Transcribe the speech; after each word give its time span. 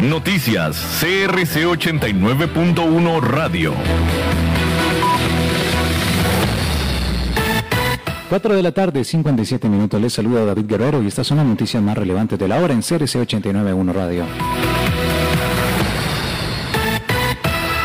Noticias 0.00 0.76
CRC 1.00 1.66
89.1 1.66 3.20
Radio. 3.20 3.74
4 8.28 8.54
de 8.54 8.62
la 8.62 8.70
tarde, 8.70 9.02
57 9.02 9.68
minutos. 9.68 10.00
Les 10.00 10.12
saluda 10.12 10.44
David 10.44 10.66
Guerrero 10.66 11.02
y 11.02 11.08
estas 11.08 11.26
son 11.26 11.38
las 11.38 11.46
noticias 11.46 11.82
más 11.82 11.98
relevantes 11.98 12.38
de 12.38 12.46
la 12.46 12.60
hora 12.62 12.74
en 12.74 12.82
CRC 12.82 13.26
89.1 13.26 13.92
Radio. 13.92 14.24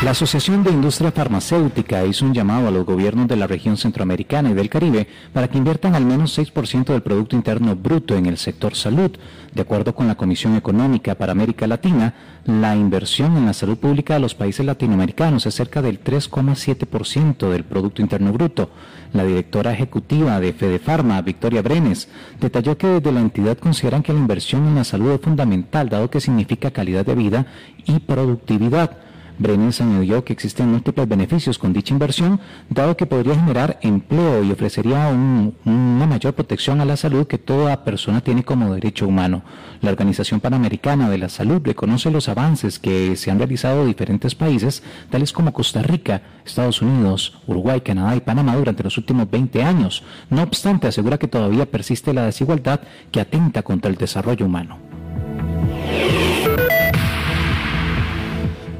La 0.04 0.10
Asociación 0.10 0.62
de 0.62 0.70
Industria 0.70 1.12
Farmacéutica 1.12 2.04
hizo 2.04 2.26
un 2.26 2.34
llamado 2.34 2.68
a 2.68 2.70
los 2.70 2.84
gobiernos 2.84 3.26
de 3.26 3.36
la 3.36 3.46
región 3.46 3.78
centroamericana 3.78 4.50
y 4.50 4.52
del 4.52 4.68
Caribe 4.68 5.08
para 5.32 5.48
que 5.48 5.56
inviertan 5.56 5.94
al 5.94 6.04
menos 6.04 6.38
6% 6.38 6.84
del 6.84 7.00
Producto 7.00 7.36
Interno 7.36 7.74
Bruto 7.74 8.14
en 8.14 8.26
el 8.26 8.36
sector 8.36 8.74
salud. 8.74 9.12
De 9.54 9.62
acuerdo 9.62 9.94
con 9.94 10.06
la 10.06 10.14
Comisión 10.14 10.56
Económica 10.56 11.14
para 11.14 11.32
América 11.32 11.66
Latina, 11.66 12.12
la 12.44 12.76
inversión 12.76 13.34
en 13.38 13.46
la 13.46 13.54
salud 13.54 13.78
pública 13.78 14.12
de 14.12 14.20
los 14.20 14.34
países 14.34 14.66
latinoamericanos 14.66 15.46
es 15.46 15.54
cerca 15.54 15.80
del 15.80 16.04
3,7% 16.04 17.48
del 17.48 17.64
Producto 17.64 18.02
Interno 18.02 18.30
Bruto. 18.30 18.68
La 19.14 19.24
directora 19.24 19.72
ejecutiva 19.72 20.38
de 20.38 20.52
Fedefarma, 20.52 21.22
Victoria 21.22 21.62
Brenes, 21.62 22.10
detalló 22.38 22.76
que 22.76 22.88
desde 22.88 23.10
la 23.10 23.20
entidad 23.20 23.56
consideran 23.56 24.02
que 24.02 24.12
la 24.12 24.18
inversión 24.18 24.68
en 24.68 24.74
la 24.74 24.84
salud 24.84 25.12
es 25.12 25.20
fundamental, 25.22 25.88
dado 25.88 26.10
que 26.10 26.20
significa 26.20 26.72
calidad 26.72 27.06
de 27.06 27.14
vida 27.14 27.46
y 27.86 28.00
productividad. 28.00 28.98
Brenes 29.38 29.80
añadió 29.80 30.24
que 30.24 30.32
existen 30.32 30.70
múltiples 30.70 31.08
beneficios 31.08 31.58
con 31.58 31.72
dicha 31.72 31.92
inversión, 31.92 32.40
dado 32.70 32.96
que 32.96 33.06
podría 33.06 33.34
generar 33.34 33.78
empleo 33.82 34.44
y 34.44 34.52
ofrecería 34.52 35.08
una 35.08 36.06
mayor 36.06 36.34
protección 36.34 36.80
a 36.80 36.84
la 36.84 36.96
salud 36.96 37.26
que 37.26 37.38
toda 37.38 37.84
persona 37.84 38.20
tiene 38.20 38.44
como 38.44 38.72
derecho 38.72 39.08
humano. 39.08 39.42
La 39.80 39.90
Organización 39.90 40.40
Panamericana 40.40 41.10
de 41.10 41.18
la 41.18 41.28
Salud 41.28 41.60
reconoce 41.64 42.10
los 42.10 42.28
avances 42.28 42.78
que 42.78 43.16
se 43.16 43.30
han 43.30 43.38
realizado 43.38 43.82
en 43.82 43.88
diferentes 43.88 44.34
países, 44.34 44.82
tales 45.10 45.32
como 45.32 45.52
Costa 45.52 45.82
Rica, 45.82 46.22
Estados 46.46 46.80
Unidos, 46.80 47.40
Uruguay, 47.46 47.80
Canadá 47.80 48.14
y 48.16 48.20
Panamá 48.20 48.56
durante 48.56 48.84
los 48.84 48.96
últimos 48.98 49.30
20 49.30 49.62
años. 49.62 50.04
No 50.30 50.42
obstante, 50.42 50.86
asegura 50.86 51.18
que 51.18 51.28
todavía 51.28 51.66
persiste 51.66 52.14
la 52.14 52.26
desigualdad 52.26 52.80
que 53.10 53.20
atenta 53.20 53.62
contra 53.62 53.90
el 53.90 53.96
desarrollo 53.96 54.46
humano. 54.46 54.78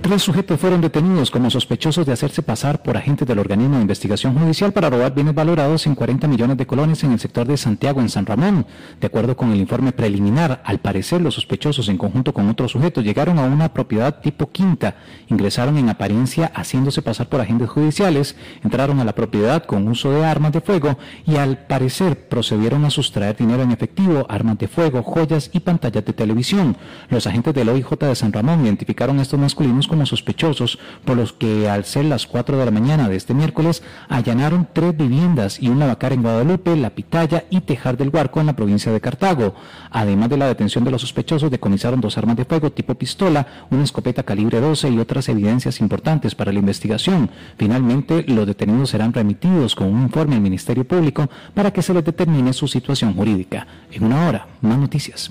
Tres 0.05 0.23
sujetos 0.23 0.61
fueron 0.61 0.83
detenidos 0.83 1.31
como 1.31 1.49
sospechosos 1.49 2.05
de 2.05 2.13
hacerse 2.13 2.43
pasar 2.43 2.83
por 2.83 2.95
agentes 2.95 3.27
del 3.27 3.39
organismo 3.39 3.77
de 3.77 3.81
investigación 3.81 4.39
judicial 4.39 4.71
para 4.71 4.91
robar 4.91 5.15
bienes 5.15 5.35
valorados 5.35 5.87
en 5.87 5.95
40 5.95 6.29
millones 6.29 6.59
de 6.59 6.67
colones 6.67 7.03
en 7.05 7.13
el 7.13 7.19
sector 7.19 7.47
de 7.47 7.57
Santiago, 7.57 8.03
en 8.03 8.11
San 8.11 8.27
Ramón. 8.27 8.67
De 9.01 9.07
acuerdo 9.07 9.35
con 9.35 9.51
el 9.51 9.61
informe 9.61 9.93
preliminar, 9.93 10.61
al 10.67 10.81
parecer 10.81 11.23
los 11.23 11.37
sospechosos 11.37 11.89
en 11.89 11.97
conjunto 11.97 12.35
con 12.35 12.51
otros 12.51 12.73
sujetos 12.73 13.03
llegaron 13.03 13.39
a 13.39 13.45
una 13.45 13.73
propiedad 13.73 14.21
tipo 14.21 14.51
quinta, 14.51 14.97
ingresaron 15.29 15.79
en 15.79 15.89
apariencia 15.89 16.53
haciéndose 16.55 17.01
pasar 17.01 17.31
por 17.31 17.41
agentes 17.41 17.71
judiciales, 17.71 18.37
entraron 18.63 19.01
a 19.01 19.07
la 19.07 19.15
propiedad 19.15 19.65
con 19.65 19.89
uso 19.89 20.11
de 20.11 20.27
armas 20.27 20.53
de 20.53 20.61
fuego 20.61 20.99
y 21.27 21.37
al 21.37 21.65
parecer 21.67 22.29
procedieron 22.29 22.85
a 22.85 22.91
sustraer 22.91 23.39
dinero 23.39 23.63
en 23.63 23.73
efectivo, 23.73 24.27
armas 24.29 24.59
de 24.59 24.69
fuego, 24.69 25.03
joyas 25.03 25.49
y 25.55 25.61
pantallas 25.61 26.05
de 26.05 26.13
televisión. 26.13 26.77
Los 27.09 27.27
agentes 27.27 27.55
del 27.55 27.71
OIJ 27.71 27.89
de 28.01 28.15
San 28.15 28.35
Ramón 28.35 28.67
identificaron 28.67 29.19
a 29.19 29.23
estos 29.23 29.41
masculinos 29.41 29.89
como 29.95 30.07
sospechosos, 30.07 30.81
por 31.05 31.17
los 31.17 31.33
que 31.33 31.69
al 31.69 31.85
ser 31.85 32.07
las 32.07 32.27
4 32.27 32.59
de 32.59 32.65
la 32.65 32.73
mañana 32.73 33.09
de 33.09 33.15
este 33.15 33.33
miércoles 33.33 33.81
allanaron 34.09 34.67
tres 34.73 34.97
viviendas 34.97 35.63
y 35.63 35.69
un 35.69 35.79
lavacar 35.79 36.13
en 36.13 36.23
Guadalupe, 36.23 36.75
La 36.75 36.91
Pitaya 36.91 37.45
y 37.49 37.61
Tejar 37.61 37.97
del 37.97 38.09
Huarco 38.09 38.41
en 38.41 38.47
la 38.47 38.57
provincia 38.57 38.91
de 38.91 39.01
Cartago. 39.01 39.55
Además 39.93 40.31
de 40.31 40.37
la 40.37 40.49
detención 40.49 40.83
de 40.83 40.91
los 40.91 41.03
sospechosos, 41.03 41.49
decomisaron 41.49 42.01
dos 42.01 42.19
armas 42.19 42.37
de 42.37 42.45
fuego 42.45 42.73
tipo 42.73 42.97
pistola, 42.97 43.47
una 43.71 43.85
escopeta 43.85 44.25
calibre 44.25 44.61
12 44.61 44.91
y 44.91 44.99
otras 44.99 45.29
evidencias 45.29 45.79
importantes 45.79 46.35
para 46.35 46.53
la 46.53 46.59
investigación. 46.59 47.31
Finalmente, 47.57 48.25
los 48.27 48.49
detenidos 48.49 48.91
serán 48.91 49.13
remitidos 49.13 49.77
con 49.77 49.87
un 49.95 50.03
informe 50.03 50.35
al 50.35 50.41
Ministerio 50.41 50.85
Público 50.85 51.31
para 51.55 51.73
que 51.73 51.83
se 51.83 51.95
les 51.95 52.05
determine 52.05 52.53
su 52.53 52.67
situación 52.67 53.15
jurídica. 53.15 53.65
En 53.93 54.03
una 54.03 54.27
hora, 54.27 54.49
más 54.61 54.77
noticias. 54.77 55.31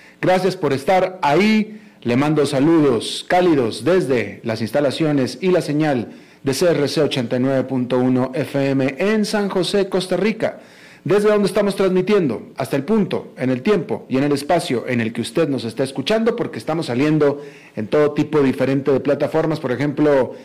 Gracias 0.21 0.55
por 0.55 0.71
estar 0.71 1.17
ahí. 1.23 1.81
Le 2.03 2.15
mando 2.15 2.45
saludos 2.45 3.25
cálidos 3.27 3.83
desde 3.83 4.39
las 4.43 4.61
instalaciones 4.61 5.39
y 5.41 5.49
la 5.49 5.61
señal 5.61 6.09
de 6.43 6.51
CRC 6.51 7.09
89.1 7.09 8.35
FM 8.35 8.95
en 8.99 9.25
San 9.25 9.49
José, 9.49 9.89
Costa 9.89 10.17
Rica, 10.17 10.59
desde 11.03 11.29
donde 11.29 11.47
estamos 11.47 11.75
transmitiendo 11.75 12.51
hasta 12.55 12.75
el 12.75 12.83
punto, 12.83 13.33
en 13.35 13.49
el 13.49 13.63
tiempo 13.63 14.05
y 14.09 14.17
en 14.17 14.23
el 14.23 14.31
espacio 14.31 14.87
en 14.87 15.01
el 15.01 15.11
que 15.11 15.21
usted 15.21 15.49
nos 15.49 15.63
está 15.63 15.83
escuchando, 15.83 16.35
porque 16.35 16.59
estamos 16.59 16.85
saliendo 16.85 17.41
en 17.75 17.87
todo 17.87 18.11
tipo 18.11 18.41
diferente 18.41 18.91
de 18.91 18.99
plataformas. 18.99 19.59
Por 19.59 19.71
ejemplo, 19.71 20.35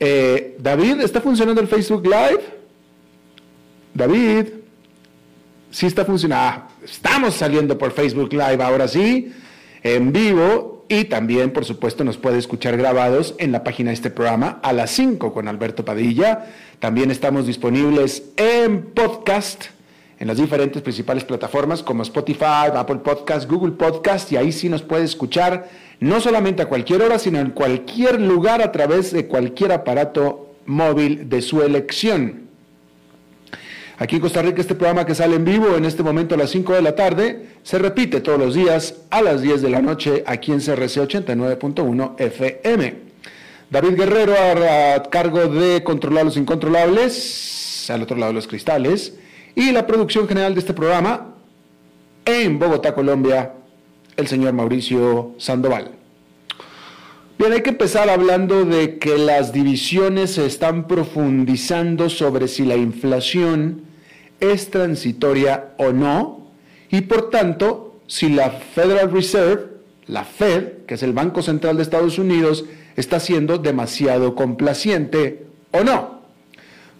eh, 0.00 0.56
David, 0.58 1.00
¿está 1.02 1.20
funcionando 1.20 1.60
el 1.60 1.68
Facebook 1.68 2.04
Live? 2.06 2.40
David, 3.92 4.46
sí 5.70 5.86
está 5.86 6.04
funcionando. 6.04 6.44
Ah, 6.44 6.68
estamos 6.84 7.34
saliendo 7.34 7.76
por 7.78 7.92
Facebook 7.92 8.32
Live 8.32 8.62
ahora 8.62 8.88
sí, 8.88 9.32
en 9.82 10.12
vivo. 10.12 10.84
Y 10.88 11.04
también, 11.04 11.52
por 11.52 11.64
supuesto, 11.64 12.04
nos 12.04 12.16
puede 12.16 12.38
escuchar 12.38 12.76
grabados 12.76 13.34
en 13.38 13.50
la 13.50 13.64
página 13.64 13.90
de 13.90 13.94
este 13.94 14.10
programa 14.10 14.60
a 14.62 14.72
las 14.72 14.92
5 14.92 15.32
con 15.32 15.48
Alberto 15.48 15.84
Padilla. 15.84 16.46
También 16.78 17.10
estamos 17.10 17.46
disponibles 17.46 18.30
en 18.36 18.82
podcast 18.82 19.64
en 20.18 20.28
las 20.28 20.38
diferentes 20.38 20.82
principales 20.82 21.24
plataformas 21.24 21.82
como 21.82 22.02
Spotify, 22.02 22.70
Apple 22.74 22.96
Podcast, 22.96 23.50
Google 23.50 23.72
Podcast 23.72 24.32
y 24.32 24.36
ahí 24.36 24.52
sí 24.52 24.68
nos 24.68 24.82
puede 24.82 25.04
escuchar 25.04 25.68
no 26.00 26.20
solamente 26.20 26.62
a 26.62 26.68
cualquier 26.68 27.02
hora, 27.02 27.18
sino 27.18 27.38
en 27.38 27.50
cualquier 27.50 28.20
lugar 28.20 28.62
a 28.62 28.72
través 28.72 29.12
de 29.12 29.26
cualquier 29.26 29.72
aparato 29.72 30.54
móvil 30.64 31.28
de 31.28 31.42
su 31.42 31.62
elección. 31.62 32.45
Aquí 33.98 34.16
en 34.16 34.20
Costa 34.20 34.42
Rica 34.42 34.60
este 34.60 34.74
programa 34.74 35.06
que 35.06 35.14
sale 35.14 35.36
en 35.36 35.44
vivo 35.46 35.74
en 35.74 35.86
este 35.86 36.02
momento 36.02 36.34
a 36.34 36.38
las 36.38 36.50
5 36.50 36.74
de 36.74 36.82
la 36.82 36.94
tarde 36.94 37.46
se 37.62 37.78
repite 37.78 38.20
todos 38.20 38.38
los 38.38 38.54
días 38.54 38.94
a 39.08 39.22
las 39.22 39.40
10 39.40 39.62
de 39.62 39.70
la 39.70 39.80
noche 39.80 40.22
aquí 40.26 40.52
en 40.52 40.58
CRC 40.58 41.00
89.1 41.00 42.14
FM. 42.18 42.94
David 43.70 43.96
Guerrero 43.96 44.34
a, 44.34 45.02
cargo 45.04 45.48
de 45.48 45.82
controlar 45.82 46.26
los 46.26 46.36
incontrolables, 46.36 47.88
al 47.88 48.02
otro 48.02 48.18
lado 48.18 48.32
de 48.32 48.34
los 48.34 48.46
cristales, 48.46 49.14
y 49.54 49.72
la 49.72 49.86
producción 49.86 50.28
general 50.28 50.52
de 50.52 50.60
este 50.60 50.74
programa 50.74 51.34
en 52.26 52.58
Bogotá, 52.58 52.94
Colombia, 52.94 53.54
el 54.14 54.26
señor 54.26 54.52
Mauricio 54.52 55.32
Sandoval. 55.38 55.92
Bien, 57.38 57.52
hay 57.52 57.62
que 57.62 57.70
empezar 57.70 58.10
hablando 58.10 58.66
de 58.66 58.98
que 58.98 59.16
las 59.16 59.54
divisiones 59.54 60.34
se 60.34 60.44
están 60.44 60.86
profundizando 60.86 62.10
sobre 62.10 62.46
si 62.46 62.66
la 62.66 62.76
inflación 62.76 63.85
es 64.40 64.70
transitoria 64.70 65.74
o 65.78 65.92
no, 65.92 66.50
y 66.90 67.02
por 67.02 67.30
tanto, 67.30 68.00
si 68.06 68.28
la 68.28 68.50
Federal 68.50 69.10
Reserve, 69.10 69.76
la 70.06 70.24
Fed, 70.24 70.84
que 70.86 70.94
es 70.94 71.02
el 71.02 71.12
Banco 71.12 71.42
Central 71.42 71.76
de 71.76 71.82
Estados 71.82 72.18
Unidos, 72.18 72.64
está 72.96 73.20
siendo 73.20 73.58
demasiado 73.58 74.34
complaciente 74.34 75.46
o 75.72 75.82
no. 75.82 76.16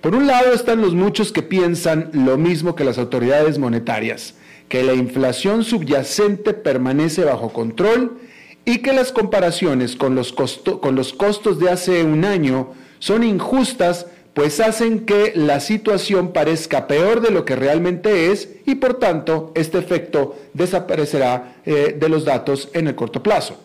Por 0.01 0.15
un 0.15 0.27
lado 0.27 0.53
están 0.53 0.83
los 0.83 0.95
muchos 0.95 1.33
que 1.33 1.43
piensan 1.43 2.11
lo 2.13 2.37
mismo 2.37 2.75
que 2.75 2.85
las 2.85 2.99
autoridades 2.99 3.59
monetarias, 3.59 4.35
que 4.69 4.83
la 4.83 4.95
inflación 4.95 5.65
subyacente 5.65 6.53
permanece 6.53 7.25
bajo 7.25 7.53
control 7.53 8.19
y 8.65 8.79
que 8.79 8.93
las 8.93 9.13
comparaciones 9.13 9.97
con 9.97 10.15
los, 10.15 10.33
con 10.33 10.95
los 10.97 11.13
costos 11.13 11.59
de 11.59 11.71
hace 11.71 12.03
un 12.03 12.25
año 12.25 12.73
son 12.99 13.23
injustas, 13.23 14.07
pues 14.37 14.61
hacen 14.61 15.07
que 15.07 15.33
la 15.35 15.61
situación 15.61 16.35
parezca 16.35 16.87
peor 16.87 17.23
de 17.23 17.31
lo 17.31 17.47
que 17.47 17.57
realmente 17.57 18.31
es 18.31 18.51
y 18.67 18.75
por 18.75 18.99
tanto 18.99 19.51
este 19.55 19.79
efecto 19.79 20.37
desaparecerá 20.53 21.55
eh, 21.65 21.97
de 21.99 22.09
los 22.11 22.27
datos 22.27 22.69
en 22.75 22.87
el 22.87 22.95
corto 22.95 23.23
plazo. 23.23 23.59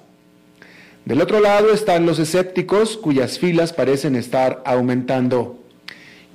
Del 1.04 1.20
otro 1.20 1.42
lado 1.42 1.74
están 1.74 2.06
los 2.06 2.20
escépticos 2.20 2.96
cuyas 2.96 3.38
filas 3.38 3.74
parecen 3.74 4.16
estar 4.16 4.64
aumentando. 4.66 5.60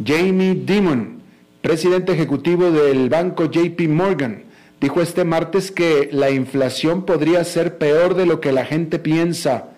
Jamie 0.05 0.55
Dimon, 0.55 1.23
presidente 1.63 2.13
ejecutivo 2.13 2.71
del 2.71 3.09
banco 3.09 3.51
JP 3.51 3.89
Morgan, 3.89 4.45
dijo 4.83 5.01
este 5.01 5.25
martes 5.25 5.71
que 5.71 6.11
la 6.13 6.29
inflación 6.29 7.07
podría 7.07 7.43
ser 7.43 7.79
peor 7.79 8.15
de 8.15 8.27
lo 8.27 8.43
que 8.43 8.53
la 8.53 8.67
gente 8.67 8.99
piensa. 8.99 9.71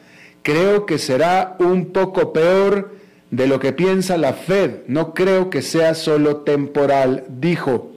Creo 0.42 0.84
que 0.84 0.98
será 0.98 1.54
un 1.60 1.92
poco 1.92 2.32
peor 2.32 2.98
de 3.30 3.46
lo 3.46 3.60
que 3.60 3.72
piensa 3.72 4.16
la 4.16 4.32
Fed. 4.32 4.82
No 4.86 5.14
creo 5.14 5.50
que 5.50 5.62
sea 5.62 5.94
solo 5.94 6.38
temporal, 6.38 7.24
dijo. 7.28 7.92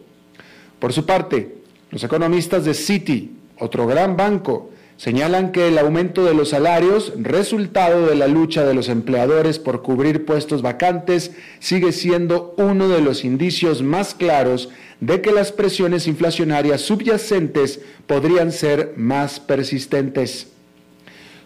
Por 0.79 0.93
su 0.93 1.05
parte, 1.05 1.55
los 1.91 2.03
economistas 2.03 2.65
de 2.65 2.73
Citi, 2.73 3.37
otro 3.59 3.85
gran 3.85 4.17
banco, 4.17 4.71
señalan 4.97 5.51
que 5.51 5.67
el 5.67 5.77
aumento 5.77 6.23
de 6.25 6.33
los 6.33 6.49
salarios, 6.49 7.13
resultado 7.17 8.05
de 8.07 8.15
la 8.15 8.27
lucha 8.27 8.65
de 8.65 8.73
los 8.73 8.87
empleadores 8.87 9.57
por 9.57 9.81
cubrir 9.81 10.25
puestos 10.25 10.61
vacantes, 10.61 11.31
sigue 11.59 11.91
siendo 11.91 12.53
uno 12.57 12.87
de 12.87 13.01
los 13.01 13.25
indicios 13.25 13.81
más 13.81 14.13
claros 14.13 14.69
de 14.99 15.21
que 15.21 15.31
las 15.31 15.51
presiones 15.51 16.07
inflacionarias 16.07 16.81
subyacentes 16.81 17.81
podrían 18.05 18.51
ser 18.51 18.93
más 18.95 19.39
persistentes. 19.39 20.51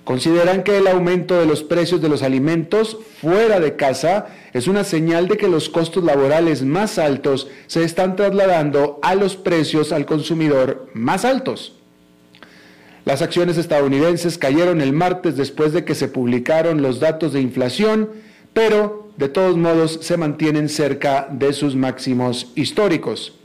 Consideran 0.05 0.63
que 0.63 0.77
el 0.77 0.87
aumento 0.87 1.39
de 1.39 1.47
los 1.47 1.63
precios 1.63 1.99
de 1.99 2.09
los 2.09 2.21
alimentos 2.21 2.97
fuera 3.19 3.59
de 3.59 3.75
casa 3.75 4.27
es 4.53 4.67
una 4.67 4.83
señal 4.83 5.27
de 5.27 5.35
que 5.35 5.47
los 5.47 5.67
costos 5.67 6.03
laborales 6.03 6.63
más 6.63 6.99
altos 6.99 7.47
se 7.65 7.83
están 7.83 8.15
trasladando 8.15 8.99
a 9.01 9.15
los 9.15 9.35
precios 9.35 9.91
al 9.91 10.05
consumidor 10.05 10.89
más 10.93 11.25
altos. 11.25 11.73
Las 13.03 13.23
acciones 13.23 13.57
estadounidenses 13.57 14.37
cayeron 14.37 14.79
el 14.79 14.93
martes 14.93 15.37
después 15.37 15.73
de 15.73 15.85
que 15.85 15.95
se 15.95 16.07
publicaron 16.07 16.83
los 16.83 16.99
datos 16.99 17.33
de 17.33 17.41
inflación, 17.41 18.11
pero 18.53 19.09
de 19.17 19.27
todos 19.27 19.57
modos 19.57 19.99
se 20.03 20.17
mantienen 20.17 20.69
cerca 20.69 21.27
de 21.31 21.51
sus 21.51 21.75
máximos 21.75 22.51
históricos. 22.53 23.39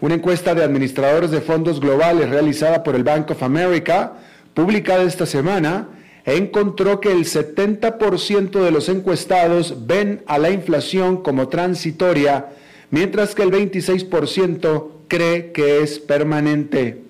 Una 0.00 0.14
encuesta 0.14 0.52
de 0.56 0.64
administradores 0.64 1.30
de 1.30 1.40
fondos 1.40 1.78
globales 1.78 2.28
realizada 2.28 2.82
por 2.82 2.96
el 2.96 3.04
Bank 3.04 3.30
of 3.30 3.42
America, 3.44 4.14
publicada 4.54 5.02
esta 5.04 5.26
semana, 5.26 5.88
encontró 6.24 7.00
que 7.00 7.10
el 7.10 7.24
70% 7.24 8.62
de 8.62 8.70
los 8.70 8.88
encuestados 8.88 9.86
ven 9.86 10.22
a 10.26 10.38
la 10.38 10.50
inflación 10.50 11.22
como 11.22 11.48
transitoria, 11.48 12.50
mientras 12.90 13.34
que 13.34 13.42
el 13.42 13.50
26% 13.50 14.88
cree 15.08 15.52
que 15.52 15.82
es 15.82 15.98
permanente. 15.98 17.02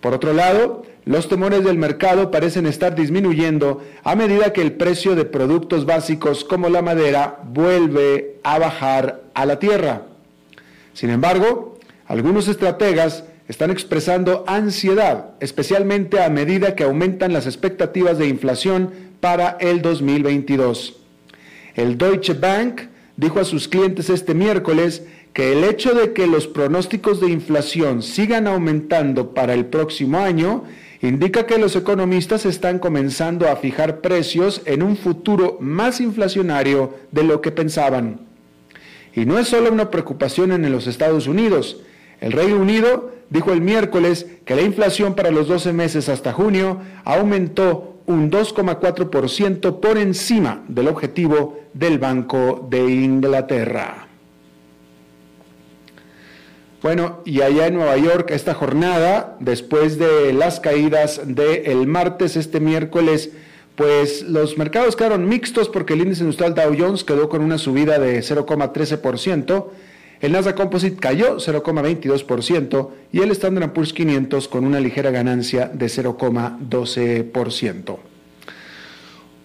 Por 0.00 0.14
otro 0.14 0.32
lado, 0.32 0.84
los 1.04 1.28
temores 1.28 1.64
del 1.64 1.78
mercado 1.78 2.30
parecen 2.30 2.66
estar 2.66 2.94
disminuyendo 2.94 3.82
a 4.04 4.14
medida 4.14 4.52
que 4.52 4.60
el 4.60 4.72
precio 4.72 5.14
de 5.14 5.24
productos 5.24 5.86
básicos 5.86 6.44
como 6.44 6.68
la 6.68 6.82
madera 6.82 7.40
vuelve 7.44 8.36
a 8.42 8.58
bajar 8.58 9.22
a 9.32 9.46
la 9.46 9.58
tierra. 9.58 10.02
Sin 10.92 11.08
embargo, 11.10 11.78
algunos 12.06 12.46
estrategas 12.46 13.24
están 13.48 13.70
expresando 13.70 14.44
ansiedad, 14.46 15.30
especialmente 15.40 16.22
a 16.22 16.28
medida 16.28 16.76
que 16.76 16.84
aumentan 16.84 17.32
las 17.32 17.46
expectativas 17.46 18.18
de 18.18 18.28
inflación 18.28 18.90
para 19.20 19.56
el 19.60 19.80
2022. 19.82 20.96
El 21.74 21.96
Deutsche 21.96 22.34
Bank 22.34 22.82
dijo 23.16 23.40
a 23.40 23.44
sus 23.44 23.66
clientes 23.66 24.10
este 24.10 24.34
miércoles 24.34 25.02
que 25.32 25.52
el 25.52 25.64
hecho 25.64 25.94
de 25.94 26.12
que 26.12 26.26
los 26.26 26.46
pronósticos 26.46 27.20
de 27.20 27.30
inflación 27.30 28.02
sigan 28.02 28.46
aumentando 28.46 29.32
para 29.34 29.54
el 29.54 29.66
próximo 29.66 30.18
año 30.18 30.64
indica 31.00 31.46
que 31.46 31.58
los 31.58 31.76
economistas 31.76 32.44
están 32.44 32.78
comenzando 32.78 33.48
a 33.48 33.56
fijar 33.56 34.00
precios 34.00 34.62
en 34.64 34.82
un 34.82 34.96
futuro 34.96 35.56
más 35.60 36.00
inflacionario 36.00 36.94
de 37.12 37.22
lo 37.22 37.40
que 37.40 37.52
pensaban. 37.52 38.20
Y 39.14 39.24
no 39.24 39.38
es 39.38 39.48
solo 39.48 39.72
una 39.72 39.90
preocupación 39.90 40.52
en 40.52 40.70
los 40.70 40.86
Estados 40.86 41.26
Unidos, 41.26 41.78
el 42.20 42.32
Reino 42.32 42.56
Unido 42.56 43.12
dijo 43.30 43.52
el 43.52 43.60
miércoles 43.60 44.26
que 44.44 44.56
la 44.56 44.62
inflación 44.62 45.14
para 45.14 45.30
los 45.30 45.48
12 45.48 45.72
meses 45.72 46.08
hasta 46.08 46.32
junio 46.32 46.80
aumentó 47.04 47.98
un 48.06 48.30
2,4% 48.30 49.80
por 49.80 49.98
encima 49.98 50.64
del 50.68 50.88
objetivo 50.88 51.60
del 51.74 51.98
Banco 51.98 52.66
de 52.70 52.80
Inglaterra. 52.90 54.08
Bueno, 56.80 57.22
y 57.24 57.42
allá 57.42 57.66
en 57.66 57.74
Nueva 57.74 57.96
York, 57.96 58.30
esta 58.30 58.54
jornada, 58.54 59.36
después 59.40 59.98
de 59.98 60.32
las 60.32 60.60
caídas 60.60 61.20
del 61.24 61.86
martes, 61.88 62.36
este 62.36 62.60
miércoles, 62.60 63.30
pues 63.74 64.22
los 64.22 64.56
mercados 64.56 64.94
quedaron 64.94 65.28
mixtos 65.28 65.68
porque 65.68 65.94
el 65.94 66.02
índice 66.02 66.22
industrial 66.22 66.54
Dow 66.54 66.74
Jones 66.78 67.04
quedó 67.04 67.28
con 67.28 67.42
una 67.42 67.58
subida 67.58 67.98
de 67.98 68.20
0,13%, 68.20 69.66
el 70.20 70.32
Nasdaq 70.32 70.56
Composite 70.56 70.96
cayó 70.96 71.36
0,22% 71.36 72.88
y 73.12 73.20
el 73.20 73.30
Standard 73.30 73.72
Poor's 73.72 73.92
500 73.92 74.48
con 74.48 74.64
una 74.64 74.80
ligera 74.80 75.10
ganancia 75.10 75.68
de 75.68 75.86
0,12%. 75.86 77.96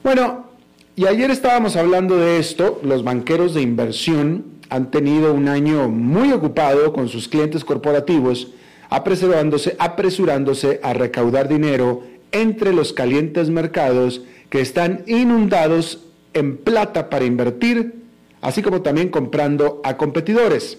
Bueno, 0.04 0.48
y 0.96 1.06
ayer 1.06 1.32
estábamos 1.32 1.76
hablando 1.76 2.18
de 2.18 2.38
esto, 2.38 2.80
los 2.84 3.04
banqueros 3.04 3.54
de 3.54 3.62
inversión 3.62 4.46
han 4.70 4.92
tenido 4.92 5.34
un 5.34 5.48
año 5.48 5.90
muy 5.90 6.32
ocupado 6.32 6.94
con 6.94 7.10
sus 7.10 7.28
clientes 7.28 7.64
corporativos, 7.64 8.50
apresurándose, 8.90 9.76
apresurándose 9.80 10.80
a 10.84 10.94
recaudar 10.94 11.48
dinero 11.48 12.04
entre 12.32 12.74
los 12.74 12.94
calientes 12.94 13.50
mercados 13.50 14.22
que 14.50 14.62
están 14.62 15.04
inundados 15.08 16.06
en 16.34 16.58
plata 16.58 17.10
para 17.10 17.26
invertir 17.26 18.03
así 18.44 18.62
como 18.62 18.82
también 18.82 19.10
comprando 19.10 19.82
a 19.84 19.98
competidores. 19.98 20.78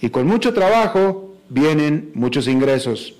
Y 0.00 0.08
con 0.08 0.26
mucho 0.26 0.52
trabajo 0.54 1.36
vienen 1.48 2.10
muchos 2.14 2.48
ingresos. 2.48 3.14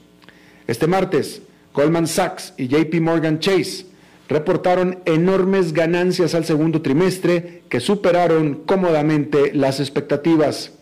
Este 0.67 0.87
martes, 0.87 1.43
Goldman 1.75 2.07
Sachs 2.07 2.55
y 2.57 2.67
JP 2.67 3.01
Morgan 3.03 3.39
Chase 3.39 3.87
reportaron 4.29 5.01
enormes 5.05 5.73
ganancias 5.73 6.35
al 6.35 6.47
segundo 6.47 6.81
trimestre 6.83 7.63
que 7.69 7.79
superaron 7.79 8.63
cómodamente 8.67 9.53
las 9.55 9.81
expectativas. 9.81 10.73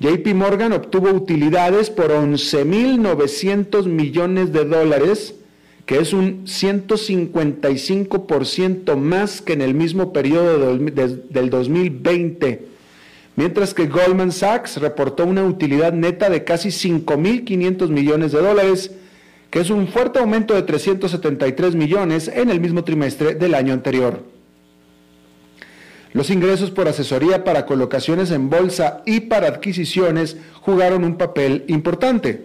JP 0.00 0.26
Morgan 0.34 0.72
obtuvo 0.72 1.10
utilidades 1.10 1.90
por 1.90 2.10
11.900 2.10 3.86
millones 3.86 4.52
de 4.52 4.64
dólares 4.64 5.34
que 5.88 5.98
es 5.98 6.12
un 6.12 6.44
155% 6.44 8.96
más 8.96 9.40
que 9.40 9.54
en 9.54 9.62
el 9.62 9.72
mismo 9.72 10.12
periodo 10.12 10.76
del 10.76 11.48
2020, 11.48 12.66
mientras 13.36 13.72
que 13.72 13.86
Goldman 13.86 14.30
Sachs 14.30 14.76
reportó 14.76 15.24
una 15.24 15.44
utilidad 15.44 15.94
neta 15.94 16.28
de 16.28 16.44
casi 16.44 16.68
5.500 16.68 17.88
millones 17.88 18.32
de 18.32 18.42
dólares, 18.42 18.90
que 19.48 19.60
es 19.60 19.70
un 19.70 19.88
fuerte 19.88 20.18
aumento 20.18 20.52
de 20.52 20.60
373 20.60 21.74
millones 21.74 22.28
en 22.28 22.50
el 22.50 22.60
mismo 22.60 22.84
trimestre 22.84 23.34
del 23.34 23.54
año 23.54 23.72
anterior. 23.72 24.22
Los 26.12 26.28
ingresos 26.28 26.70
por 26.70 26.86
asesoría 26.86 27.44
para 27.44 27.64
colocaciones 27.64 28.30
en 28.30 28.50
bolsa 28.50 29.02
y 29.06 29.20
para 29.20 29.48
adquisiciones 29.48 30.36
jugaron 30.60 31.02
un 31.02 31.16
papel 31.16 31.64
importante. 31.66 32.44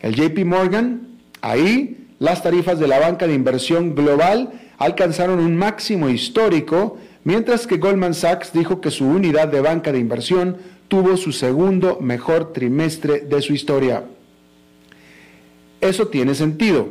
El 0.00 0.16
JP 0.16 0.44
Morgan, 0.44 1.06
ahí 1.40 2.01
las 2.22 2.40
tarifas 2.40 2.78
de 2.78 2.86
la 2.86 3.00
banca 3.00 3.26
de 3.26 3.34
inversión 3.34 3.96
global 3.96 4.52
alcanzaron 4.78 5.40
un 5.40 5.56
máximo 5.56 6.08
histórico, 6.08 6.96
mientras 7.24 7.66
que 7.66 7.78
Goldman 7.78 8.14
Sachs 8.14 8.52
dijo 8.52 8.80
que 8.80 8.92
su 8.92 9.04
unidad 9.04 9.48
de 9.48 9.60
banca 9.60 9.90
de 9.90 9.98
inversión 9.98 10.58
tuvo 10.86 11.16
su 11.16 11.32
segundo 11.32 11.98
mejor 12.00 12.52
trimestre 12.52 13.22
de 13.22 13.42
su 13.42 13.54
historia. 13.54 14.04
Eso 15.80 16.06
tiene 16.06 16.36
sentido, 16.36 16.90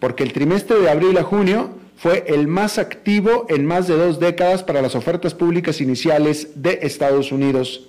porque 0.00 0.24
el 0.24 0.32
trimestre 0.32 0.80
de 0.80 0.90
abril 0.90 1.16
a 1.16 1.22
junio 1.22 1.70
fue 1.96 2.24
el 2.26 2.48
más 2.48 2.78
activo 2.78 3.46
en 3.48 3.66
más 3.66 3.86
de 3.86 3.96
dos 3.96 4.18
décadas 4.18 4.64
para 4.64 4.82
las 4.82 4.96
ofertas 4.96 5.32
públicas 5.32 5.80
iniciales 5.80 6.60
de 6.60 6.80
Estados 6.82 7.30
Unidos, 7.30 7.88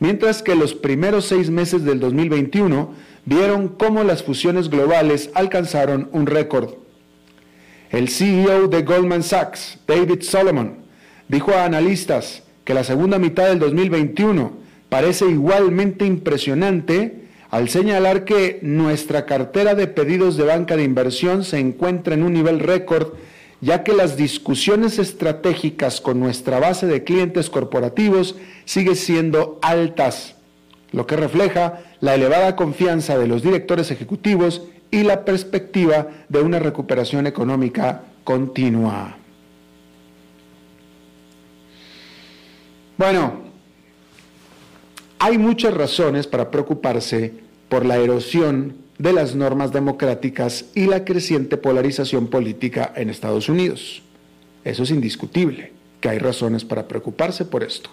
mientras 0.00 0.42
que 0.42 0.54
los 0.54 0.74
primeros 0.74 1.26
seis 1.26 1.50
meses 1.50 1.84
del 1.84 2.00
2021 2.00 2.94
vieron 3.24 3.68
cómo 3.68 4.04
las 4.04 4.22
fusiones 4.22 4.70
globales 4.70 5.30
alcanzaron 5.34 6.08
un 6.12 6.26
récord. 6.26 6.74
El 7.90 8.08
CEO 8.08 8.68
de 8.68 8.82
Goldman 8.82 9.22
Sachs, 9.22 9.78
David 9.86 10.22
Solomon, 10.22 10.78
dijo 11.28 11.52
a 11.52 11.64
analistas 11.64 12.42
que 12.64 12.74
la 12.74 12.84
segunda 12.84 13.18
mitad 13.18 13.48
del 13.48 13.58
2021 13.58 14.52
parece 14.88 15.26
igualmente 15.26 16.04
impresionante 16.04 17.28
al 17.50 17.68
señalar 17.70 18.24
que 18.24 18.58
nuestra 18.62 19.24
cartera 19.24 19.74
de 19.74 19.86
pedidos 19.86 20.36
de 20.36 20.44
banca 20.44 20.76
de 20.76 20.84
inversión 20.84 21.44
se 21.44 21.58
encuentra 21.58 22.14
en 22.14 22.22
un 22.22 22.34
nivel 22.34 22.60
récord, 22.60 23.14
ya 23.60 23.82
que 23.82 23.92
las 23.92 24.16
discusiones 24.16 24.98
estratégicas 24.98 26.00
con 26.00 26.20
nuestra 26.20 26.60
base 26.60 26.86
de 26.86 27.04
clientes 27.04 27.50
corporativos 27.50 28.36
siguen 28.64 28.96
siendo 28.96 29.58
altas, 29.62 30.36
lo 30.92 31.06
que 31.06 31.16
refleja 31.16 31.80
la 32.00 32.14
elevada 32.14 32.56
confianza 32.56 33.18
de 33.18 33.26
los 33.26 33.42
directores 33.42 33.90
ejecutivos 33.90 34.62
y 34.90 35.02
la 35.02 35.24
perspectiva 35.24 36.08
de 36.28 36.40
una 36.40 36.58
recuperación 36.58 37.26
económica 37.26 38.02
continua. 38.24 39.16
Bueno, 42.96 43.42
hay 45.18 45.38
muchas 45.38 45.74
razones 45.74 46.26
para 46.26 46.50
preocuparse 46.50 47.34
por 47.68 47.84
la 47.84 47.96
erosión 47.96 48.87
de 48.98 49.12
las 49.12 49.34
normas 49.34 49.72
democráticas 49.72 50.66
y 50.74 50.86
la 50.86 51.04
creciente 51.04 51.56
polarización 51.56 52.26
política 52.26 52.92
en 52.96 53.10
Estados 53.10 53.48
Unidos. 53.48 54.02
Eso 54.64 54.82
es 54.82 54.90
indiscutible, 54.90 55.72
que 56.00 56.08
hay 56.08 56.18
razones 56.18 56.64
para 56.64 56.88
preocuparse 56.88 57.44
por 57.44 57.62
esto. 57.62 57.90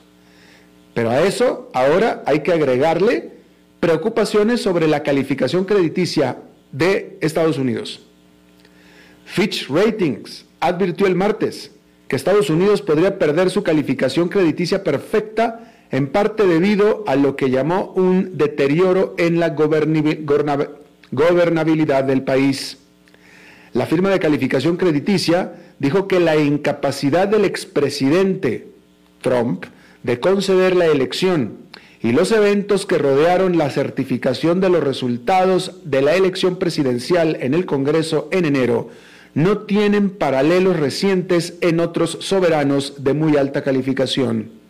Pero 0.94 1.12
a 1.12 1.22
eso 1.22 1.70
ahora 1.74 2.24
hay 2.26 2.40
que 2.40 2.54
agregarle 2.54 3.34
preocupaciones 3.80 4.62
sobre 4.62 4.88
la 4.88 5.04
calificación 5.04 5.66
crediticia 5.66 6.38
de 6.72 7.18
Estados 7.22 7.58
Unidos. 7.58 8.02
Fitch 9.26 9.70
Ratings 9.70 10.46
advirtió 10.60 11.08
el 11.08 11.16
martes 11.16 11.72
que 12.08 12.16
Estados 12.16 12.50
Unidos 12.50 12.82
podría 12.82 13.18
perder 13.20 13.50
su 13.50 13.64
calificación 13.64 14.30
crediticia 14.30 14.84
perfecta 14.84 15.74
en 15.92 16.08
parte 16.08 16.46
debido 16.46 17.04
a 17.08 17.16
lo 17.16 17.36
que 17.36 17.50
llamó 17.50 17.94
un 17.96 18.38
deterioro 18.38 19.16
en 19.18 19.40
la 19.40 19.50
gobernabilidad 21.16 22.04
del 22.04 22.24
país. 22.24 22.78
La 23.74 23.86
firma 23.86 24.10
de 24.10 24.20
calificación 24.20 24.78
crediticia 24.78 25.54
dijo 25.80 26.08
que 26.08 26.20
la 26.20 26.36
incapacidad 26.36 27.28
del 27.28 27.46
expresidente 27.46 28.68
Trump 29.22 29.66
de 30.04 30.20
conceder 30.20 30.76
la 30.76 30.86
elección 30.86 31.58
y 32.02 32.12
los 32.12 32.32
eventos 32.32 32.86
que 32.86 33.00
rodearon 33.00 33.58
la 33.58 33.72
certificación 33.72 34.62
de 34.62 34.70
los 34.70 34.84
resultados 34.84 35.82
de 35.84 36.02
la 36.04 36.16
elección 36.16 36.58
presidencial 36.58 37.38
en 37.42 37.54
el 37.54 37.66
Congreso 37.66 38.30
en 38.32 38.46
enero 38.46 38.90
no 39.34 39.60
tienen 39.60 40.12
paralelos 40.12 40.80
recientes 40.80 41.56
en 41.62 41.80
otros 41.80 42.20
soberanos 42.22 43.04
de 43.04 43.14
muy 43.14 43.36
alta 43.36 43.64
calificación. 43.64 44.65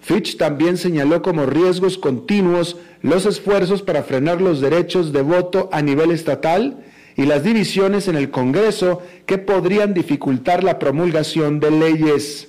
Fitch 0.00 0.36
también 0.36 0.76
señaló 0.76 1.22
como 1.22 1.46
riesgos 1.46 1.98
continuos 1.98 2.76
los 3.02 3.26
esfuerzos 3.26 3.82
para 3.82 4.02
frenar 4.02 4.40
los 4.40 4.60
derechos 4.60 5.12
de 5.12 5.22
voto 5.22 5.68
a 5.72 5.82
nivel 5.82 6.10
estatal 6.10 6.84
y 7.16 7.26
las 7.26 7.44
divisiones 7.44 8.08
en 8.08 8.16
el 8.16 8.30
Congreso 8.30 9.02
que 9.26 9.38
podrían 9.38 9.92
dificultar 9.92 10.64
la 10.64 10.78
promulgación 10.78 11.60
de 11.60 11.70
leyes. 11.70 12.48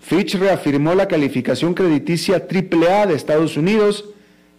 Fitch 0.00 0.34
reafirmó 0.34 0.94
la 0.94 1.06
calificación 1.06 1.74
crediticia 1.74 2.46
AAA 2.50 3.06
de 3.06 3.14
Estados 3.14 3.56
Unidos, 3.56 4.06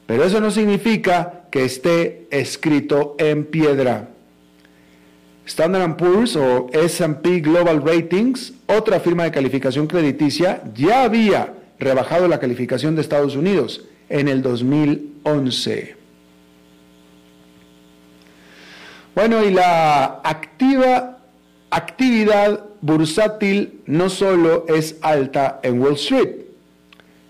pero 0.05 0.23
eso 0.23 0.39
no 0.39 0.51
significa 0.51 1.45
que 1.51 1.65
esté 1.65 2.27
escrito 2.29 3.15
en 3.19 3.45
piedra. 3.45 4.09
Standard 5.45 5.97
Poor's 5.97 6.35
o 6.37 6.69
SP 6.71 7.41
Global 7.41 7.81
Ratings, 7.83 8.53
otra 8.67 8.99
firma 8.99 9.25
de 9.25 9.31
calificación 9.31 9.87
crediticia, 9.87 10.63
ya 10.73 11.03
había 11.03 11.53
rebajado 11.83 12.27
la 12.27 12.39
calificación 12.39 12.95
de 12.95 13.01
Estados 13.01 13.35
Unidos 13.35 13.85
en 14.09 14.27
el 14.27 14.41
2011. 14.41 15.95
Bueno, 19.15 19.43
y 19.43 19.51
la 19.51 20.21
activa 20.23 21.13
actividad 21.73 22.65
bursátil 22.81 23.81
no 23.85 24.09
solo 24.09 24.65
es 24.67 24.97
alta 25.01 25.59
en 25.63 25.81
Wall 25.81 25.93
Street. 25.93 26.29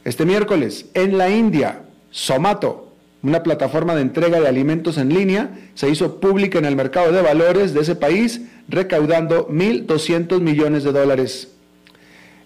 Este 0.03 0.25
miércoles, 0.25 0.87
en 0.93 1.17
la 1.17 1.29
India, 1.29 1.83
Somato, 2.11 2.91
una 3.21 3.41
plataforma 3.41 3.95
de 3.95 4.01
entrega 4.01 4.41
de 4.41 4.47
alimentos 4.47 4.97
en 4.97 5.13
línea, 5.13 5.51
se 5.75 5.89
hizo 5.89 6.19
pública 6.19 6.59
en 6.59 6.65
el 6.65 6.75
mercado 6.75 7.13
de 7.13 7.21
valores 7.21 7.73
de 7.73 7.81
ese 7.81 7.95
país, 7.95 8.41
recaudando 8.67 9.47
1.200 9.47 10.41
millones 10.41 10.83
de 10.83 10.91
dólares. 10.91 11.53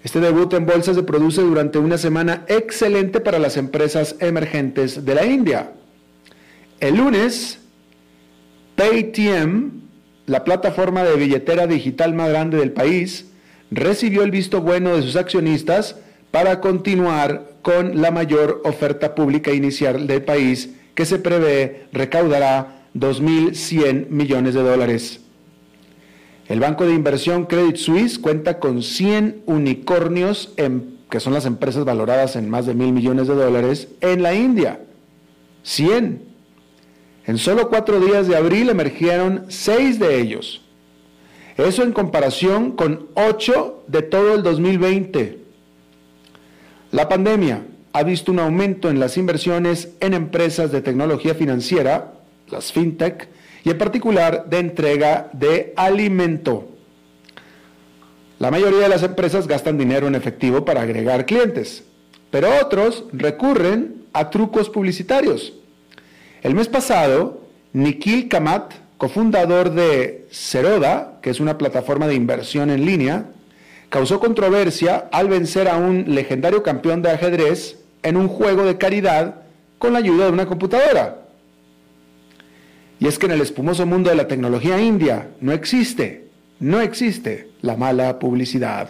Este 0.07 0.21
debut 0.21 0.53
en 0.53 0.65
bolsa 0.65 0.93
se 0.93 1.03
produce 1.03 1.41
durante 1.41 1.79
una 1.79 1.97
semana 1.97 2.45
excelente 2.47 3.19
para 3.19 3.39
las 3.39 3.57
empresas 3.57 4.15
emergentes 4.21 5.03
de 5.03 5.13
la 5.13 5.25
India. 5.25 5.73
El 6.79 6.95
lunes, 6.95 7.59
Paytm, 8.77 9.81
la 10.25 10.45
plataforma 10.45 11.03
de 11.03 11.17
billetera 11.17 11.67
digital 11.67 12.13
más 12.13 12.29
grande 12.29 12.57
del 12.57 12.71
país, 12.71 13.25
recibió 13.69 14.23
el 14.23 14.31
visto 14.31 14.61
bueno 14.61 14.95
de 14.95 15.01
sus 15.01 15.17
accionistas 15.17 15.97
para 16.31 16.61
continuar 16.61 17.55
con 17.61 18.01
la 18.01 18.09
mayor 18.09 18.61
oferta 18.63 19.13
pública 19.13 19.51
inicial 19.51 20.07
del 20.07 20.21
país 20.21 20.69
que 20.95 21.05
se 21.05 21.19
prevé 21.19 21.87
recaudará 21.91 22.85
2.100 22.95 24.07
millones 24.07 24.53
de 24.53 24.63
dólares. 24.63 25.26
El 26.49 26.61
banco 26.61 26.85
de 26.85 26.93
inversión 26.93 27.45
Credit 27.45 27.75
Suisse 27.75 28.19
cuenta 28.19 28.59
con 28.59 28.81
100 28.81 29.43
unicornios, 29.45 30.53
que 31.09 31.19
son 31.19 31.33
las 31.33 31.45
empresas 31.45 31.83
valoradas 31.83 32.35
en 32.37 32.49
más 32.49 32.65
de 32.65 32.73
mil 32.73 32.93
millones 32.93 33.27
de 33.27 33.35
dólares, 33.35 33.89
en 33.99 34.23
la 34.23 34.33
India. 34.33 34.79
100. 35.63 36.21
En 37.25 37.37
solo 37.37 37.67
cuatro 37.67 37.99
días 37.99 38.27
de 38.27 38.37
abril 38.37 38.69
emergieron 38.69 39.45
seis 39.49 39.99
de 39.99 40.21
ellos. 40.21 40.61
Eso 41.57 41.83
en 41.83 41.91
comparación 41.91 42.71
con 42.71 43.07
ocho 43.15 43.83
de 43.87 44.01
todo 44.01 44.35
el 44.35 44.43
2020. 44.43 45.39
La 46.91 47.09
pandemia 47.09 47.65
ha 47.91 48.03
visto 48.03 48.31
un 48.31 48.39
aumento 48.39 48.89
en 48.89 49.01
las 49.01 49.17
inversiones 49.17 49.89
en 49.99 50.13
empresas 50.13 50.71
de 50.71 50.81
tecnología 50.81 51.35
financiera, 51.35 52.13
las 52.49 52.71
fintech, 52.71 53.27
y 53.67 53.69
en 53.69 53.77
particular 53.77 54.45
de 54.49 54.59
entrega 54.59 55.27
de 55.33 55.73
alimento. 55.75 56.69
La 58.39 58.49
mayoría 58.49 58.79
de 58.79 58.87
las 58.87 59.03
empresas 59.03 59.45
gastan 59.45 59.77
dinero 59.77 60.07
en 60.07 60.15
efectivo 60.15 60.63
para 60.63 60.83
agregar 60.83 61.25
clientes, 61.25 61.83
pero 62.31 62.47
otros 62.63 63.03
recurren 63.11 64.05
a 64.13 64.29
trucos 64.29 64.69
publicitarios. 64.69 65.51
El 66.43 66.55
mes 66.55 66.69
pasado, 66.69 67.41
Nikhil 67.73 68.29
Kamat, 68.29 68.71
cofundador 68.97 69.71
de 69.71 70.29
Ceroda, 70.31 71.19
que 71.21 71.29
es 71.29 71.41
una 71.41 71.57
plataforma 71.57 72.07
de 72.07 72.15
inversión 72.15 72.69
en 72.69 72.85
línea, 72.85 73.25
causó 73.89 74.21
controversia 74.21 75.09
al 75.11 75.27
vencer 75.27 75.67
a 75.67 75.75
un 75.75 76.15
legendario 76.15 76.63
campeón 76.63 77.01
de 77.01 77.11
ajedrez 77.11 77.79
en 78.01 78.15
un 78.15 78.29
juego 78.29 78.63
de 78.63 78.77
caridad 78.77 79.41
con 79.77 79.91
la 79.91 79.99
ayuda 79.99 80.27
de 80.27 80.31
una 80.31 80.45
computadora. 80.45 81.26
Y 82.99 83.07
es 83.07 83.19
que 83.19 83.27
en 83.27 83.33
el 83.33 83.41
espumoso 83.41 83.85
mundo 83.85 84.09
de 84.09 84.15
la 84.15 84.27
tecnología 84.27 84.81
india 84.81 85.29
no 85.39 85.51
existe, 85.51 86.29
no 86.59 86.81
existe 86.81 87.49
la 87.61 87.75
mala 87.75 88.17
publicidad. 88.19 88.89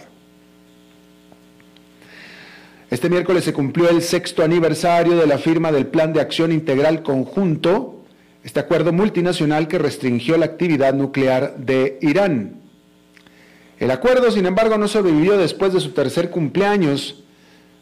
Este 2.90 3.10
miércoles 3.10 3.44
se 3.44 3.52
cumplió 3.52 3.90
el 3.90 4.02
sexto 4.02 4.44
aniversario 4.44 5.18
de 5.18 5.28
la 5.28 5.38
firma 5.38 5.74
del 5.74 5.88
Plan 5.88 6.14
de 6.14 6.22
Acción 6.22 6.54
Integral 6.54 7.04
Conjunto, 7.04 8.06
este 8.46 8.62
acuerdo 8.62 8.94
multinacional 8.94 9.68
que 9.68 9.78
restringió 9.78 10.38
la 10.38 10.46
actividad 10.46 10.94
nuclear 10.94 11.58
de 11.58 12.00
Irán. 12.02 12.62
El 13.78 13.92
acuerdo, 13.92 14.32
sin 14.32 14.46
embargo, 14.46 14.78
no 14.78 14.88
sobrevivió 14.88 15.38
después 15.38 15.74
de 15.74 15.82
su 15.82 15.92
tercer 15.92 16.30
cumpleaños, 16.30 17.24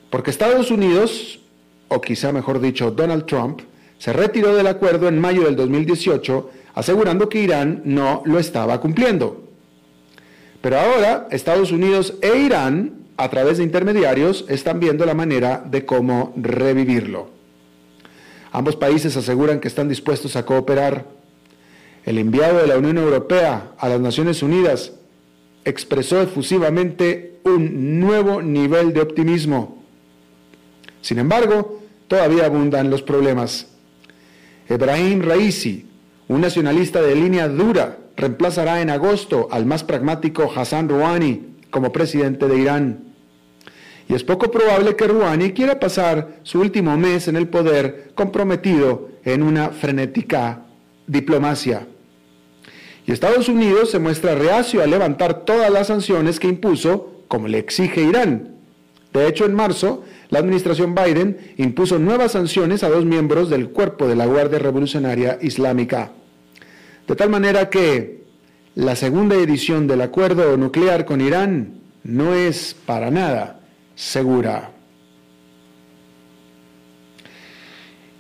porque 0.09 0.31
Estados 0.31 0.71
Unidos, 0.71 1.39
o 1.87 2.01
quizá 2.01 2.31
mejor 2.31 2.59
dicho 2.59 2.89
Donald 2.89 3.27
Trump, 3.27 3.61
se 3.97 4.13
retiró 4.13 4.55
del 4.55 4.67
acuerdo 4.67 5.07
en 5.07 5.19
mayo 5.19 5.43
del 5.43 5.55
2018, 5.55 6.49
asegurando 6.73 7.29
que 7.29 7.39
Irán 7.39 7.81
no 7.85 8.21
lo 8.25 8.39
estaba 8.39 8.79
cumpliendo. 8.81 9.43
Pero 10.61 10.79
ahora 10.79 11.27
Estados 11.31 11.71
Unidos 11.71 12.15
e 12.21 12.37
Irán, 12.37 13.05
a 13.17 13.29
través 13.29 13.57
de 13.57 13.63
intermediarios, 13.63 14.45
están 14.49 14.79
viendo 14.79 15.05
la 15.05 15.13
manera 15.13 15.63
de 15.65 15.85
cómo 15.85 16.33
revivirlo. 16.35 17.29
Ambos 18.51 18.75
países 18.75 19.15
aseguran 19.15 19.59
que 19.59 19.67
están 19.67 19.89
dispuestos 19.89 20.35
a 20.35 20.45
cooperar. 20.45 21.05
El 22.03 22.17
enviado 22.17 22.59
de 22.59 22.67
la 22.67 22.77
Unión 22.77 22.97
Europea 22.97 23.73
a 23.77 23.89
las 23.89 23.99
Naciones 23.99 24.41
Unidas 24.43 24.93
expresó 25.65 26.21
efusivamente 26.21 27.39
un 27.43 27.99
nuevo 27.99 28.41
nivel 28.41 28.93
de 28.93 29.01
optimismo. 29.01 29.83
Sin 31.01 31.19
embargo, 31.19 31.81
todavía 32.07 32.45
abundan 32.45 32.89
los 32.89 33.01
problemas. 33.01 33.67
Ebrahim 34.67 35.21
Raisi, 35.21 35.85
un 36.27 36.41
nacionalista 36.41 37.01
de 37.01 37.15
línea 37.15 37.47
dura, 37.47 37.99
reemplazará 38.15 38.81
en 38.81 38.89
agosto 38.89 39.47
al 39.51 39.65
más 39.65 39.83
pragmático 39.83 40.51
Hassan 40.55 40.89
Rouhani 40.89 41.57
como 41.69 41.91
presidente 41.91 42.47
de 42.47 42.57
Irán. 42.57 43.03
Y 44.07 44.13
es 44.13 44.23
poco 44.23 44.49
probable 44.51 44.95
que 44.95 45.07
Rouhani 45.07 45.51
quiera 45.51 45.79
pasar 45.79 46.39
su 46.43 46.61
último 46.61 46.97
mes 46.97 47.27
en 47.27 47.35
el 47.35 47.47
poder 47.47 48.11
comprometido 48.15 49.09
en 49.23 49.43
una 49.43 49.69
frenética 49.69 50.61
diplomacia. 51.07 51.87
Y 53.05 53.11
Estados 53.11 53.49
Unidos 53.49 53.91
se 53.91 53.99
muestra 53.99 54.35
reacio 54.35 54.81
a 54.81 54.87
levantar 54.87 55.45
todas 55.45 55.69
las 55.71 55.87
sanciones 55.87 56.39
que 56.39 56.47
impuso, 56.47 57.23
como 57.27 57.47
le 57.47 57.59
exige 57.59 58.01
Irán. 58.01 58.55
De 59.13 59.27
hecho, 59.27 59.45
en 59.45 59.53
marzo, 59.53 60.03
la 60.35 60.39
administración 60.39 60.93
Biden 60.93 61.37
impuso 61.55 61.97
nuevas 61.97 62.33
sanciones 62.33 62.83
a 62.83 62.89
dos 62.89 63.05
miembros 63.05 63.49
del 63.49 63.69
cuerpo 63.69 64.05
de 64.05 64.17
la 64.17 64.25
Guardia 64.25 64.59
Revolucionaria 64.59 65.39
Islámica. 65.41 66.11
De 67.07 67.15
tal 67.15 67.29
manera 67.29 67.69
que 67.69 68.25
la 68.75 68.97
segunda 68.97 69.35
edición 69.37 69.87
del 69.87 70.01
acuerdo 70.01 70.57
nuclear 70.57 71.05
con 71.05 71.21
Irán 71.21 71.79
no 72.03 72.33
es 72.33 72.75
para 72.85 73.11
nada 73.11 73.61
segura. 73.95 74.71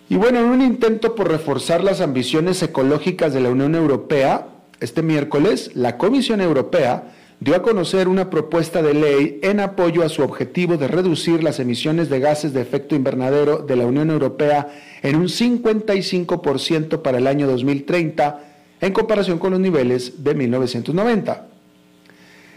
Y 0.07 0.15
bueno, 0.15 0.39
en 0.39 0.45
un 0.45 0.61
intento 0.61 1.15
por 1.15 1.29
reforzar 1.29 1.83
las 1.83 1.99
ambiciones 1.99 2.63
ecológicas 2.63 3.33
de 3.33 3.41
la 3.41 3.49
Unión 3.49 3.75
Europea, 3.75 4.47
este 4.79 5.01
miércoles 5.01 5.71
la 5.73 5.97
Comisión 5.97 6.39
Europea 6.39 7.13
dio 7.39 7.55
a 7.55 7.61
conocer 7.61 8.07
una 8.07 8.29
propuesta 8.29 8.81
de 8.81 8.93
ley 8.93 9.39
en 9.43 9.59
apoyo 9.59 10.03
a 10.03 10.09
su 10.09 10.23
objetivo 10.23 10.77
de 10.77 10.87
reducir 10.87 11.43
las 11.43 11.59
emisiones 11.59 12.09
de 12.09 12.19
gases 12.19 12.53
de 12.53 12.61
efecto 12.61 12.95
invernadero 12.95 13.57
de 13.57 13.75
la 13.75 13.85
Unión 13.85 14.09
Europea 14.09 14.69
en 15.01 15.17
un 15.17 15.27
55% 15.27 17.01
para 17.01 17.17
el 17.17 17.27
año 17.27 17.47
2030 17.47 18.39
en 18.81 18.93
comparación 18.93 19.39
con 19.39 19.51
los 19.51 19.59
niveles 19.59 20.23
de 20.23 20.35
1990. 20.35 21.47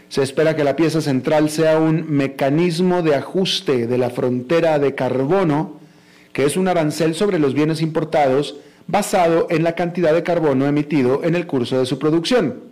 Se 0.07 0.23
espera 0.23 0.55
que 0.55 0.63
la 0.63 0.75
pieza 0.75 1.01
central 1.01 1.49
sea 1.49 1.77
un 1.77 2.09
mecanismo 2.09 3.03
de 3.03 3.15
ajuste 3.15 3.85
de 3.85 3.97
la 3.97 4.09
frontera 4.09 4.79
de 4.79 4.95
carbono, 4.95 5.79
que 6.33 6.45
es 6.45 6.57
un 6.57 6.67
arancel 6.67 7.13
sobre 7.13 7.37
los 7.37 7.53
bienes 7.53 7.81
importados 7.81 8.57
basado 8.87 9.45
en 9.51 9.63
la 9.63 9.75
cantidad 9.75 10.13
de 10.13 10.23
carbono 10.23 10.65
emitido 10.65 11.23
en 11.23 11.35
el 11.35 11.45
curso 11.45 11.77
de 11.77 11.85
su 11.85 11.99
producción. 11.99 12.68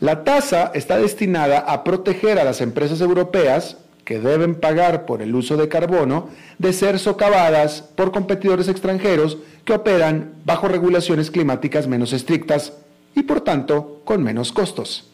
La 0.00 0.24
tasa 0.24 0.72
está 0.74 0.98
destinada 0.98 1.58
a 1.58 1.82
proteger 1.82 2.38
a 2.38 2.44
las 2.44 2.60
empresas 2.60 3.00
europeas 3.00 3.78
que 4.04 4.20
deben 4.20 4.54
pagar 4.54 5.06
por 5.06 5.22
el 5.22 5.34
uso 5.34 5.56
de 5.56 5.68
carbono 5.68 6.28
de 6.58 6.72
ser 6.72 6.98
socavadas 6.98 7.82
por 7.82 8.12
competidores 8.12 8.68
extranjeros 8.68 9.38
que 9.64 9.72
operan 9.72 10.34
bajo 10.44 10.68
regulaciones 10.68 11.30
climáticas 11.30 11.88
menos 11.88 12.12
estrictas 12.12 12.74
y 13.14 13.22
por 13.22 13.40
tanto 13.40 14.02
con 14.04 14.22
menos 14.22 14.52
costos. 14.52 15.08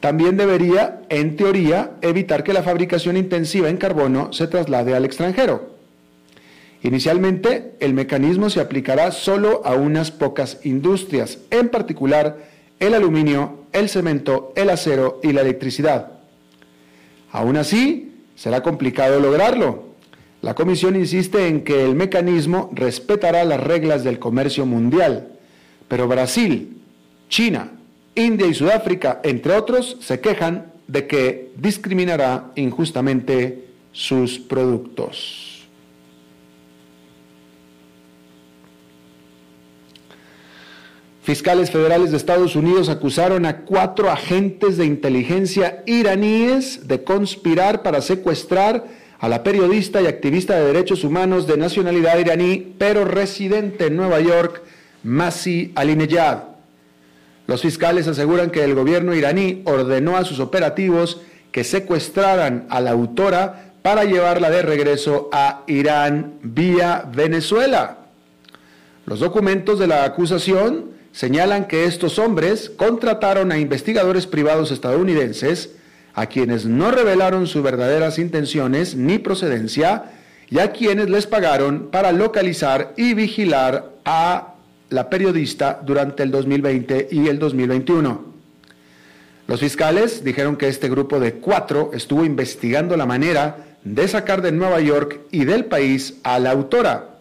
También 0.00 0.36
debería, 0.36 1.02
en 1.08 1.36
teoría, 1.36 1.92
evitar 2.00 2.42
que 2.42 2.52
la 2.52 2.62
fabricación 2.62 3.16
intensiva 3.16 3.68
en 3.68 3.76
carbono 3.76 4.32
se 4.32 4.48
traslade 4.48 4.94
al 4.94 5.04
extranjero. 5.04 5.74
Inicialmente, 6.82 7.76
el 7.80 7.94
mecanismo 7.94 8.50
se 8.50 8.60
aplicará 8.60 9.12
solo 9.12 9.62
a 9.64 9.74
unas 9.74 10.10
pocas 10.10 10.60
industrias, 10.64 11.38
en 11.50 11.68
particular 11.68 12.53
el 12.80 12.94
aluminio, 12.94 13.64
el 13.72 13.88
cemento, 13.88 14.52
el 14.56 14.70
acero 14.70 15.20
y 15.22 15.32
la 15.32 15.42
electricidad. 15.42 16.12
Aún 17.30 17.56
así, 17.56 18.12
será 18.36 18.62
complicado 18.62 19.20
lograrlo. 19.20 19.94
La 20.42 20.54
Comisión 20.54 20.94
insiste 20.96 21.48
en 21.48 21.64
que 21.64 21.84
el 21.84 21.94
mecanismo 21.94 22.70
respetará 22.72 23.44
las 23.44 23.60
reglas 23.60 24.04
del 24.04 24.18
comercio 24.18 24.66
mundial, 24.66 25.28
pero 25.88 26.06
Brasil, 26.06 26.76
China, 27.28 27.72
India 28.14 28.46
y 28.46 28.54
Sudáfrica, 28.54 29.20
entre 29.24 29.54
otros, 29.54 29.96
se 30.00 30.20
quejan 30.20 30.72
de 30.86 31.06
que 31.06 31.52
discriminará 31.56 32.52
injustamente 32.56 33.64
sus 33.92 34.38
productos. 34.38 35.53
Fiscales 41.24 41.70
federales 41.70 42.10
de 42.10 42.18
Estados 42.18 42.54
Unidos 42.54 42.90
acusaron 42.90 43.46
a 43.46 43.60
cuatro 43.60 44.10
agentes 44.10 44.76
de 44.76 44.84
inteligencia 44.84 45.82
iraníes 45.86 46.86
de 46.86 47.02
conspirar 47.02 47.82
para 47.82 48.02
secuestrar 48.02 48.84
a 49.18 49.30
la 49.30 49.42
periodista 49.42 50.02
y 50.02 50.06
activista 50.06 50.54
de 50.54 50.66
derechos 50.66 51.02
humanos 51.02 51.46
de 51.46 51.56
nacionalidad 51.56 52.18
iraní, 52.18 52.74
pero 52.76 53.06
residente 53.06 53.86
en 53.86 53.96
Nueva 53.96 54.20
York, 54.20 54.60
Masi 55.02 55.72
Alinejad. 55.76 56.40
Los 57.46 57.62
fiscales 57.62 58.06
aseguran 58.06 58.50
que 58.50 58.62
el 58.62 58.74
gobierno 58.74 59.14
iraní 59.14 59.62
ordenó 59.64 60.18
a 60.18 60.26
sus 60.26 60.40
operativos 60.40 61.22
que 61.52 61.64
secuestraran 61.64 62.66
a 62.68 62.82
la 62.82 62.90
autora 62.90 63.72
para 63.80 64.04
llevarla 64.04 64.50
de 64.50 64.60
regreso 64.60 65.30
a 65.32 65.62
Irán 65.68 66.34
vía 66.42 67.08
Venezuela. 67.14 67.96
Los 69.06 69.20
documentos 69.20 69.78
de 69.78 69.86
la 69.86 70.04
acusación 70.04 70.92
señalan 71.14 71.66
que 71.66 71.84
estos 71.84 72.18
hombres 72.18 72.70
contrataron 72.76 73.52
a 73.52 73.58
investigadores 73.58 74.26
privados 74.26 74.72
estadounidenses 74.72 75.70
a 76.12 76.26
quienes 76.26 76.66
no 76.66 76.90
revelaron 76.90 77.46
sus 77.46 77.62
verdaderas 77.62 78.18
intenciones 78.18 78.96
ni 78.96 79.18
procedencia 79.18 80.10
y 80.50 80.58
a 80.58 80.72
quienes 80.72 81.08
les 81.08 81.26
pagaron 81.26 81.88
para 81.90 82.10
localizar 82.10 82.92
y 82.96 83.14
vigilar 83.14 83.92
a 84.04 84.54
la 84.90 85.08
periodista 85.08 85.80
durante 85.84 86.24
el 86.24 86.32
2020 86.32 87.08
y 87.10 87.28
el 87.28 87.38
2021. 87.38 88.34
Los 89.46 89.60
fiscales 89.60 90.24
dijeron 90.24 90.56
que 90.56 90.68
este 90.68 90.88
grupo 90.88 91.20
de 91.20 91.34
cuatro 91.34 91.90
estuvo 91.94 92.24
investigando 92.24 92.96
la 92.96 93.06
manera 93.06 93.56
de 93.84 94.08
sacar 94.08 94.42
de 94.42 94.50
Nueva 94.50 94.80
York 94.80 95.20
y 95.30 95.44
del 95.44 95.66
país 95.66 96.14
a 96.24 96.40
la 96.40 96.50
autora 96.50 97.13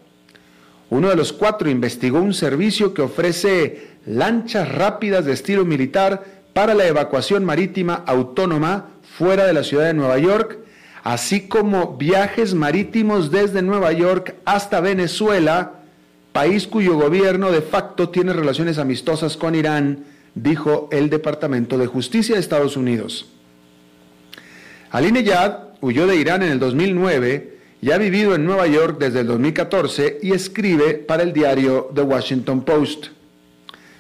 uno 0.93 1.10
de 1.10 1.15
los 1.15 1.34
cuatro 1.34 1.71
investigó 1.71 2.19
un 2.19 2.36
servicio 2.36 2.93
que 2.93 3.01
ofrece 3.01 3.88
lanchas 4.06 4.71
rápidas 4.71 5.25
de 5.25 5.34
estilo 5.34 5.65
militar 5.65 6.23
para 6.53 6.75
la 6.75 6.86
evacuación 6.86 7.43
marítima 7.43 8.03
autónoma 8.06 8.89
fuera 9.17 9.47
de 9.47 9.53
la 9.53 9.63
ciudad 9.63 9.88
de 9.88 9.95
Nueva 9.95 10.19
York, 10.19 10.60
así 11.03 11.47
como 11.47 11.97
viajes 11.97 12.53
marítimos 12.53 13.32
desde 13.32 13.63
Nueva 13.63 13.91
York 13.91 14.36
hasta 14.45 14.82
Venezuela, 14.82 15.79
país 16.32 16.67
cuyo 16.67 16.93
gobierno 16.93 17.51
de 17.51 17.63
facto 17.63 18.10
tiene 18.10 18.32
relaciones 18.32 18.77
amistosas 18.77 19.36
con 19.36 19.56
Irán, 19.56 20.06
dijo 20.36 20.89
el 20.91 21.10
Departamento 21.10 21.79
de 21.79 21.88
Justicia 21.88 22.36
de 22.36 22.41
Estados 22.41 22.77
Unidos. 22.77 23.25
Ali 24.91 25.23
Yad 25.23 25.58
huyó 25.82 26.06
de 26.06 26.17
Irán 26.17 26.43
en 26.43 26.51
el 26.51 26.60
2009 26.60 27.53
y 27.84 27.91
ha 27.91 27.98
vivido 27.98 28.34
en 28.34 28.46
Nueva 28.46 28.65
York 28.65 28.98
desde 28.98 29.19
el 29.19 29.28
2014 29.28 30.19
y 30.24 30.32
escribe 30.32 30.93
para 30.93 31.22
el 31.22 31.34
diario 31.34 31.91
The 31.93 32.04
Washington 32.04 32.63
Post. 32.63 33.08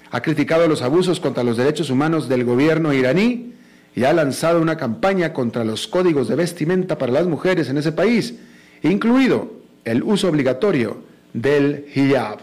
Ha 0.09 0.21
criticado 0.21 0.69
los 0.69 0.81
abusos 0.81 1.19
contra 1.19 1.43
los 1.43 1.57
derechos 1.57 1.89
humanos 1.89 2.29
del 2.29 2.45
gobierno 2.45 2.93
iraní 2.93 3.51
y 3.93 4.05
ha 4.05 4.13
lanzado 4.13 4.61
una 4.61 4.77
campaña 4.77 5.33
contra 5.33 5.65
los 5.65 5.85
códigos 5.89 6.29
de 6.29 6.35
vestimenta 6.35 6.97
para 6.97 7.11
las 7.11 7.27
mujeres 7.27 7.67
en 7.67 7.77
ese 7.77 7.91
país, 7.91 8.35
incluido 8.83 9.51
el 9.83 10.01
uso 10.01 10.29
obligatorio 10.29 10.99
del 11.33 11.87
hijab. 11.93 12.39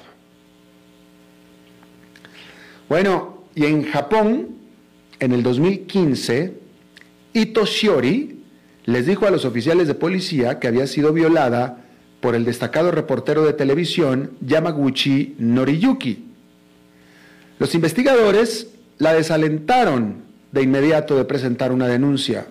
Bueno, 2.87 3.45
y 3.55 3.65
en 3.65 3.85
Japón, 3.85 4.57
en 5.19 5.33
el 5.33 5.43
2015, 5.43 6.53
Ito 7.33 7.65
Shiori, 7.65 8.40
les 8.91 9.07
dijo 9.07 9.27
a 9.27 9.31
los 9.31 9.45
oficiales 9.45 9.87
de 9.87 9.95
policía 9.95 10.59
que 10.59 10.67
había 10.67 10.87
sido 10.89 11.13
violada 11.13 11.85
por 12.21 12.35
el 12.35 12.45
destacado 12.45 12.91
reportero 12.91 13.45
de 13.45 13.53
televisión 13.53 14.33
Yamaguchi 14.41 15.37
Noriyuki. 15.39 16.25
Los 17.61 17.77
investigadores 17.77 18.67
la 18.99 19.13
desalentaron 19.15 20.25
de 20.51 20.63
inmediato 20.63 21.17
de 21.17 21.25
presentar 21.25 21.71
una 21.71 21.87
denuncia. 21.87 22.49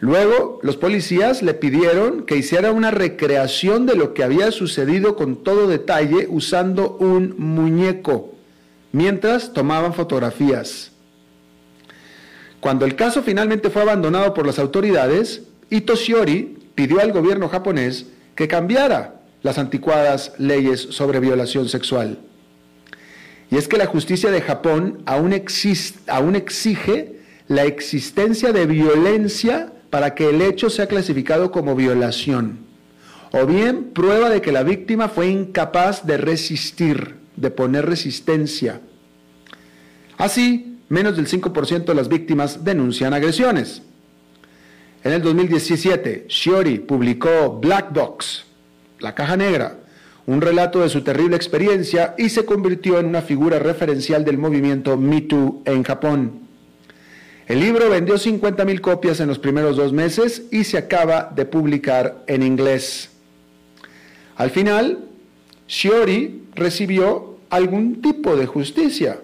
Luego, 0.00 0.58
los 0.62 0.76
policías 0.76 1.42
le 1.42 1.54
pidieron 1.54 2.26
que 2.26 2.36
hiciera 2.36 2.72
una 2.72 2.90
recreación 2.90 3.86
de 3.86 3.94
lo 3.94 4.14
que 4.14 4.24
había 4.24 4.50
sucedido 4.50 5.14
con 5.14 5.44
todo 5.44 5.68
detalle 5.68 6.26
usando 6.28 6.96
un 6.98 7.36
muñeco, 7.38 8.34
mientras 8.90 9.52
tomaban 9.52 9.94
fotografías. 9.94 10.90
Cuando 12.66 12.84
el 12.84 12.96
caso 12.96 13.22
finalmente 13.22 13.70
fue 13.70 13.82
abandonado 13.82 14.34
por 14.34 14.44
las 14.44 14.58
autoridades, 14.58 15.42
Ito 15.70 15.94
Shiori 15.94 16.58
pidió 16.74 16.98
al 17.00 17.12
gobierno 17.12 17.48
japonés 17.48 18.06
que 18.34 18.48
cambiara 18.48 19.20
las 19.42 19.58
anticuadas 19.58 20.32
leyes 20.38 20.80
sobre 20.80 21.20
violación 21.20 21.68
sexual. 21.68 22.18
Y 23.52 23.56
es 23.56 23.68
que 23.68 23.76
la 23.76 23.86
justicia 23.86 24.32
de 24.32 24.42
Japón 24.42 25.00
aún, 25.06 25.32
aún 26.08 26.34
exige 26.34 27.20
la 27.46 27.62
existencia 27.66 28.50
de 28.50 28.66
violencia 28.66 29.72
para 29.88 30.16
que 30.16 30.30
el 30.30 30.42
hecho 30.42 30.68
sea 30.68 30.88
clasificado 30.88 31.52
como 31.52 31.76
violación, 31.76 32.66
o 33.30 33.46
bien 33.46 33.92
prueba 33.92 34.28
de 34.28 34.40
que 34.40 34.50
la 34.50 34.64
víctima 34.64 35.08
fue 35.08 35.28
incapaz 35.28 36.04
de 36.04 36.16
resistir, 36.16 37.14
de 37.36 37.52
poner 37.52 37.86
resistencia. 37.86 38.80
Así, 40.18 40.75
menos 40.88 41.16
del 41.16 41.26
5% 41.26 41.84
de 41.84 41.94
las 41.94 42.08
víctimas 42.08 42.64
denuncian 42.64 43.14
agresiones. 43.14 43.82
En 45.04 45.12
el 45.12 45.22
2017, 45.22 46.26
Shiori 46.28 46.78
publicó 46.78 47.58
Black 47.60 47.92
Box, 47.92 48.44
la 48.98 49.14
caja 49.14 49.36
negra, 49.36 49.78
un 50.26 50.40
relato 50.40 50.80
de 50.80 50.88
su 50.88 51.02
terrible 51.02 51.36
experiencia 51.36 52.14
y 52.18 52.28
se 52.28 52.44
convirtió 52.44 52.98
en 52.98 53.06
una 53.06 53.22
figura 53.22 53.58
referencial 53.58 54.24
del 54.24 54.38
movimiento 54.38 54.96
Me 54.96 55.20
Too 55.20 55.62
en 55.64 55.84
Japón. 55.84 56.40
El 57.46 57.60
libro 57.60 57.88
vendió 57.88 58.16
50.000 58.16 58.80
copias 58.80 59.20
en 59.20 59.28
los 59.28 59.38
primeros 59.38 59.76
dos 59.76 59.92
meses 59.92 60.42
y 60.50 60.64
se 60.64 60.78
acaba 60.78 61.32
de 61.34 61.44
publicar 61.44 62.24
en 62.26 62.42
inglés. 62.42 63.10
Al 64.34 64.50
final, 64.50 65.04
Shiori 65.68 66.42
recibió 66.56 67.38
algún 67.48 68.02
tipo 68.02 68.36
de 68.36 68.46
justicia, 68.46 69.20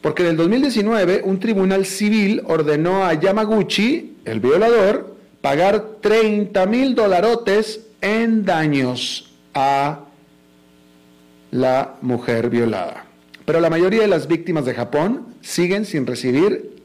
porque 0.00 0.22
en 0.22 0.30
el 0.30 0.36
2019 0.36 1.22
un 1.24 1.40
tribunal 1.40 1.84
civil 1.84 2.42
ordenó 2.46 3.04
a 3.04 3.14
Yamaguchi, 3.14 4.16
el 4.24 4.40
violador, 4.40 5.16
pagar 5.40 5.96
30 6.00 6.66
mil 6.66 6.94
dolarotes 6.94 7.86
en 8.00 8.44
daños 8.44 9.32
a 9.54 10.00
la 11.50 11.96
mujer 12.00 12.48
violada. 12.50 13.04
Pero 13.44 13.60
la 13.60 13.70
mayoría 13.70 14.02
de 14.02 14.08
las 14.08 14.28
víctimas 14.28 14.64
de 14.64 14.74
Japón 14.74 15.34
siguen 15.40 15.84
sin 15.84 16.06
recibir 16.06 16.82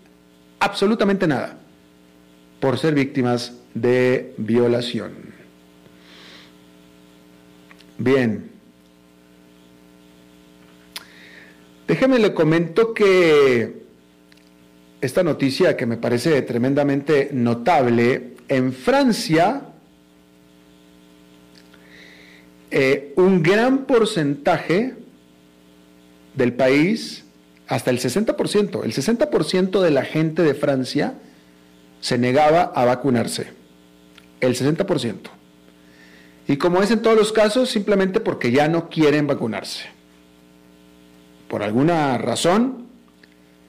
absolutamente 0.59 1.27
nada 1.27 1.57
por 2.59 2.77
ser 2.77 2.95
víctimas 2.95 3.53
de 3.73 4.33
violación. 4.37 5.13
Bien. 7.97 8.54
Déjeme 11.87 12.17
le 12.17 12.33
comento 12.33 12.93
que 12.93 13.85
esta 15.01 15.23
noticia 15.23 15.77
que 15.77 15.85
me 15.85 15.97
parece 15.97 16.41
tremendamente 16.41 17.29
notable, 17.31 18.35
en 18.47 18.73
Francia, 18.73 19.61
eh, 22.71 23.13
un 23.15 23.43
gran 23.43 23.85
porcentaje 23.85 24.95
del 26.33 26.53
país 26.53 27.23
hasta 27.67 27.91
el 27.91 27.99
60%. 27.99 28.83
El 28.83 28.93
60% 28.93 29.81
de 29.81 29.91
la 29.91 30.03
gente 30.03 30.41
de 30.41 30.55
Francia 30.55 31.13
se 32.01 32.17
negaba 32.17 32.63
a 32.63 32.85
vacunarse. 32.85 33.47
El 34.41 34.55
60%. 34.55 35.29
Y 36.47 36.57
como 36.57 36.81
es 36.81 36.91
en 36.91 37.01
todos 37.01 37.17
los 37.17 37.31
casos, 37.31 37.69
simplemente 37.69 38.19
porque 38.19 38.51
ya 38.51 38.67
no 38.67 38.89
quieren 38.89 39.25
vacunarse. 39.27 39.94
Por 41.47 41.63
alguna 41.63 42.17
razón, 42.17 42.87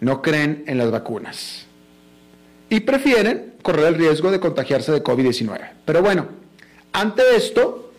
no 0.01 0.23
creen 0.23 0.65
en 0.67 0.79
las 0.79 0.91
vacunas. 0.91 1.67
Y 2.69 2.81
prefieren 2.81 3.55
correr 3.63 3.87
el 3.87 3.95
riesgo 3.95 4.31
de 4.31 4.41
contagiarse 4.41 4.93
de 4.93 5.03
COVID-19. 5.03 5.71
Pero 5.85 6.03
bueno, 6.03 6.29
ante 6.93 7.37
esto, 7.37 7.91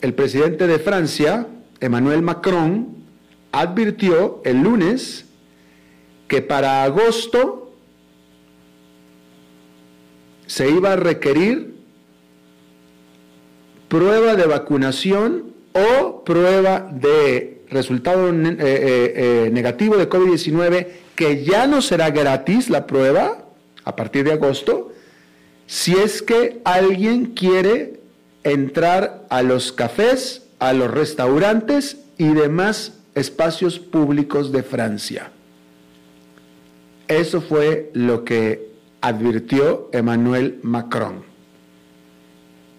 el 0.00 0.14
presidente 0.14 0.66
de 0.66 0.78
Francia, 0.78 1.46
Emmanuel 1.80 2.22
Macron, 2.22 2.96
advirtió 3.52 4.42
el 4.44 4.62
lunes 4.62 5.24
que 6.26 6.42
para 6.42 6.84
agosto 6.84 7.72
se 10.46 10.70
iba 10.70 10.92
a 10.92 10.96
requerir 10.96 11.76
prueba 13.88 14.34
de 14.34 14.46
vacunación 14.46 15.54
o 15.78 16.24
prueba 16.24 16.88
de 16.92 17.62
resultado 17.70 18.30
eh, 18.30 18.34
eh, 18.34 18.56
eh, 18.58 19.50
negativo 19.52 19.96
de 19.96 20.08
COVID-19, 20.08 20.86
que 21.14 21.44
ya 21.44 21.66
no 21.66 21.82
será 21.82 22.10
gratis 22.10 22.70
la 22.70 22.86
prueba 22.86 23.44
a 23.84 23.96
partir 23.96 24.24
de 24.24 24.32
agosto, 24.32 24.92
si 25.66 25.94
es 25.94 26.22
que 26.22 26.60
alguien 26.64 27.26
quiere 27.26 28.00
entrar 28.42 29.26
a 29.28 29.42
los 29.42 29.72
cafés, 29.72 30.42
a 30.58 30.72
los 30.72 30.90
restaurantes 30.90 31.98
y 32.16 32.32
demás 32.32 32.94
espacios 33.14 33.78
públicos 33.78 34.52
de 34.52 34.62
Francia. 34.62 35.30
Eso 37.06 37.40
fue 37.40 37.90
lo 37.94 38.24
que 38.24 38.68
advirtió 39.00 39.88
Emmanuel 39.92 40.58
Macron. 40.62 41.22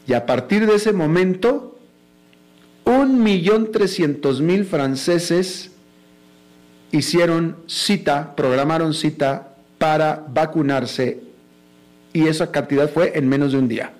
Y 0.07 0.13
a 0.13 0.25
partir 0.25 0.65
de 0.65 0.75
ese 0.75 0.91
momento, 0.91 1.78
un 2.89 3.21
millón 3.21 3.71
trescientos 3.71 4.41
mil 4.41 4.65
franceses 4.65 5.69
hicieron 6.91 7.57
cita, 7.67 8.35
programaron 8.35 8.95
cita 8.95 9.53
para 9.77 10.25
vacunarse 10.27 11.21
y 12.13 12.25
esa 12.25 12.51
cantidad 12.51 12.89
fue 12.89 13.11
en 13.15 13.29
menos 13.29 13.51
de 13.51 13.59
un 13.59 13.67
día. 13.67 13.93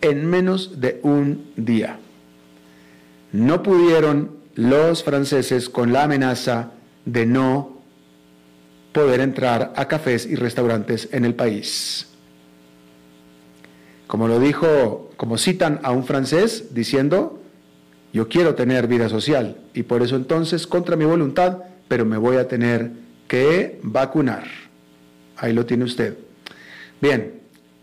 En 0.00 0.28
menos 0.28 0.80
de 0.80 0.98
un 1.04 1.52
día. 1.54 2.00
No 3.30 3.62
pudieron 3.62 4.32
los 4.56 5.04
franceses 5.04 5.68
con 5.68 5.92
la 5.92 6.02
amenaza 6.02 6.72
de 7.04 7.24
no 7.24 7.78
poder 8.92 9.20
entrar 9.20 9.72
a 9.76 9.86
cafés 9.86 10.26
y 10.26 10.34
restaurantes 10.34 11.08
en 11.12 11.24
el 11.24 11.36
país. 11.36 12.08
Como 14.08 14.26
lo 14.26 14.40
dijo, 14.40 15.12
como 15.16 15.38
citan 15.38 15.78
a 15.84 15.92
un 15.92 16.04
francés 16.04 16.74
diciendo, 16.74 17.41
yo 18.12 18.28
quiero 18.28 18.54
tener 18.54 18.86
vida 18.86 19.08
social 19.08 19.56
y 19.74 19.84
por 19.84 20.02
eso 20.02 20.16
entonces, 20.16 20.66
contra 20.66 20.96
mi 20.96 21.04
voluntad, 21.04 21.58
pero 21.88 22.04
me 22.04 22.18
voy 22.18 22.36
a 22.36 22.48
tener 22.48 22.90
que 23.26 23.78
vacunar. 23.82 24.44
Ahí 25.36 25.52
lo 25.52 25.64
tiene 25.64 25.84
usted. 25.84 26.16
Bien, 27.00 27.40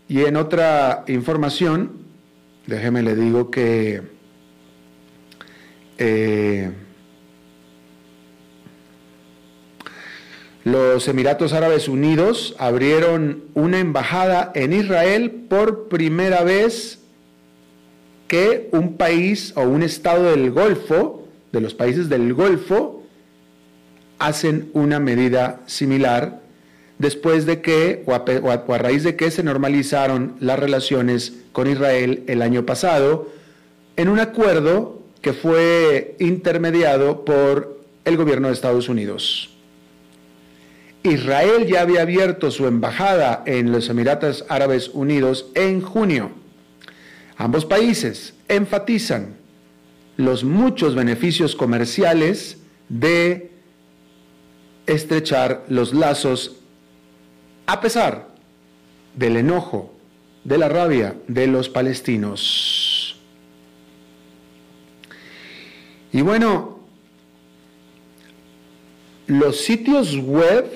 y 0.08 0.22
en 0.22 0.36
otra 0.36 1.04
información, 1.08 1.92
déjeme 2.66 3.02
le 3.02 3.16
digo 3.16 3.50
que 3.50 4.02
eh, 5.98 6.70
los 10.64 11.08
Emiratos 11.08 11.52
Árabes 11.52 11.88
Unidos 11.88 12.54
abrieron 12.58 13.44
una 13.54 13.80
embajada 13.80 14.52
en 14.54 14.72
Israel 14.72 15.46
por 15.48 15.88
primera 15.88 16.44
vez 16.44 16.99
que 18.30 18.68
un 18.70 18.96
país 18.96 19.52
o 19.56 19.62
un 19.62 19.82
estado 19.82 20.30
del 20.30 20.52
Golfo, 20.52 21.26
de 21.50 21.60
los 21.60 21.74
países 21.74 22.08
del 22.08 22.32
Golfo, 22.32 23.02
hacen 24.20 24.70
una 24.72 25.00
medida 25.00 25.62
similar 25.66 26.40
después 26.98 27.44
de 27.44 27.60
que, 27.60 28.04
o 28.06 28.12
a, 28.12 28.24
a, 28.52 28.78
raíz 28.78 29.02
de 29.02 29.16
que 29.16 29.32
se 29.32 29.42
normalizaron 29.42 30.36
las 30.38 30.60
relaciones 30.60 31.42
con 31.50 31.68
Israel 31.68 32.22
el 32.28 32.40
año 32.42 32.64
pasado, 32.64 33.32
en 33.96 34.08
un 34.08 34.20
acuerdo 34.20 35.02
que 35.22 35.32
fue 35.32 36.14
intermediado 36.20 37.24
por 37.24 37.80
el 38.04 38.16
gobierno 38.16 38.46
de 38.46 38.54
Estados 38.54 38.88
Unidos. 38.88 39.56
Israel 41.02 41.66
ya 41.66 41.80
había 41.80 42.02
abierto 42.02 42.52
su 42.52 42.68
embajada 42.68 43.42
en 43.44 43.72
los 43.72 43.88
Emiratos 43.88 44.44
Árabes 44.48 44.88
Unidos 44.94 45.46
en 45.56 45.80
junio. 45.80 46.30
Ambos 47.40 47.64
países 47.64 48.34
enfatizan 48.48 49.34
los 50.18 50.44
muchos 50.44 50.94
beneficios 50.94 51.56
comerciales 51.56 52.58
de 52.90 53.50
estrechar 54.86 55.64
los 55.66 55.94
lazos 55.94 56.56
a 57.64 57.80
pesar 57.80 58.28
del 59.16 59.38
enojo, 59.38 59.90
de 60.44 60.58
la 60.58 60.68
rabia 60.68 61.16
de 61.28 61.46
los 61.46 61.70
palestinos. 61.70 63.18
Y 66.12 66.20
bueno, 66.20 66.80
los 69.28 69.62
sitios 69.62 70.14
web 70.14 70.70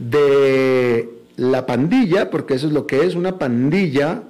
de 0.00 1.08
la 1.36 1.64
pandilla, 1.64 2.28
porque 2.28 2.54
eso 2.54 2.66
es 2.66 2.72
lo 2.72 2.88
que 2.88 3.06
es 3.06 3.14
una 3.14 3.38
pandilla 3.38 4.24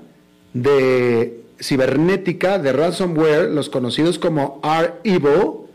de 0.52 1.44
cibernética 1.60 2.58
de 2.58 2.72
ransomware, 2.72 3.50
los 3.50 3.68
conocidos 3.68 4.18
como 4.18 4.60
R-Evil, 4.62 5.68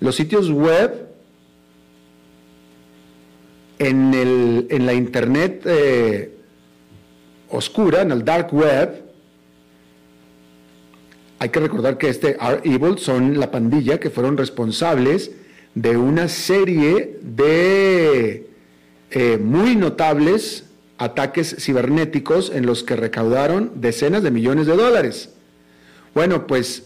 los 0.00 0.16
sitios 0.16 0.50
web 0.50 1.08
en, 3.78 4.14
el, 4.14 4.66
en 4.70 4.86
la 4.86 4.94
internet 4.94 5.62
eh, 5.66 6.36
oscura, 7.48 8.02
en 8.02 8.10
el 8.10 8.24
dark 8.24 8.52
web, 8.52 9.04
hay 11.38 11.48
que 11.48 11.60
recordar 11.60 11.98
que 11.98 12.08
este 12.08 12.36
R-Evil 12.40 12.98
son 12.98 13.38
la 13.38 13.50
pandilla 13.50 14.00
que 14.00 14.10
fueron 14.10 14.36
responsables 14.36 15.30
de 15.74 15.96
una 15.96 16.28
serie 16.28 17.18
de 17.20 18.48
eh, 19.10 19.38
muy 19.38 19.76
notables 19.76 20.63
ataques 20.98 21.56
cibernéticos 21.58 22.50
en 22.50 22.66
los 22.66 22.82
que 22.82 22.96
recaudaron 22.96 23.72
decenas 23.76 24.22
de 24.22 24.30
millones 24.30 24.66
de 24.66 24.76
dólares. 24.76 25.30
Bueno, 26.14 26.46
pues 26.46 26.84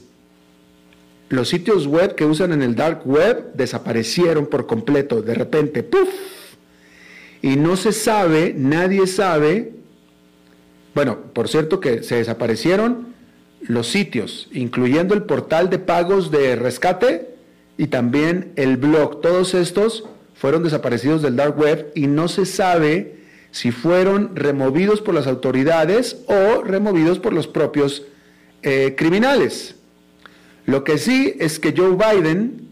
los 1.28 1.48
sitios 1.48 1.86
web 1.86 2.14
que 2.14 2.24
usan 2.24 2.52
en 2.52 2.62
el 2.62 2.74
dark 2.74 3.02
web 3.04 3.52
desaparecieron 3.54 4.46
por 4.46 4.66
completo, 4.66 5.20
de 5.20 5.34
repente, 5.34 5.82
¡puf! 5.82 6.08
Y 7.42 7.56
no 7.56 7.76
se 7.76 7.92
sabe, 7.92 8.54
nadie 8.56 9.06
sabe, 9.06 9.74
bueno, 10.94 11.18
por 11.32 11.48
cierto 11.48 11.80
que 11.80 12.02
se 12.02 12.16
desaparecieron 12.16 13.14
los 13.60 13.88
sitios, 13.88 14.48
incluyendo 14.52 15.14
el 15.14 15.24
portal 15.24 15.68
de 15.68 15.78
pagos 15.78 16.30
de 16.30 16.56
rescate 16.56 17.28
y 17.76 17.88
también 17.88 18.52
el 18.56 18.76
blog, 18.76 19.20
todos 19.20 19.54
estos 19.54 20.04
fueron 20.34 20.62
desaparecidos 20.62 21.22
del 21.22 21.36
dark 21.36 21.58
web 21.58 21.92
y 21.94 22.06
no 22.06 22.28
se 22.28 22.46
sabe 22.46 23.17
si 23.50 23.72
fueron 23.72 24.36
removidos 24.36 25.00
por 25.00 25.14
las 25.14 25.26
autoridades 25.26 26.18
o 26.26 26.62
removidos 26.62 27.18
por 27.18 27.32
los 27.32 27.46
propios 27.46 28.04
eh, 28.62 28.94
criminales. 28.96 29.76
Lo 30.66 30.84
que 30.84 30.98
sí 30.98 31.34
es 31.38 31.58
que 31.58 31.74
Joe 31.76 31.96
Biden 31.96 32.68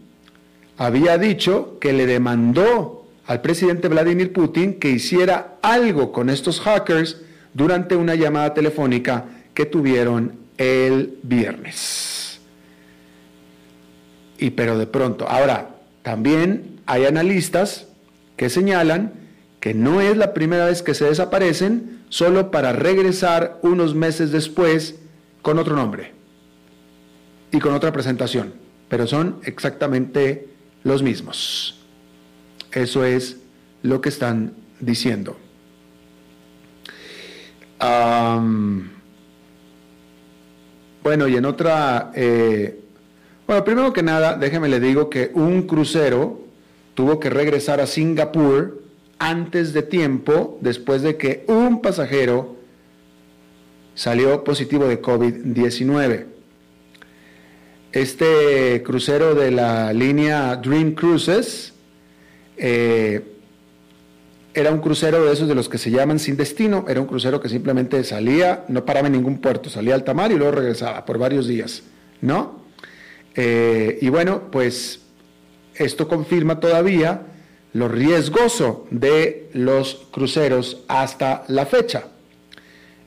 había 0.77 1.17
dicho 1.17 1.77
que 1.79 1.93
le 1.93 2.05
demandó 2.05 3.07
al 3.25 3.41
presidente 3.41 3.87
Vladimir 3.87 4.31
Putin 4.31 4.75
que 4.79 4.89
hiciera 4.89 5.55
algo 5.61 6.11
con 6.11 6.29
estos 6.29 6.61
hackers 6.61 7.17
durante 7.53 7.95
una 7.95 8.15
llamada 8.15 8.53
telefónica 8.53 9.25
que 9.53 9.65
tuvieron 9.65 10.33
el 10.57 11.17
viernes. 11.23 12.39
Y 14.37 14.51
pero 14.51 14.77
de 14.77 14.85
pronto, 14.85 15.27
ahora, 15.27 15.75
también 16.03 16.79
hay 16.85 17.05
analistas 17.05 17.87
que 18.35 18.49
señalan 18.49 19.26
que 19.59 19.73
no 19.73 20.01
es 20.01 20.17
la 20.17 20.33
primera 20.33 20.65
vez 20.65 20.81
que 20.81 20.93
se 20.93 21.05
desaparecen, 21.05 22.03
solo 22.09 22.51
para 22.51 22.73
regresar 22.73 23.59
unos 23.61 23.95
meses 23.95 24.31
después 24.31 24.95
con 25.41 25.59
otro 25.59 25.75
nombre 25.75 26.13
y 27.51 27.59
con 27.59 27.73
otra 27.73 27.91
presentación, 27.91 28.53
pero 28.89 29.07
son 29.07 29.39
exactamente 29.43 30.49
los 30.83 31.01
mismos. 31.03 31.79
Eso 32.71 33.03
es 33.03 33.37
lo 33.81 34.01
que 34.01 34.09
están 34.09 34.53
diciendo. 34.79 35.37
bueno, 41.03 41.27
y 41.27 41.37
en 41.37 41.45
otra... 41.45 42.11
Eh, 42.15 42.81
bueno, 43.47 43.63
primero 43.63 43.93
que 43.93 44.03
nada, 44.03 44.35
déjeme 44.35 44.67
le 44.67 44.81
digo 44.81 45.09
que 45.09 45.31
un 45.33 45.61
crucero 45.63 46.41
tuvo 46.95 47.19
que 47.19 47.29
regresar 47.29 47.79
a 47.79 47.87
Singapur 47.87 48.86
antes 49.19 49.73
de 49.73 49.83
tiempo, 49.83 50.57
después 50.61 51.01
de 51.01 51.17
que 51.17 51.43
un 51.47 51.81
pasajero 51.81 52.57
salió 53.95 54.43
positivo 54.43 54.85
de 54.87 55.01
COVID-19. 55.01 56.25
Este 57.91 58.83
crucero 58.83 59.33
de 59.33 59.51
la 59.51 59.91
línea 59.91 60.55
Dream 60.57 60.93
Cruises 60.93 61.73
eh, 62.57 63.23
era 64.53 64.71
un 64.71 64.79
crucero 64.79 65.25
de 65.25 65.33
esos 65.33 65.47
de 65.47 65.55
los 65.55 65.69
que 65.69 65.77
se 65.77 65.91
llaman 65.91 66.19
sin 66.19 66.35
destino, 66.35 66.85
era 66.87 66.99
un 66.99 67.07
crucero 67.07 67.39
que 67.39 67.49
simplemente 67.49 68.03
salía, 68.03 68.65
no 68.67 68.85
paraba 68.85 69.07
en 69.07 69.13
ningún 69.13 69.39
puerto, 69.39 69.69
salía 69.69 69.95
al 69.95 70.03
tamar 70.03 70.31
y 70.31 70.35
luego 70.35 70.53
regresaba 70.53 71.05
por 71.05 71.17
varios 71.17 71.47
días, 71.47 71.83
¿no? 72.21 72.61
Eh, 73.35 73.99
y 74.01 74.09
bueno, 74.09 74.49
pues 74.51 75.01
esto 75.75 76.07
confirma 76.07 76.59
todavía 76.59 77.21
lo 77.73 77.87
riesgoso 77.87 78.87
de 78.91 79.49
los 79.53 80.07
cruceros 80.11 80.83
hasta 80.87 81.43
la 81.47 81.65
fecha. 81.65 82.07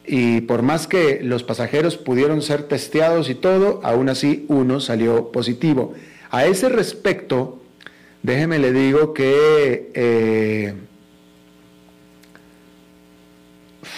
Y 0.07 0.40
por 0.42 0.62
más 0.62 0.87
que 0.87 1.20
los 1.23 1.42
pasajeros 1.42 1.96
pudieron 1.96 2.42
ser 2.42 2.64
testeados 2.64 3.31
y 3.31 3.35
todo, 3.35 3.81
aún 3.85 4.09
así 4.09 4.44
uno 4.49 4.81
salió 4.81 5.31
positivo. 5.31 5.94
A 6.31 6.46
ese 6.46 6.68
respecto, 6.68 7.61
déjeme 8.23 8.59
le 8.59 8.73
digo 8.73 9.14
que 9.14 9.90
eh, 9.94 10.75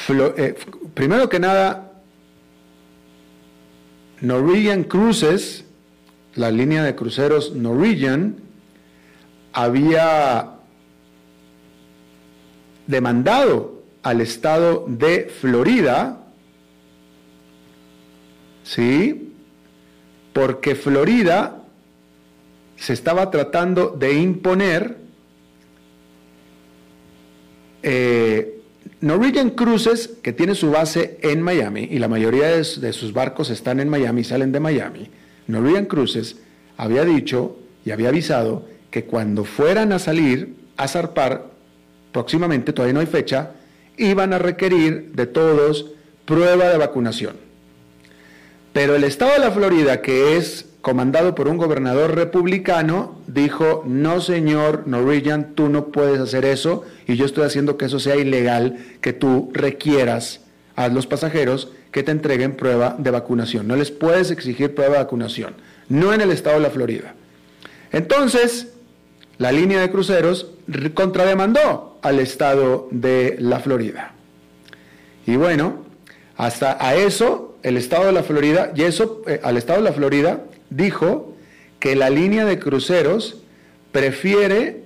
eh, 0.08 0.54
primero 0.94 1.28
que 1.28 1.38
nada, 1.38 1.92
Norwegian 4.20 4.84
Cruises, 4.84 5.64
la 6.34 6.50
línea 6.50 6.82
de 6.82 6.94
cruceros 6.94 7.54
Norwegian, 7.54 8.36
había 9.52 10.51
demandado 12.86 13.82
al 14.02 14.20
estado 14.20 14.84
de 14.88 15.30
Florida, 15.40 16.18
¿sí? 18.64 19.32
Porque 20.32 20.74
Florida 20.74 21.62
se 22.76 22.92
estaba 22.92 23.30
tratando 23.30 23.90
de 23.90 24.14
imponer 24.14 24.96
eh, 27.82 28.60
Norwegian 29.00 29.50
Cruises, 29.50 30.10
que 30.22 30.32
tiene 30.32 30.54
su 30.54 30.70
base 30.70 31.18
en 31.22 31.42
Miami, 31.42 31.88
y 31.90 31.98
la 31.98 32.08
mayoría 32.08 32.48
de, 32.48 32.58
de 32.58 32.92
sus 32.92 33.12
barcos 33.12 33.50
están 33.50 33.80
en 33.80 33.88
Miami, 33.88 34.24
salen 34.24 34.52
de 34.52 34.60
Miami, 34.60 35.10
Norwegian 35.46 35.86
Cruises 35.86 36.36
había 36.76 37.04
dicho 37.04 37.56
y 37.84 37.90
había 37.90 38.08
avisado 38.08 38.66
que 38.90 39.04
cuando 39.04 39.44
fueran 39.44 39.92
a 39.92 39.98
salir 39.98 40.54
a 40.76 40.88
zarpar 40.88 41.51
próximamente, 42.12 42.72
todavía 42.72 42.94
no 42.94 43.00
hay 43.00 43.06
fecha, 43.06 43.52
iban 43.96 44.32
a 44.32 44.38
requerir 44.38 45.12
de 45.12 45.26
todos 45.26 45.92
prueba 46.24 46.68
de 46.68 46.78
vacunación. 46.78 47.36
Pero 48.72 48.94
el 48.94 49.04
estado 49.04 49.32
de 49.32 49.38
la 49.38 49.50
Florida, 49.50 50.00
que 50.00 50.36
es 50.36 50.66
comandado 50.80 51.34
por 51.34 51.48
un 51.48 51.58
gobernador 51.58 52.14
republicano, 52.14 53.18
dijo, 53.26 53.84
no 53.86 54.20
señor 54.20 54.84
Norwegian, 54.86 55.54
tú 55.54 55.68
no 55.68 55.88
puedes 55.88 56.20
hacer 56.20 56.44
eso 56.44 56.84
y 57.06 57.16
yo 57.16 57.24
estoy 57.24 57.44
haciendo 57.44 57.76
que 57.76 57.84
eso 57.84 58.00
sea 58.00 58.16
ilegal, 58.16 58.78
que 59.00 59.12
tú 59.12 59.50
requieras 59.52 60.40
a 60.74 60.88
los 60.88 61.06
pasajeros 61.06 61.70
que 61.92 62.02
te 62.02 62.10
entreguen 62.10 62.56
prueba 62.56 62.96
de 62.98 63.10
vacunación. 63.10 63.68
No 63.68 63.76
les 63.76 63.90
puedes 63.90 64.30
exigir 64.30 64.74
prueba 64.74 64.94
de 64.94 65.02
vacunación, 65.04 65.54
no 65.88 66.12
en 66.14 66.22
el 66.22 66.30
estado 66.30 66.56
de 66.56 66.62
la 66.62 66.70
Florida. 66.70 67.14
Entonces, 67.92 68.71
la 69.42 69.50
línea 69.50 69.80
de 69.80 69.90
cruceros 69.90 70.52
contrademandó 70.94 71.98
al 72.00 72.20
estado 72.20 72.86
de 72.92 73.34
la 73.40 73.58
Florida. 73.58 74.14
Y 75.26 75.34
bueno, 75.34 75.84
hasta 76.36 76.78
a 76.80 76.94
eso 76.94 77.58
el 77.64 77.76
estado 77.76 78.06
de 78.06 78.12
la 78.12 78.22
Florida, 78.22 78.72
y 78.76 78.82
eso 78.82 79.22
eh, 79.26 79.40
al 79.42 79.56
estado 79.56 79.80
de 79.80 79.84
la 79.90 79.94
Florida 79.94 80.44
dijo 80.70 81.34
que 81.80 81.96
la 81.96 82.08
línea 82.08 82.44
de 82.44 82.60
cruceros 82.60 83.42
prefiere 83.90 84.84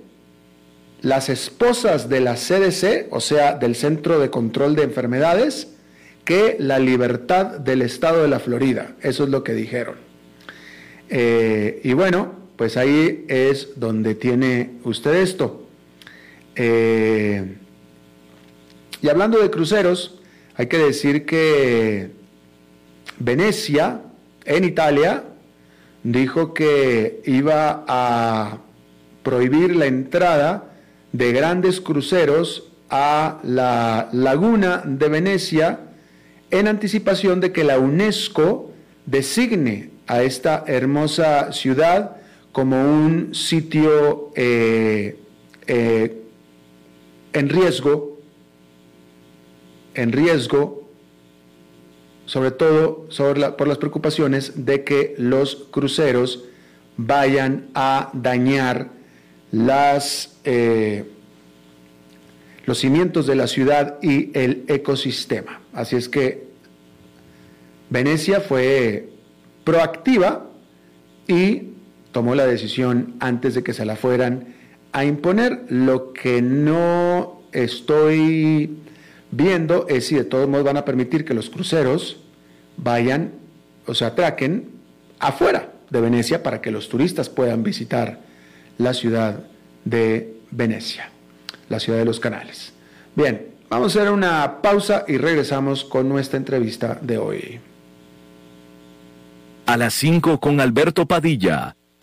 las 1.01 1.29
esposas 1.29 2.09
de 2.09 2.21
la 2.21 2.33
CDC, 2.33 3.09
o 3.11 3.19
sea, 3.19 3.53
del 3.53 3.75
Centro 3.75 4.19
de 4.19 4.31
Control 4.31 4.75
de 4.75 4.81
Enfermedades, 4.81 5.67
que 6.25 6.57
la 6.59 6.79
libertad 6.79 7.59
del 7.59 7.83
estado 7.83 8.23
de 8.23 8.27
la 8.27 8.39
Florida. 8.39 8.95
Eso 9.03 9.25
es 9.25 9.29
lo 9.29 9.43
que 9.43 9.53
dijeron. 9.53 9.97
Eh, 11.09 11.79
y 11.83 11.93
bueno, 11.93 12.46
pues 12.57 12.75
ahí 12.75 13.25
es 13.27 13.69
donde 13.75 14.15
tiene 14.15 14.71
usted 14.83 15.13
esto. 15.15 15.67
Eh, 16.55 17.55
y 19.01 19.09
hablando 19.09 19.39
de 19.39 19.51
cruceros, 19.51 20.19
hay 20.55 20.65
que 20.67 20.79
decir 20.79 21.25
que 21.25 22.09
Venecia, 23.19 24.01
en 24.43 24.63
Italia, 24.63 25.23
dijo 26.03 26.55
que 26.55 27.21
iba 27.25 27.85
a 27.87 28.57
prohibir 29.21 29.75
la 29.75 29.85
entrada 29.85 30.71
de 31.11 31.31
grandes 31.31 31.79
cruceros 31.79 32.71
a 32.89 33.39
la 33.43 34.09
laguna 34.13 34.81
de 34.83 35.09
Venecia 35.09 35.79
en 36.49 36.67
anticipación 36.67 37.39
de 37.39 37.51
que 37.51 37.63
la 37.63 37.77
UNESCO 37.77 38.71
designe 39.05 39.91
a 40.07 40.23
esta 40.23 40.63
hermosa 40.65 41.51
ciudad 41.51 42.16
como 42.57 42.81
un 42.81 43.35
sitio 43.35 44.31
eh, 44.35 45.19
eh, 45.67 46.23
en 47.31 47.49
riesgo, 47.49 48.19
en 49.93 50.11
riesgo, 50.11 50.89
sobre 52.25 52.49
todo 52.49 53.09
por 53.57 53.67
las 53.67 53.77
preocupaciones 53.77 54.65
de 54.65 54.83
que 54.83 55.13
los 55.19 55.67
cruceros 55.69 56.45
vayan 56.97 57.69
a 57.75 58.09
dañar 58.13 58.89
eh, 60.43 61.05
los 62.65 62.79
cimientos 62.79 63.27
de 63.27 63.35
la 63.35 63.45
ciudad 63.45 63.99
y 64.01 64.31
el 64.35 64.65
ecosistema. 64.67 65.61
Así 65.73 65.95
es 65.95 66.09
que 66.09 66.47
Venecia 67.91 68.41
fue 68.41 69.09
proactiva 69.63 70.49
y 71.27 71.76
tomó 72.17 72.33
la 72.33 72.47
decisión 72.47 73.13
antes 73.19 73.53
de 73.53 73.61
que 73.61 73.75
se 73.75 73.85
la 73.85 73.95
fueran 73.95 74.55
a 74.91 75.05
imponer. 75.05 75.65
Lo 75.69 76.13
que 76.13 76.41
no 76.41 77.43
estoy 77.51 78.75
viendo 79.29 79.85
es 79.87 80.07
si 80.07 80.15
de 80.15 80.23
todos 80.23 80.49
modos 80.49 80.65
van 80.65 80.77
a 80.77 80.83
permitir 80.83 81.25
que 81.25 81.35
los 81.35 81.51
cruceros 81.51 82.17
vayan 82.75 83.33
o 83.85 83.93
se 83.93 84.03
atraquen 84.03 84.67
afuera 85.19 85.73
de 85.91 86.01
Venecia 86.01 86.41
para 86.41 86.59
que 86.59 86.71
los 86.71 86.89
turistas 86.89 87.29
puedan 87.29 87.61
visitar 87.61 88.19
la 88.79 88.95
ciudad 88.95 89.43
de 89.85 90.39
Venecia, 90.49 91.11
la 91.69 91.79
ciudad 91.79 91.99
de 91.99 92.05
los 92.05 92.19
canales. 92.19 92.73
Bien, 93.15 93.45
vamos 93.69 93.95
a 93.95 93.99
hacer 93.99 94.11
una 94.11 94.59
pausa 94.63 95.05
y 95.07 95.17
regresamos 95.17 95.85
con 95.85 96.09
nuestra 96.09 96.37
entrevista 96.37 96.97
de 96.99 97.19
hoy. 97.19 97.59
A 99.67 99.77
las 99.77 99.93
5 99.93 100.39
con 100.39 100.59
Alberto 100.59 101.05
Padilla, 101.05 101.75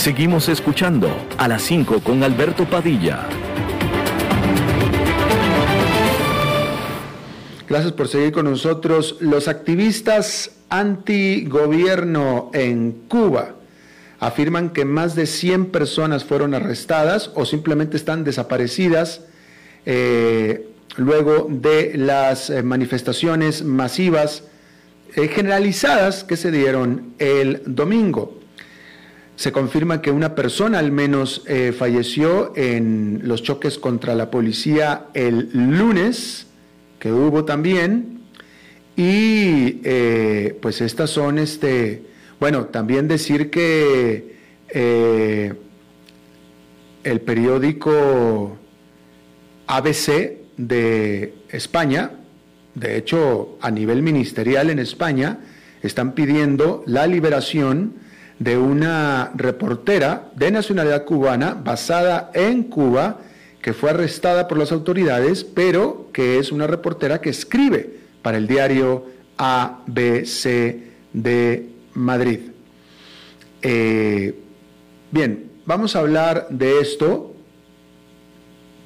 Seguimos 0.00 0.48
escuchando 0.48 1.14
a 1.36 1.46
las 1.46 1.60
5 1.60 2.00
con 2.00 2.22
Alberto 2.22 2.64
Padilla. 2.64 3.26
Gracias 7.68 7.92
por 7.92 8.08
seguir 8.08 8.32
con 8.32 8.46
nosotros. 8.46 9.18
Los 9.20 9.46
activistas 9.46 10.52
antigobierno 10.70 12.50
en 12.54 12.92
Cuba 13.08 13.56
afirman 14.20 14.70
que 14.70 14.86
más 14.86 15.16
de 15.16 15.26
100 15.26 15.66
personas 15.66 16.24
fueron 16.24 16.54
arrestadas 16.54 17.30
o 17.34 17.44
simplemente 17.44 17.98
están 17.98 18.24
desaparecidas 18.24 19.26
eh, 19.84 20.66
luego 20.96 21.46
de 21.50 21.92
las 21.98 22.48
eh, 22.48 22.62
manifestaciones 22.62 23.62
masivas 23.64 24.44
eh, 25.14 25.28
generalizadas 25.28 26.24
que 26.24 26.38
se 26.38 26.50
dieron 26.50 27.12
el 27.18 27.60
domingo. 27.66 28.39
Se 29.40 29.52
confirma 29.52 30.02
que 30.02 30.10
una 30.10 30.34
persona 30.34 30.78
al 30.78 30.92
menos 30.92 31.44
eh, 31.46 31.72
falleció 31.72 32.52
en 32.56 33.22
los 33.24 33.42
choques 33.42 33.78
contra 33.78 34.14
la 34.14 34.30
policía 34.30 35.06
el 35.14 35.48
lunes, 35.54 36.46
que 36.98 37.10
hubo 37.10 37.46
también. 37.46 38.20
Y 38.96 39.80
eh, 39.82 40.58
pues 40.60 40.82
estas 40.82 41.08
son, 41.08 41.38
este, 41.38 42.02
bueno, 42.38 42.66
también 42.66 43.08
decir 43.08 43.48
que 43.48 44.36
eh, 44.68 45.54
el 47.02 47.20
periódico 47.22 48.58
ABC 49.68 50.36
de 50.58 51.32
España, 51.48 52.10
de 52.74 52.98
hecho 52.98 53.56
a 53.62 53.70
nivel 53.70 54.02
ministerial 54.02 54.68
en 54.68 54.80
España, 54.80 55.38
están 55.80 56.12
pidiendo 56.12 56.84
la 56.84 57.06
liberación 57.06 58.09
de 58.40 58.56
una 58.56 59.30
reportera 59.36 60.30
de 60.34 60.50
nacionalidad 60.50 61.04
cubana 61.04 61.54
basada 61.54 62.30
en 62.34 62.64
Cuba 62.64 63.20
que 63.60 63.74
fue 63.74 63.90
arrestada 63.90 64.48
por 64.48 64.56
las 64.56 64.72
autoridades, 64.72 65.44
pero 65.44 66.08
que 66.14 66.38
es 66.38 66.50
una 66.50 66.66
reportera 66.66 67.20
que 67.20 67.28
escribe 67.28 68.00
para 68.22 68.38
el 68.38 68.48
diario 68.48 69.04
ABC 69.36 70.78
de 71.12 71.68
Madrid. 71.92 72.40
Eh, 73.60 74.34
bien, 75.10 75.50
vamos 75.66 75.94
a 75.94 75.98
hablar 75.98 76.46
de 76.48 76.80
esto 76.80 77.34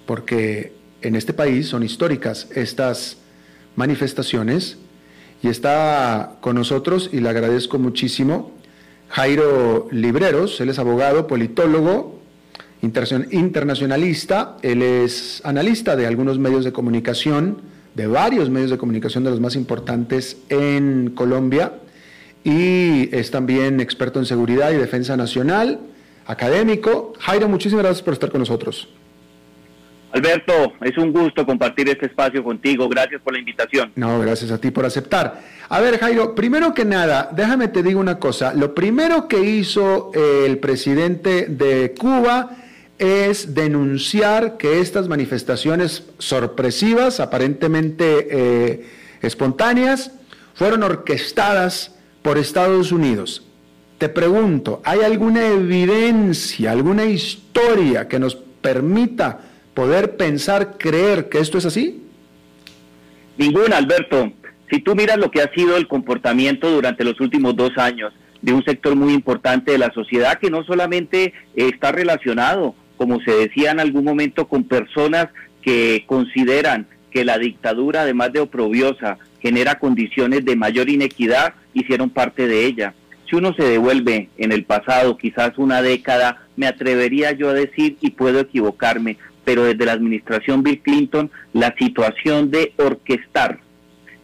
porque 0.05 0.73
en 1.01 1.15
este 1.15 1.33
país 1.33 1.69
son 1.69 1.85
históricas 1.85 2.49
estas 2.57 3.19
manifestaciones 3.77 4.79
y 5.45 5.49
está 5.49 6.39
con 6.41 6.57
nosotros 6.57 7.11
y 7.13 7.21
le 7.21 7.29
agradezco 7.29 7.79
muchísimo 7.79 8.54
Jairo 9.15 9.87
Libreros, 9.93 10.61
él 10.61 10.71
es 10.71 10.81
abogado, 10.81 11.29
politólogo, 11.29 12.19
internacionalista, 12.83 14.57
él 14.63 14.83
es 14.83 15.41
analista 15.45 15.95
de 15.95 16.09
algunos 16.09 16.41
medios 16.41 16.65
de 16.65 16.73
comunicación, 16.73 17.59
de 17.95 18.09
varios 18.09 18.51
medios 18.51 18.73
de 18.73 18.79
comunicación 18.79 19.23
de 19.23 19.31
los 19.31 19.39
más 19.39 19.55
importantes 19.55 20.39
en 20.49 21.13
Colombia, 21.15 21.75
y 22.43 23.09
es 23.15 23.31
también 23.31 23.79
experto 23.79 24.19
en 24.19 24.27
seguridad 24.27 24.73
y 24.73 24.79
defensa 24.79 25.17
nacional, 25.17 25.79
académico. 26.27 27.13
Jairo, 27.21 27.49
muchísimas 27.49 27.85
gracias 27.85 28.03
por 28.03 28.15
estar 28.15 28.33
con 28.33 28.41
nosotros. 28.41 28.89
Alberto, 30.15 30.75
es 30.81 30.97
un 30.97 31.13
gusto 31.13 31.45
compartir 31.45 31.89
este 31.89 32.07
espacio 32.07 32.45
contigo. 32.45 32.89
Gracias 32.89 33.21
por 33.21 33.33
la 33.33 33.41
invitación. 33.41 33.91
No, 33.97 34.21
gracias 34.21 34.53
a 34.53 34.61
ti 34.61 34.71
por 34.71 34.87
aceptar. 34.87 35.43
A 35.69 35.81
ver, 35.81 35.99
Jairo, 35.99 36.37
primero 36.37 36.73
que 36.73 36.85
nada, 36.85 37.31
déjame 37.33 37.67
te 37.67 37.83
digo 37.83 37.99
una 37.99 38.21
cosa. 38.21 38.55
Lo 38.55 38.77
primero 38.77 39.27
que 39.27 39.41
hizo 39.41 40.13
el 40.15 40.59
presidente 40.59 41.47
de 41.47 41.95
Cuba 41.99 42.51
es 42.97 43.55
denunciar 43.55 44.57
que 44.57 44.79
estas 44.79 45.09
manifestaciones 45.09 46.05
sorpresivas, 46.19 47.19
aparentemente 47.19 48.29
eh, 48.31 48.87
espontáneas, 49.21 50.13
fueron 50.55 50.85
orquestadas 50.85 51.97
por 52.23 52.39
Estados 52.39 52.93
Unidos. 52.93 53.45
Te 53.99 54.09
pregunto, 54.09 54.81
¿hay 54.85 55.01
alguna 55.01 55.45
evidencia, 55.49 56.71
alguna 56.71 57.05
historia 57.05 58.07
que 58.07 58.21
nos 58.21 58.37
permita 58.37 59.41
poder 59.75 60.17
pensar, 60.17 60.79
creer 60.79 61.29
que 61.29 61.39
esto 61.39 61.59
es 61.59 61.67
así? 61.67 62.03
Ninguna, 63.37 63.77
Alberto. 63.77 64.33
Si 64.71 64.81
tú 64.81 64.95
miras 64.95 65.19
lo 65.19 65.31
que 65.31 65.43
ha 65.43 65.53
sido 65.53 65.77
el 65.77 65.89
comportamiento 65.89 66.71
durante 66.71 67.05
los 67.05 67.21
últimos 67.21 67.55
dos 67.55 67.77
años 67.77 68.13
de 68.41 68.53
un 68.53 68.65
sector 68.65 68.95
muy 68.95 69.13
importante 69.13 69.73
de 69.73 69.79
la 69.79 69.93
sociedad 69.93 70.39
que 70.39 70.51
no 70.51 70.65
solamente 70.65 71.33
está 71.55 71.93
relacionado, 71.93 72.75
como 72.97 73.21
se 73.21 73.33
decía 73.33 73.73
en 73.73 73.81
algún 73.81 74.05
momento, 74.05 74.47
con 74.49 74.65
personas 74.65 75.29
que 75.63 76.05
consideran 76.07 76.87
que 77.11 77.25
la 77.25 77.39
dictadura, 77.39 78.03
además 78.03 78.33
de 78.33 78.41
oprobiosa, 78.41 79.19
genera 79.41 79.79
condiciones 79.79 80.45
de 80.45 80.57
mayor 80.57 80.89
inequidad, 80.89 81.55
hicieron 81.73 82.11
parte 82.11 82.47
de 82.47 82.67
ella. 82.67 82.95
Si 83.29 83.37
uno 83.37 83.55
se 83.55 83.65
devuelve 83.65 84.29
en 84.37 84.53
el 84.53 84.65
pasado, 84.65 85.17
quizás 85.17 85.57
una 85.57 85.81
década, 85.81 86.47
me 86.57 86.67
atrevería 86.67 87.33
yo 87.33 87.51
a 87.51 87.55
decir, 87.55 87.97
y 88.01 88.11
puedo 88.11 88.41
equivocarme, 88.41 89.17
pero 89.45 89.65
desde 89.65 89.85
la 89.85 89.93
administración 89.93 90.63
Bill 90.63 90.81
Clinton, 90.81 91.31
la 91.53 91.75
situación 91.79 92.51
de 92.51 92.73
orquestar 92.77 93.61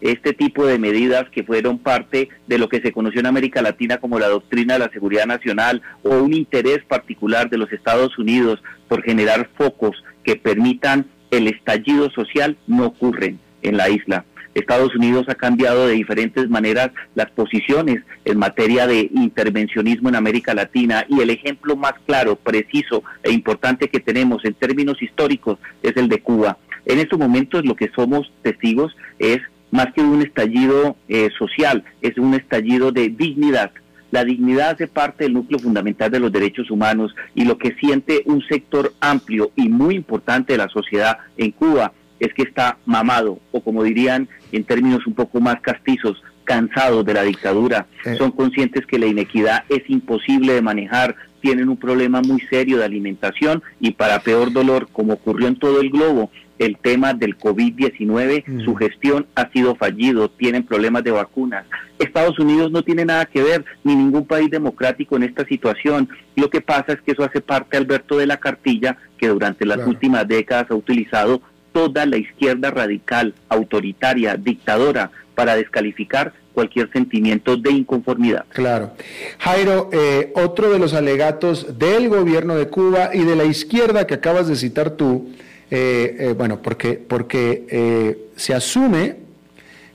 este 0.00 0.32
tipo 0.32 0.64
de 0.64 0.78
medidas 0.78 1.28
que 1.30 1.44
fueron 1.44 1.78
parte 1.78 2.30
de 2.46 2.58
lo 2.58 2.68
que 2.68 2.80
se 2.80 2.92
conoció 2.92 3.20
en 3.20 3.26
América 3.26 3.62
Latina 3.62 3.98
como 3.98 4.18
la 4.18 4.28
doctrina 4.28 4.74
de 4.74 4.80
la 4.80 4.90
seguridad 4.90 5.26
nacional 5.26 5.82
o 6.02 6.16
un 6.16 6.32
interés 6.32 6.82
particular 6.88 7.50
de 7.50 7.58
los 7.58 7.70
Estados 7.72 8.18
Unidos 8.18 8.62
por 8.88 9.02
generar 9.02 9.50
focos 9.56 10.02
que 10.24 10.36
permitan 10.36 11.06
el 11.30 11.48
estallido 11.48 12.10
social 12.10 12.56
no 12.66 12.86
ocurren 12.86 13.38
en 13.62 13.76
la 13.76 13.88
isla. 13.90 14.24
Estados 14.54 14.94
Unidos 14.94 15.26
ha 15.28 15.34
cambiado 15.34 15.86
de 15.86 15.94
diferentes 15.94 16.48
maneras 16.48 16.90
las 17.14 17.30
posiciones 17.30 18.02
en 18.24 18.38
materia 18.38 18.86
de 18.86 19.08
intervencionismo 19.14 20.08
en 20.08 20.16
América 20.16 20.54
Latina 20.54 21.04
y 21.08 21.20
el 21.20 21.30
ejemplo 21.30 21.76
más 21.76 21.94
claro, 22.06 22.36
preciso 22.36 23.02
e 23.22 23.32
importante 23.32 23.88
que 23.88 24.00
tenemos 24.00 24.44
en 24.44 24.54
términos 24.54 25.00
históricos 25.02 25.58
es 25.82 25.96
el 25.96 26.08
de 26.08 26.20
Cuba. 26.20 26.58
En 26.86 26.98
estos 26.98 27.18
momentos 27.18 27.64
lo 27.64 27.76
que 27.76 27.90
somos 27.94 28.32
testigos 28.42 28.96
es 29.18 29.38
más 29.70 29.92
que 29.92 30.00
un 30.00 30.22
estallido 30.22 30.96
eh, 31.08 31.28
social, 31.38 31.84
es 32.00 32.18
un 32.18 32.34
estallido 32.34 32.90
de 32.90 33.08
dignidad 33.08 33.70
La 34.10 34.24
dignidad 34.24 34.70
hace 34.70 34.88
parte 34.88 35.24
del 35.24 35.34
núcleo 35.34 35.60
fundamental 35.60 36.10
de 36.10 36.18
los 36.18 36.32
derechos 36.32 36.68
humanos 36.70 37.14
y 37.36 37.44
lo 37.44 37.58
que 37.58 37.76
siente 37.76 38.22
un 38.26 38.42
sector 38.42 38.92
amplio 39.00 39.52
y 39.54 39.68
muy 39.68 39.94
importante 39.94 40.54
de 40.54 40.58
la 40.58 40.68
sociedad 40.68 41.18
en 41.36 41.52
Cuba 41.52 41.92
es 42.20 42.32
que 42.34 42.42
está 42.42 42.78
mamado, 42.84 43.40
o 43.50 43.60
como 43.60 43.82
dirían 43.82 44.28
en 44.52 44.64
términos 44.64 45.06
un 45.06 45.14
poco 45.14 45.40
más 45.40 45.60
castizos, 45.60 46.22
cansados 46.44 47.04
de 47.04 47.14
la 47.14 47.22
dictadura. 47.22 47.86
Eh. 48.04 48.14
Son 48.16 48.30
conscientes 48.30 48.86
que 48.86 48.98
la 48.98 49.06
inequidad 49.06 49.64
es 49.68 49.88
imposible 49.88 50.52
de 50.52 50.62
manejar, 50.62 51.16
tienen 51.40 51.68
un 51.68 51.76
problema 51.76 52.20
muy 52.20 52.40
serio 52.50 52.78
de 52.78 52.84
alimentación 52.84 53.62
y 53.80 53.92
para 53.92 54.20
peor 54.20 54.52
dolor, 54.52 54.88
como 54.92 55.14
ocurrió 55.14 55.48
en 55.48 55.56
todo 55.56 55.80
el 55.80 55.90
globo, 55.90 56.30
el 56.58 56.76
tema 56.76 57.14
del 57.14 57.38
COVID-19, 57.38 58.44
mm. 58.46 58.64
su 58.64 58.74
gestión 58.74 59.26
ha 59.34 59.50
sido 59.50 59.76
fallido, 59.76 60.28
tienen 60.28 60.62
problemas 60.62 61.02
de 61.02 61.10
vacunas. 61.10 61.64
Estados 61.98 62.38
Unidos 62.38 62.70
no 62.70 62.82
tiene 62.82 63.06
nada 63.06 63.24
que 63.24 63.42
ver, 63.42 63.64
ni 63.82 63.96
ningún 63.96 64.26
país 64.26 64.50
democrático 64.50 65.16
en 65.16 65.22
esta 65.22 65.46
situación. 65.46 66.10
Lo 66.36 66.50
que 66.50 66.60
pasa 66.60 66.92
es 66.92 67.00
que 67.00 67.12
eso 67.12 67.24
hace 67.24 67.40
parte, 67.40 67.78
Alberto, 67.78 68.18
de 68.18 68.26
la 68.26 68.36
cartilla 68.36 68.98
que 69.16 69.28
durante 69.28 69.64
las 69.64 69.86
últimas 69.86 70.28
décadas 70.28 70.70
ha 70.70 70.74
utilizado 70.74 71.40
toda 71.72 72.06
la 72.06 72.16
izquierda 72.16 72.70
radical, 72.70 73.34
autoritaria, 73.48 74.36
dictadora, 74.36 75.10
para 75.34 75.56
descalificar 75.56 76.32
cualquier 76.52 76.90
sentimiento 76.92 77.56
de 77.56 77.70
inconformidad. 77.70 78.44
Claro. 78.50 78.90
Jairo, 79.38 79.88
eh, 79.92 80.32
otro 80.34 80.70
de 80.70 80.78
los 80.78 80.94
alegatos 80.94 81.78
del 81.78 82.08
gobierno 82.08 82.56
de 82.56 82.68
Cuba 82.68 83.10
y 83.14 83.24
de 83.24 83.36
la 83.36 83.44
izquierda 83.44 84.06
que 84.06 84.14
acabas 84.14 84.48
de 84.48 84.56
citar 84.56 84.90
tú, 84.90 85.30
eh, 85.70 86.16
eh, 86.18 86.34
bueno, 86.36 86.60
porque, 86.60 86.94
porque 86.94 88.18
se 88.36 88.52
asume 88.54 89.16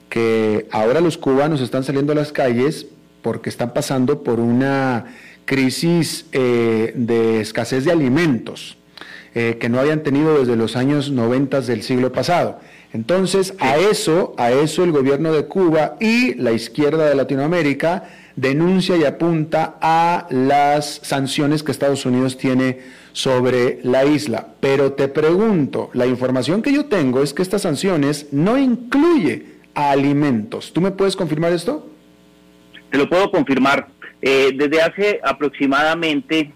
que 0.09 0.67
ahora 0.71 1.01
los 1.01 1.17
cubanos 1.17 1.61
están 1.61 1.83
saliendo 1.83 2.13
a 2.13 2.15
las 2.15 2.31
calles 2.31 2.87
porque 3.21 3.49
están 3.49 3.73
pasando 3.73 4.23
por 4.23 4.39
una 4.39 5.05
crisis 5.45 6.25
de 6.31 7.41
escasez 7.41 7.85
de 7.85 7.91
alimentos 7.91 8.77
que 9.35 9.67
no 9.69 9.81
habían 9.81 10.01
tenido 10.01 10.39
desde 10.39 10.55
los 10.55 10.77
años 10.77 11.11
90 11.11 11.59
del 11.61 11.83
siglo 11.83 12.13
pasado. 12.13 12.59
Entonces, 12.93 13.53
a 13.59 13.75
eso, 13.75 14.33
a 14.37 14.51
eso 14.51 14.85
el 14.85 14.93
gobierno 14.93 15.33
de 15.33 15.45
Cuba 15.47 15.97
y 15.99 16.35
la 16.35 16.53
izquierda 16.53 17.09
de 17.09 17.15
Latinoamérica 17.15 18.05
denuncia 18.37 18.95
y 18.95 19.03
apunta 19.03 19.75
a 19.81 20.27
las 20.29 21.01
sanciones 21.03 21.63
que 21.63 21.73
Estados 21.73 22.05
Unidos 22.05 22.37
tiene 22.37 22.79
sobre 23.11 23.79
la 23.83 24.05
isla. 24.05 24.47
Pero 24.59 24.93
te 24.93 25.07
pregunto, 25.07 25.89
la 25.93 26.05
información 26.05 26.61
que 26.61 26.73
yo 26.73 26.85
tengo 26.85 27.21
es 27.21 27.33
que 27.33 27.41
estas 27.41 27.63
sanciones 27.63 28.27
no 28.31 28.57
incluye 28.57 29.45
alimentos. 29.73 30.71
¿Tú 30.73 30.81
me 30.81 30.91
puedes 30.91 31.15
confirmar 31.15 31.53
esto? 31.53 31.89
Te 32.91 32.97
lo 32.97 33.09
puedo 33.09 33.29
confirmar. 33.31 33.87
Eh, 34.21 34.51
desde 34.55 34.81
hace 34.81 35.19
aproximadamente, 35.23 36.51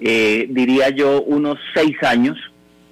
eh, 0.00 0.46
diría 0.50 0.90
yo, 0.90 1.22
unos 1.22 1.58
seis 1.74 1.96
años, 2.02 2.38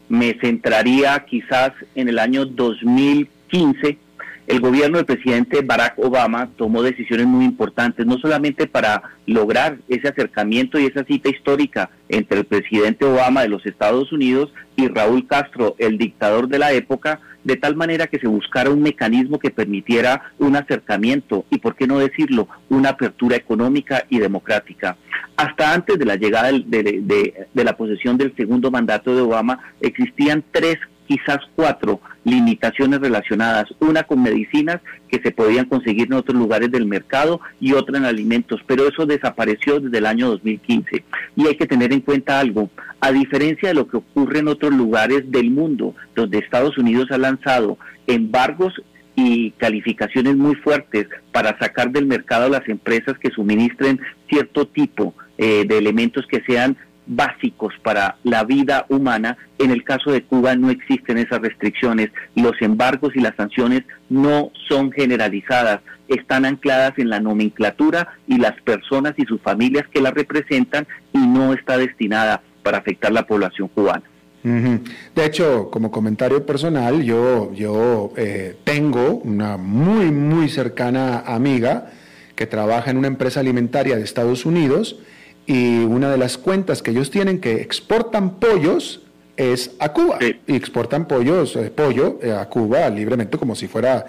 me 0.09 0.39
centraría 0.41 1.19
quizás 1.27 1.73
en 1.95 2.09
el 2.09 2.19
año 2.19 2.45
2015. 2.47 3.99
El 4.47 4.61
gobierno 4.61 4.97
del 4.97 5.05
presidente 5.05 5.61
Barack 5.61 5.99
Obama 5.99 6.49
tomó 6.57 6.83
decisiones 6.83 7.27
muy 7.27 7.45
importantes, 7.45 8.07
no 8.07 8.17
solamente 8.19 8.67
para 8.67 9.03
lograr 9.27 9.77
ese 9.89 10.09
acercamiento 10.09 10.79
y 10.79 10.87
esa 10.87 11.05
cita 11.05 11.29
histórica 11.29 11.91
entre 12.09 12.39
el 12.39 12.45
presidente 12.47 13.05
Obama 13.05 13.43
de 13.43 13.49
los 13.49 13.67
Estados 13.67 14.11
Unidos 14.11 14.51
y 14.77 14.89
Raúl 14.89 15.27
Castro, 15.27 15.77
el 15.79 15.99
dictador 15.99 16.49
de 16.49 16.59
la 16.59 16.73
época, 16.73 17.21
de 17.49 17.57
tal 17.57 17.77
manera 17.77 18.09
que 18.09 18.19
se 18.19 18.27
buscara 18.27 18.69
un 18.69 18.83
mecanismo 18.83 19.39
que 19.39 19.51
permitiera 19.51 20.33
un 20.39 20.55
acercamiento 20.55 21.47
y, 21.49 21.57
por 21.57 21.77
qué 21.77 21.87
no 21.87 21.99
decirlo, 21.99 22.47
una 22.69 22.91
apertura 22.91 23.37
económica 23.37 24.05
y 24.11 24.19
democrática. 24.19 24.99
Hasta 25.35 25.73
antes 25.73 25.99
de 25.99 26.05
la 26.05 26.17
llegada 26.17 26.53
de, 26.53 27.49
la 27.55 27.75
posesión 27.75 28.19
del 28.19 28.37
segundo 28.37 28.71
mandato 28.71 29.17
de 29.17 29.23
Obama, 29.23 29.59
existían 29.81 30.45
tres 30.53 30.77
quizás 31.09 31.39
cuatro 31.57 32.01
limitaciones 32.25 33.01
relacionadas, 33.01 33.67
una 33.81 34.03
con 34.03 34.23
medicinas 34.23 34.81
que 35.09 35.21
se 35.23 35.31
podían 35.31 35.65
conseguir 35.65 36.09
en 36.09 36.13
otros 36.13 36.39
lugares 36.39 36.71
del 36.71 36.85
mercado 36.85 37.41
y 37.59 37.73
otra 37.73 37.97
en 37.97 38.05
alimentos, 38.05 38.61
pero 38.67 38.87
eso 38.87 39.07
desapareció 39.07 39.81
desde 39.81 39.99
el 39.99 40.07
año 40.07 40.29
2015. 40.29 41.05
Y 41.35 41.47
hay 41.47 41.57
que 41.57 41.67
tener 41.67 41.93
en 41.93 42.03
cuenta 42.03 42.39
algo, 42.39 42.71
a 43.01 43.11
diferencia 43.11 43.71
de 43.71 43.75
lo 43.75 43.89
que 43.89 43.97
ocurre 43.97 44.41
en 44.41 44.49
otros 44.49 44.75
lugares 44.75 45.23
del 45.31 45.51
mundo, 45.51 45.95
donde 46.15 46.39
Estados 46.39 46.77
Unidos 46.77 47.09
ha 47.11 47.19
lanzado 47.19 47.79
embargos 48.07 48.75
y 49.17 49.51
calificaciones 49.53 50.37
muy 50.37 50.55
fuertes 50.57 51.09
para 51.33 51.59
sacar 51.59 51.91
del 51.91 52.07
mercado 52.07 52.45
a 52.45 52.61
las 52.61 52.69
empresas 52.69 53.19
que 53.19 53.31
suministren 53.31 53.99
cierto 54.29 54.69
tipo 54.69 55.15
eh, 55.39 55.65
de 55.67 55.79
elementos 55.79 56.25
que 56.27 56.43
sean 56.47 56.77
básicos 57.09 57.75
para 57.83 58.17
la 58.23 58.45
vida 58.45 58.87
humana. 58.89 59.37
En 59.59 59.71
el 59.71 59.83
caso 59.83 60.13
de 60.13 60.23
Cuba 60.23 60.55
no 60.55 60.71
existen 60.71 61.19
esas 61.19 61.41
restricciones. 61.41 62.11
Los 62.37 62.61
embargos 62.61 63.17
y 63.17 63.21
las 63.21 63.35
sanciones 63.35 63.83
no 64.09 64.53
son 64.69 64.93
generalizadas, 64.93 65.81
están 66.07 66.45
ancladas 66.45 66.99
en 66.99 67.11
la 67.11 67.19
nomenclatura 67.21 68.09
y 68.27 68.39
las 68.39 68.61
personas 68.63 69.15
y 69.17 69.25
sus 69.25 69.41
familias 69.41 69.87
que 69.93 70.01
la 70.01 70.11
representan 70.11 70.87
y 71.13 71.19
no 71.19 71.53
está 71.53 71.77
destinada 71.77 72.43
para 72.63 72.79
afectar 72.79 73.13
la 73.13 73.27
población 73.27 73.69
cubana. 73.69 74.03
De 74.43 75.25
hecho, 75.27 75.69
como 75.71 75.91
comentario 75.91 76.47
personal, 76.47 77.03
yo, 77.03 77.53
yo 77.53 78.13
eh, 78.17 78.57
tengo 78.65 79.17
una 79.17 79.57
muy, 79.57 80.11
muy 80.11 80.49
cercana 80.49 81.21
amiga 81.21 81.91
que 82.35 82.47
trabaja 82.47 82.91
en 82.91 82.99
una 82.99 83.09
empresa 83.09 83.41
alimentaria 83.41 83.97
de 83.97 84.05
Estados 84.05 84.47
Unidos 84.47 85.01
y 85.49 85.79
una 85.79 86.11
de 86.11 86.19
las 86.19 86.37
cuentas 86.37 86.83
que 86.83 86.91
ellos 86.91 87.11
tienen 87.11 87.41
que 87.41 87.63
exportan 87.63 88.39
pollos 88.39 89.01
es 89.39 89.71
a 89.79 89.95
Cuba 89.95 90.19
y 90.21 90.55
exportan 90.55 91.09
pollos, 91.09 91.57
eh, 91.57 91.73
pollo 91.75 92.19
eh, 92.23 92.33
a 92.33 92.45
Cuba 92.51 92.91
libremente 92.91 93.39
como 93.39 93.55
si 93.55 93.67
fuera 93.67 94.05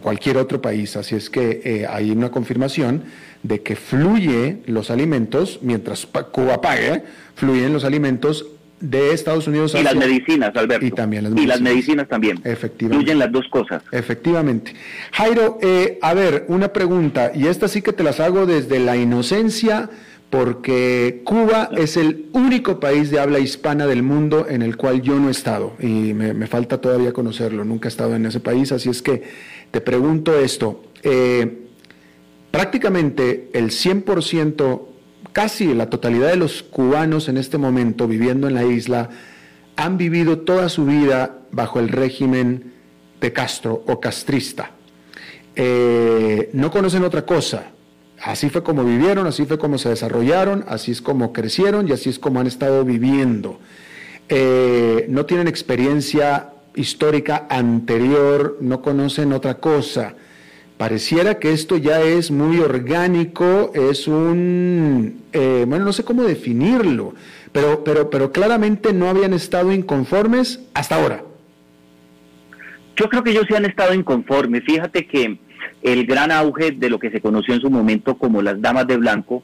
cualquier 0.00 0.36
otro 0.36 0.62
país. 0.62 0.96
Así 0.96 1.16
es 1.16 1.28
que 1.30 1.62
eh, 1.64 1.86
hay 1.90 2.12
una 2.12 2.30
confirmación 2.30 3.02
de 3.42 3.60
que 3.60 3.74
fluye 3.74 4.58
los 4.66 4.92
alimentos, 4.92 5.58
mientras 5.62 6.06
Cuba 6.06 6.60
pague, 6.60 7.02
fluyen 7.34 7.72
los 7.72 7.82
alimentos 7.82 8.46
de 8.78 9.12
Estados 9.12 9.48
Unidos 9.48 9.74
y 9.74 9.82
las 9.82 9.96
medicinas, 9.96 10.54
Alberto. 10.54 10.86
Y 10.86 10.92
también 10.92 11.24
las 11.24 11.32
medicinas. 11.32 11.56
Y 11.56 11.60
las 11.60 11.72
medicinas 11.72 12.08
también. 12.08 12.40
Efectivamente. 12.44 13.04
Fluyen 13.04 13.18
las 13.18 13.32
dos 13.32 13.48
cosas. 13.50 13.82
Efectivamente. 13.90 14.74
Jairo, 15.10 15.58
a 16.02 16.14
ver, 16.14 16.44
una 16.46 16.72
pregunta, 16.72 17.32
y 17.34 17.48
esta 17.48 17.66
sí 17.66 17.82
que 17.82 17.92
te 17.92 18.04
las 18.04 18.20
hago 18.20 18.46
desde 18.46 18.78
la 18.78 18.96
inocencia 18.96 19.90
porque 20.30 21.22
Cuba 21.24 21.70
es 21.76 21.96
el 21.96 22.26
único 22.32 22.80
país 22.80 23.10
de 23.10 23.18
habla 23.18 23.38
hispana 23.38 23.86
del 23.86 24.02
mundo 24.02 24.46
en 24.48 24.60
el 24.62 24.76
cual 24.76 25.00
yo 25.00 25.18
no 25.18 25.28
he 25.28 25.30
estado 25.30 25.72
y 25.80 26.12
me, 26.12 26.46
falta 26.46 26.80
todavía 26.80 27.12
conocerlo, 27.12 27.64
nunca 27.64 27.88
he 27.88 27.90
estado 27.90 28.14
en 28.14 28.26
ese 28.26 28.40
país, 28.40 28.70
así 28.72 28.90
es 28.90 29.00
que 29.00 29.22
te 29.70 29.80
pregunto 29.80 30.38
esto, 30.38 30.84
eh, 31.02 31.66
prácticamente 32.50 33.48
el 33.54 33.70
100%, 33.70 34.82
casi 35.32 35.72
la 35.72 35.88
totalidad 35.88 36.28
de 36.28 36.36
los 36.36 36.62
cubanos 36.62 37.28
en 37.28 37.38
este 37.38 37.56
momento 37.56 38.06
viviendo 38.06 38.48
en 38.48 38.54
la 38.54 38.64
isla 38.64 39.08
han 39.76 39.96
vivido 39.96 40.40
toda 40.40 40.68
su 40.68 40.84
vida 40.84 41.38
bajo 41.52 41.80
el 41.80 41.88
régimen 41.88 42.72
de 43.20 43.32
Castro 43.32 43.84
o 43.86 44.00
castrista. 44.00 44.72
Eh, 45.54 46.50
no 46.52 46.70
conocen 46.70 47.04
otra 47.04 47.24
cosa, 47.24 47.70
Así 48.22 48.50
fue 48.50 48.62
como 48.62 48.84
vivieron, 48.84 49.26
así 49.26 49.44
fue 49.44 49.58
como 49.58 49.78
se 49.78 49.90
desarrollaron, 49.90 50.64
así 50.68 50.90
es 50.90 51.00
como 51.00 51.32
crecieron 51.32 51.88
y 51.88 51.92
así 51.92 52.10
es 52.10 52.18
como 52.18 52.40
han 52.40 52.46
estado 52.46 52.84
viviendo. 52.84 53.60
Eh, 54.28 55.06
no 55.08 55.24
tienen 55.24 55.46
experiencia 55.48 56.50
histórica 56.74 57.46
anterior, 57.48 58.58
no 58.60 58.82
conocen 58.82 59.32
otra 59.32 59.54
cosa. 59.54 60.14
Pareciera 60.76 61.38
que 61.38 61.52
esto 61.52 61.76
ya 61.76 62.00
es 62.02 62.30
muy 62.30 62.58
orgánico, 62.60 63.72
es 63.74 64.06
un, 64.06 65.22
eh, 65.32 65.64
bueno, 65.66 65.84
no 65.84 65.92
sé 65.92 66.04
cómo 66.04 66.22
definirlo, 66.22 67.14
pero, 67.52 67.82
pero, 67.82 68.10
pero 68.10 68.30
claramente 68.30 68.92
no 68.92 69.08
habían 69.08 69.32
estado 69.32 69.72
inconformes 69.72 70.60
hasta 70.74 70.96
ahora. 70.96 71.24
Yo 72.96 73.08
creo 73.08 73.22
que 73.22 73.30
ellos 73.30 73.44
sí 73.48 73.54
han 73.54 73.64
estado 73.64 73.94
inconformes. 73.94 74.62
Fíjate 74.64 75.06
que 75.06 75.38
el 75.82 76.06
gran 76.06 76.30
auge 76.30 76.72
de 76.72 76.90
lo 76.90 76.98
que 76.98 77.10
se 77.10 77.20
conoció 77.20 77.54
en 77.54 77.60
su 77.60 77.70
momento 77.70 78.16
como 78.16 78.42
las 78.42 78.60
damas 78.60 78.86
de 78.86 78.96
blanco, 78.96 79.42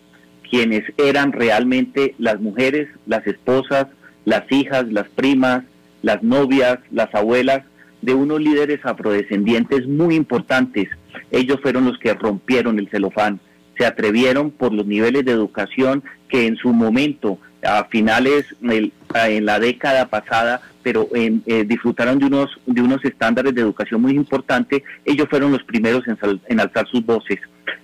quienes 0.51 0.83
eran 0.99 1.33
realmente 1.33 2.15
las 2.19 2.41
mujeres, 2.41 2.89
las 3.07 3.27
esposas, 3.27 3.87
las 4.25 4.51
hijas, 4.51 4.91
las 4.91 5.09
primas, 5.09 5.65
las 6.03 6.23
novias, 6.23 6.79
las 6.91 7.15
abuelas 7.15 7.63
de 8.03 8.15
unos 8.15 8.41
líderes 8.41 8.81
afrodescendientes 8.85 9.87
muy 9.87 10.15
importantes. 10.15 10.89
Ellos 11.31 11.59
fueron 11.63 11.87
los 11.87 11.99
que 11.99 12.13
rompieron 12.15 12.79
el 12.79 12.91
celofán, 12.91 13.41
se 13.79 13.87
atrevieron 13.87 14.51
por 14.51 14.73
los 14.73 14.87
niveles 14.87 15.25
de 15.25 15.33
educación 15.33 16.05
que 16.29 16.47
en 16.47 16.57
su 16.57 16.73
momento, 16.73 17.39
a 17.63 17.85
finales, 17.85 18.45
en 18.63 19.45
la 19.47 19.59
década 19.59 20.09
pasada, 20.09 20.61
pero 20.85 21.09
eh, 21.15 21.65
disfrutaron 21.67 22.21
de 22.21 22.27
unos, 22.27 22.51
de 22.67 22.81
unos 22.81 23.05
estándares 23.05 23.53
de 23.55 23.63
educación 23.63 24.01
muy 24.01 24.13
importantes, 24.13 24.83
ellos 25.05 25.27
fueron 25.29 25.51
los 25.51 25.65
primeros 25.65 26.07
en, 26.07 26.17
en 26.49 26.61
alzar 26.61 26.87
sus 26.89 27.05
voces. 27.05 27.41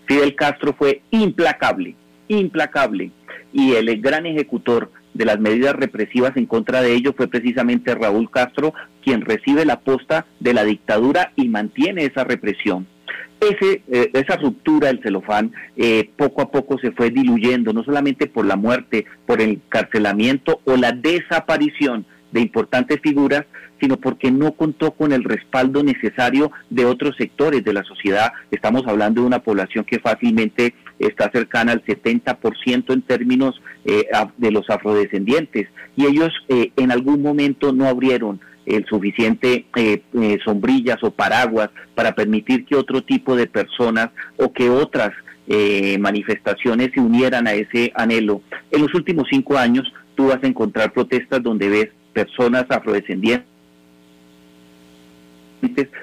Fidel 0.06 0.36
Castro 0.36 0.74
fue 0.78 1.02
implacable, 1.10 1.96
implacable 2.28 3.10
y 3.52 3.72
el 3.72 4.00
gran 4.00 4.26
ejecutor 4.26 4.92
de 5.14 5.24
las 5.24 5.40
medidas 5.40 5.74
represivas 5.74 6.36
en 6.36 6.46
contra 6.46 6.82
de 6.82 6.94
ello 6.94 7.12
fue 7.16 7.28
precisamente 7.28 7.94
Raúl 7.94 8.30
Castro, 8.30 8.74
quien 9.02 9.22
recibe 9.22 9.64
la 9.64 9.80
posta 9.80 10.26
de 10.38 10.54
la 10.54 10.64
dictadura 10.64 11.32
y 11.36 11.48
mantiene 11.48 12.04
esa 12.04 12.24
represión. 12.24 12.86
Ese, 13.40 13.82
eh, 13.90 14.10
esa 14.12 14.36
ruptura 14.36 14.88
del 14.88 15.02
celofán 15.02 15.52
eh, 15.76 16.10
poco 16.16 16.42
a 16.42 16.50
poco 16.50 16.78
se 16.78 16.92
fue 16.92 17.10
diluyendo, 17.10 17.72
no 17.72 17.82
solamente 17.82 18.26
por 18.26 18.44
la 18.44 18.56
muerte, 18.56 19.06
por 19.26 19.40
el 19.40 19.50
encarcelamiento 19.50 20.60
o 20.64 20.76
la 20.76 20.92
desaparición 20.92 22.04
de 22.32 22.40
importantes 22.40 23.00
figuras, 23.02 23.44
sino 23.80 23.96
porque 23.96 24.30
no 24.30 24.52
contó 24.52 24.92
con 24.92 25.12
el 25.12 25.24
respaldo 25.24 25.82
necesario 25.82 26.52
de 26.68 26.84
otros 26.84 27.16
sectores 27.16 27.64
de 27.64 27.72
la 27.72 27.82
sociedad. 27.84 28.32
Estamos 28.50 28.86
hablando 28.86 29.22
de 29.22 29.26
una 29.26 29.42
población 29.42 29.84
que 29.84 29.98
fácilmente 29.98 30.74
está 30.98 31.30
cercana 31.32 31.72
al 31.72 31.84
70% 31.84 32.92
en 32.92 33.02
términos 33.02 33.60
eh, 33.84 34.04
de 34.36 34.50
los 34.50 34.68
afrodescendientes 34.68 35.68
y 35.96 36.06
ellos 36.06 36.30
eh, 36.48 36.72
en 36.76 36.92
algún 36.92 37.22
momento 37.22 37.72
no 37.72 37.86
abrieron 37.86 38.40
el 38.66 38.84
suficiente 38.84 39.66
eh, 39.74 40.02
sombrillas 40.44 41.02
o 41.02 41.10
paraguas 41.10 41.70
para 41.94 42.14
permitir 42.14 42.66
que 42.66 42.76
otro 42.76 43.02
tipo 43.02 43.34
de 43.34 43.46
personas 43.46 44.10
o 44.36 44.52
que 44.52 44.70
otras 44.70 45.10
manifestaciones 45.98 46.90
se 46.94 47.00
unieran 47.00 47.48
a 47.48 47.54
ese 47.54 47.90
anhelo. 47.96 48.40
En 48.70 48.82
los 48.82 48.94
últimos 48.94 49.26
cinco 49.28 49.58
años 49.58 49.92
tú 50.14 50.28
vas 50.28 50.38
a 50.44 50.46
encontrar 50.46 50.92
protestas 50.92 51.42
donde 51.42 51.68
ves 51.68 51.88
personas 52.12 52.66
afrodescendientes 52.68 53.50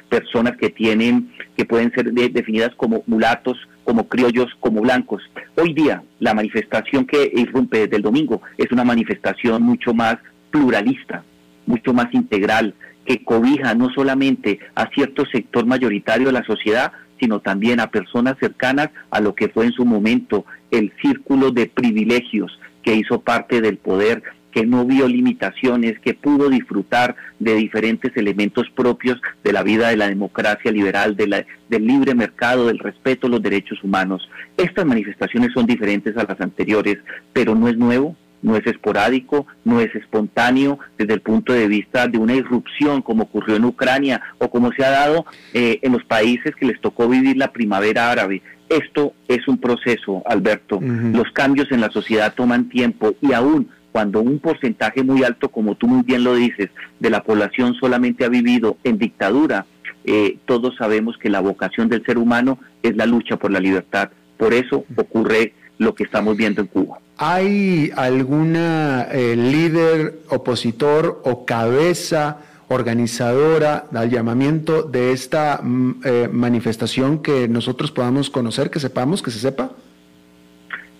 personas 0.09 0.57
que 0.57 0.69
tienen, 0.69 1.31
que 1.55 1.65
pueden 1.65 1.91
ser 1.93 2.11
definidas 2.11 2.73
como 2.75 3.03
mulatos, 3.07 3.57
como 3.83 4.07
criollos, 4.07 4.47
como 4.59 4.81
blancos. 4.81 5.23
Hoy 5.55 5.73
día, 5.73 6.03
la 6.19 6.33
manifestación 6.33 7.05
que 7.05 7.31
irrumpe 7.33 7.79
desde 7.79 7.97
el 7.97 8.01
domingo 8.01 8.41
es 8.57 8.71
una 8.71 8.83
manifestación 8.83 9.63
mucho 9.63 9.93
más 9.93 10.17
pluralista, 10.51 11.23
mucho 11.65 11.93
más 11.93 12.13
integral, 12.13 12.73
que 13.05 13.23
cobija 13.23 13.73
no 13.73 13.89
solamente 13.93 14.59
a 14.75 14.89
cierto 14.89 15.25
sector 15.25 15.65
mayoritario 15.65 16.27
de 16.27 16.33
la 16.33 16.43
sociedad, 16.43 16.91
sino 17.19 17.39
también 17.39 17.79
a 17.79 17.89
personas 17.89 18.35
cercanas 18.39 18.89
a 19.09 19.21
lo 19.21 19.33
que 19.33 19.49
fue 19.49 19.65
en 19.65 19.71
su 19.71 19.85
momento 19.85 20.45
el 20.69 20.91
círculo 21.01 21.51
de 21.51 21.67
privilegios 21.67 22.59
que 22.83 22.95
hizo 22.95 23.21
parte 23.21 23.61
del 23.61 23.77
poder 23.77 24.23
que 24.57 24.65
no 24.65 24.85
vio 24.85 25.07
limitaciones, 25.07 25.99
que 25.99 26.15
pudo 26.15 26.49
disfrutar 26.49 27.15
de 27.37 27.53
diferentes 27.53 28.17
elementos 28.17 28.67
propios 28.73 29.21
de 29.43 29.53
la 29.53 29.61
vida 29.61 29.89
de 29.89 29.97
la 29.97 30.09
democracia 30.09 30.71
liberal, 30.71 31.15
de 31.15 31.27
la, 31.27 31.45
del 31.69 31.85
libre 31.85 32.15
mercado, 32.15 32.65
del 32.65 32.79
respeto 32.79 33.27
a 33.27 33.29
los 33.29 33.43
derechos 33.43 33.83
humanos. 33.83 34.27
Estas 34.57 34.83
manifestaciones 34.83 35.51
son 35.53 35.67
diferentes 35.67 36.17
a 36.17 36.23
las 36.23 36.41
anteriores, 36.41 36.97
pero 37.33 37.53
no 37.53 37.67
es 37.67 37.77
nuevo, 37.77 38.15
no 38.41 38.55
es 38.55 38.65
esporádico, 38.65 39.45
no 39.63 39.79
es 39.79 39.93
espontáneo 39.93 40.79
desde 40.97 41.13
el 41.13 41.21
punto 41.21 41.53
de 41.53 41.67
vista 41.67 42.07
de 42.07 42.17
una 42.17 42.33
irrupción 42.33 43.03
como 43.03 43.25
ocurrió 43.25 43.57
en 43.57 43.65
Ucrania 43.65 44.23
o 44.39 44.49
como 44.49 44.71
se 44.71 44.83
ha 44.83 44.89
dado 44.89 45.27
eh, 45.53 45.77
en 45.83 45.91
los 45.91 46.03
países 46.03 46.55
que 46.55 46.65
les 46.65 46.81
tocó 46.81 47.07
vivir 47.07 47.37
la 47.37 47.51
primavera 47.51 48.09
árabe. 48.09 48.41
Esto 48.69 49.13
es 49.27 49.47
un 49.47 49.59
proceso, 49.59 50.23
Alberto. 50.25 50.79
Los 50.81 51.31
cambios 51.31 51.71
en 51.71 51.79
la 51.79 51.89
sociedad 51.89 52.33
toman 52.33 52.67
tiempo 52.67 53.15
y 53.21 53.31
aún 53.31 53.69
cuando 53.97 54.21
un 54.21 54.37
porcentaje 54.37 55.01
muy 55.01 55.23
alto, 55.23 55.49
como 55.49 55.73
tú 55.73 55.87
muy 55.87 56.03
bien 56.03 56.23
lo 56.23 56.35
dices, 56.35 56.69
de 56.99 57.09
la 57.09 57.23
población 57.23 57.73
solamente 57.73 58.25
ha 58.25 58.29
vivido 58.29 58.77
en 58.83 58.99
dictadura, 58.99 59.65
eh, 60.05 60.37
todos 60.45 60.75
sabemos 60.75 61.17
que 61.17 61.31
la 61.31 61.39
vocación 61.39 61.89
del 61.89 62.05
ser 62.05 62.19
humano 62.19 62.59
es 62.83 62.95
la 62.95 63.07
lucha 63.07 63.37
por 63.37 63.49
la 63.49 63.59
libertad. 63.59 64.11
Por 64.37 64.53
eso 64.53 64.85
ocurre 64.95 65.53
lo 65.79 65.95
que 65.95 66.03
estamos 66.03 66.37
viendo 66.37 66.61
en 66.61 66.67
Cuba. 66.67 66.99
¿Hay 67.17 67.91
alguna 67.95 69.07
eh, 69.11 69.35
líder 69.35 70.19
opositor 70.29 71.23
o 71.25 71.43
cabeza 71.43 72.37
organizadora 72.67 73.87
al 73.91 74.11
llamamiento 74.11 74.83
de 74.83 75.11
esta 75.11 75.59
mm, 75.63 76.01
eh, 76.05 76.29
manifestación 76.31 77.23
que 77.23 77.47
nosotros 77.47 77.91
podamos 77.91 78.29
conocer, 78.29 78.69
que 78.69 78.79
sepamos, 78.79 79.23
que 79.23 79.31
se 79.31 79.39
sepa? 79.39 79.71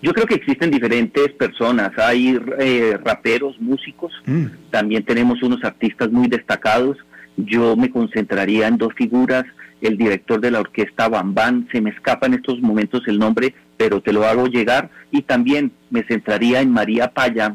Yo 0.00 0.12
creo 0.12 0.26
que 0.26 0.36
existen 0.36 0.70
diferentes 0.70 1.32
personas, 1.32 1.90
hay 1.98 2.38
eh, 2.60 2.98
raperos, 3.04 3.60
músicos, 3.60 4.12
mm. 4.26 4.44
también 4.70 5.04
tenemos 5.04 5.42
unos 5.42 5.64
artistas 5.64 6.10
muy 6.10 6.28
destacados. 6.28 6.96
Yo 7.36 7.76
me 7.76 7.90
concentraría 7.90 8.68
en 8.68 8.78
dos 8.78 8.94
figuras, 8.94 9.44
el 9.80 9.96
director 9.96 10.40
de 10.40 10.52
la 10.52 10.60
orquesta 10.60 11.08
Bambán, 11.08 11.68
se 11.72 11.80
me 11.80 11.90
escapa 11.90 12.26
en 12.26 12.34
estos 12.34 12.60
momentos 12.60 13.02
el 13.06 13.18
nombre, 13.18 13.54
pero 13.76 14.00
te 14.00 14.12
lo 14.12 14.24
hago 14.24 14.46
llegar, 14.46 14.90
y 15.10 15.22
también 15.22 15.72
me 15.90 16.04
centraría 16.04 16.60
en 16.60 16.70
María 16.70 17.12
Paya. 17.12 17.54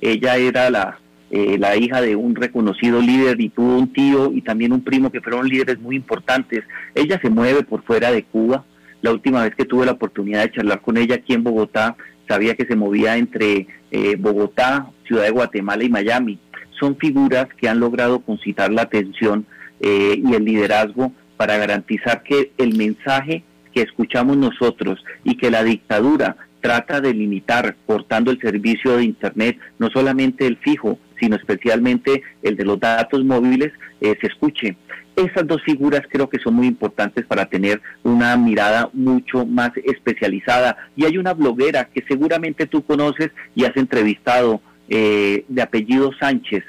Ella 0.00 0.36
era 0.36 0.70
la, 0.70 0.98
eh, 1.30 1.56
la 1.58 1.76
hija 1.76 2.00
de 2.00 2.16
un 2.16 2.34
reconocido 2.34 3.00
líder 3.00 3.40
y 3.40 3.48
tuvo 3.48 3.78
un 3.78 3.92
tío 3.92 4.30
y 4.32 4.42
también 4.42 4.72
un 4.72 4.82
primo 4.82 5.10
que 5.10 5.20
fueron 5.20 5.48
líderes 5.48 5.80
muy 5.80 5.96
importantes. 5.96 6.64
Ella 6.94 7.18
se 7.20 7.30
mueve 7.30 7.62
por 7.62 7.82
fuera 7.82 8.12
de 8.12 8.22
Cuba, 8.22 8.64
la 9.04 9.12
última 9.12 9.42
vez 9.42 9.54
que 9.54 9.66
tuve 9.66 9.84
la 9.84 9.92
oportunidad 9.92 10.44
de 10.44 10.52
charlar 10.52 10.80
con 10.80 10.96
ella 10.96 11.16
aquí 11.16 11.34
en 11.34 11.44
Bogotá, 11.44 11.94
sabía 12.26 12.54
que 12.54 12.64
se 12.64 12.74
movía 12.74 13.18
entre 13.18 13.66
eh, 13.90 14.16
Bogotá, 14.18 14.86
Ciudad 15.06 15.24
de 15.24 15.30
Guatemala 15.30 15.84
y 15.84 15.90
Miami. 15.90 16.38
Son 16.80 16.96
figuras 16.96 17.46
que 17.60 17.68
han 17.68 17.80
logrado 17.80 18.20
concitar 18.20 18.72
la 18.72 18.80
atención 18.80 19.44
eh, 19.80 20.18
y 20.24 20.32
el 20.32 20.46
liderazgo 20.46 21.12
para 21.36 21.58
garantizar 21.58 22.22
que 22.22 22.52
el 22.56 22.78
mensaje 22.78 23.44
que 23.74 23.82
escuchamos 23.82 24.38
nosotros 24.38 25.04
y 25.22 25.36
que 25.36 25.50
la 25.50 25.62
dictadura 25.62 26.38
trata 26.62 27.02
de 27.02 27.12
limitar 27.12 27.76
cortando 27.84 28.30
el 28.30 28.40
servicio 28.40 28.96
de 28.96 29.04
Internet, 29.04 29.58
no 29.78 29.90
solamente 29.90 30.46
el 30.46 30.56
fijo, 30.56 30.98
sino 31.20 31.36
especialmente 31.36 32.22
el 32.42 32.56
de 32.56 32.64
los 32.64 32.80
datos 32.80 33.22
móviles, 33.22 33.70
eh, 34.00 34.16
se 34.18 34.28
escuche. 34.28 34.78
Esas 35.16 35.46
dos 35.46 35.62
figuras 35.62 36.02
creo 36.10 36.28
que 36.28 36.40
son 36.40 36.54
muy 36.54 36.66
importantes 36.66 37.24
para 37.26 37.46
tener 37.46 37.80
una 38.02 38.36
mirada 38.36 38.90
mucho 38.92 39.46
más 39.46 39.70
especializada. 39.84 40.76
Y 40.96 41.04
hay 41.04 41.18
una 41.18 41.34
bloguera 41.34 41.84
que 41.84 42.04
seguramente 42.08 42.66
tú 42.66 42.82
conoces 42.84 43.30
y 43.54 43.64
has 43.64 43.76
entrevistado 43.76 44.60
eh, 44.88 45.44
de 45.48 45.62
apellido 45.62 46.10
Sánchez. 46.18 46.64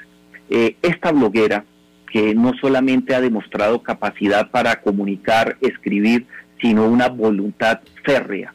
Eh, 0.48 0.76
esta 0.82 1.10
bloguera 1.10 1.64
que 2.12 2.34
no 2.34 2.52
solamente 2.60 3.14
ha 3.14 3.20
demostrado 3.20 3.82
capacidad 3.82 4.50
para 4.50 4.80
comunicar, 4.80 5.56
escribir, 5.60 6.26
sino 6.60 6.86
una 6.86 7.08
voluntad 7.08 7.80
férrea 8.04 8.54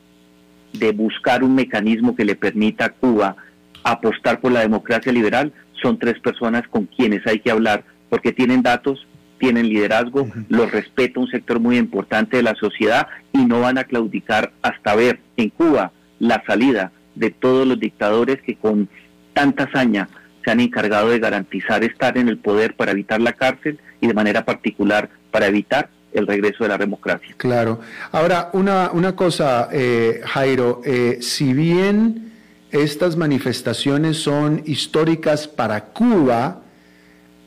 de 0.74 0.92
buscar 0.94 1.44
un 1.44 1.56
mecanismo 1.56 2.16
que 2.16 2.26
le 2.26 2.36
permita 2.36 2.86
a 2.86 2.89
Cuba 2.89 3.36
apostar 3.84 4.39
por 4.39 4.52
la 4.52 4.62
democracia 4.62 5.12
liberal, 5.12 5.52
son 5.82 5.98
tres 5.98 6.20
personas 6.20 6.68
con 6.70 6.86
quienes 6.86 7.26
hay 7.26 7.39
que 7.39 7.52
hablar, 7.52 7.84
porque 8.10 8.32
tienen 8.32 8.62
datos, 8.62 9.08
tienen 9.42 9.68
liderazgo, 9.68 10.30
los 10.50 10.72
respeta 10.72 11.20
un 11.20 11.28
sector 11.28 11.60
muy 11.60 11.78
importante 11.78 12.38
de 12.38 12.44
la 12.44 12.54
sociedad 12.54 13.08
y 13.34 13.39
no 13.44 13.60
van 13.60 13.80
a 13.80 13.86
claudicar 13.86 14.54
hasta 14.62 14.96
ver 14.96 15.20
en 15.36 15.50
Cuba 15.50 15.92
la 16.20 16.44
salida 16.46 16.92
de 17.16 17.32
todos 17.32 17.68
los 17.68 17.80
dictadores 17.80 18.39
que 18.44 18.56
con 18.56 18.88
tanta 19.34 19.64
hazaña 19.64 20.08
se 20.46 20.52
han 20.52 20.60
encargado 20.60 21.10
de 21.10 21.18
garantizar 21.18 21.84
estar 21.84 22.20
en 22.20 22.30
el 22.30 22.38
poder 22.38 22.76
para 22.76 22.92
evitar 22.92 23.20
la 23.20 23.34
cárcel 23.34 23.80
y 24.00 24.08
de 24.08 24.14
manera 24.14 24.46
particular 24.46 25.10
para 25.32 25.48
evitar 25.48 25.89
el 26.14 26.28
regreso 26.28 26.64
de 26.64 26.70
la 26.70 26.78
democracia. 26.78 27.34
Claro. 27.38 27.80
Ahora, 28.12 28.52
una, 28.54 28.92
una 28.94 29.16
cosa, 29.16 29.70
eh, 29.72 30.22
Jairo, 30.24 30.82
eh, 30.86 31.18
si 31.22 31.54
bien 31.54 32.32
estas 32.70 33.18
manifestaciones 33.18 34.18
son 34.18 34.62
históricas 34.66 35.48
para 35.48 35.86
Cuba, 35.86 36.62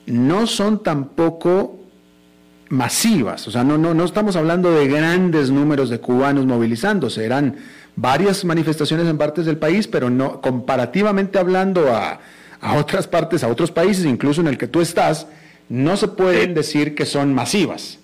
no 0.06 0.46
son 0.48 0.82
tampoco 0.82 1.83
masivas, 2.68 3.46
o 3.46 3.50
sea, 3.50 3.64
no, 3.64 3.78
no, 3.78 3.94
no 3.94 4.04
estamos 4.04 4.36
hablando 4.36 4.70
de 4.72 4.88
grandes 4.88 5.50
números 5.50 5.90
de 5.90 6.00
cubanos 6.00 6.46
movilizándose, 6.46 7.24
eran 7.24 7.56
varias 7.96 8.44
manifestaciones 8.44 9.06
en 9.06 9.18
partes 9.18 9.46
del 9.46 9.58
país, 9.58 9.86
pero 9.86 10.10
no 10.10 10.40
comparativamente 10.40 11.38
hablando 11.38 11.94
a, 11.94 12.20
a 12.60 12.76
otras 12.76 13.06
partes, 13.06 13.44
a 13.44 13.48
otros 13.48 13.70
países, 13.70 14.04
incluso 14.06 14.40
en 14.40 14.48
el 14.48 14.58
que 14.58 14.66
tú 14.66 14.80
estás, 14.80 15.28
no 15.68 15.96
se 15.96 16.08
pueden 16.08 16.54
decir 16.54 16.94
que 16.94 17.06
son 17.06 17.34
masivas. 17.34 18.00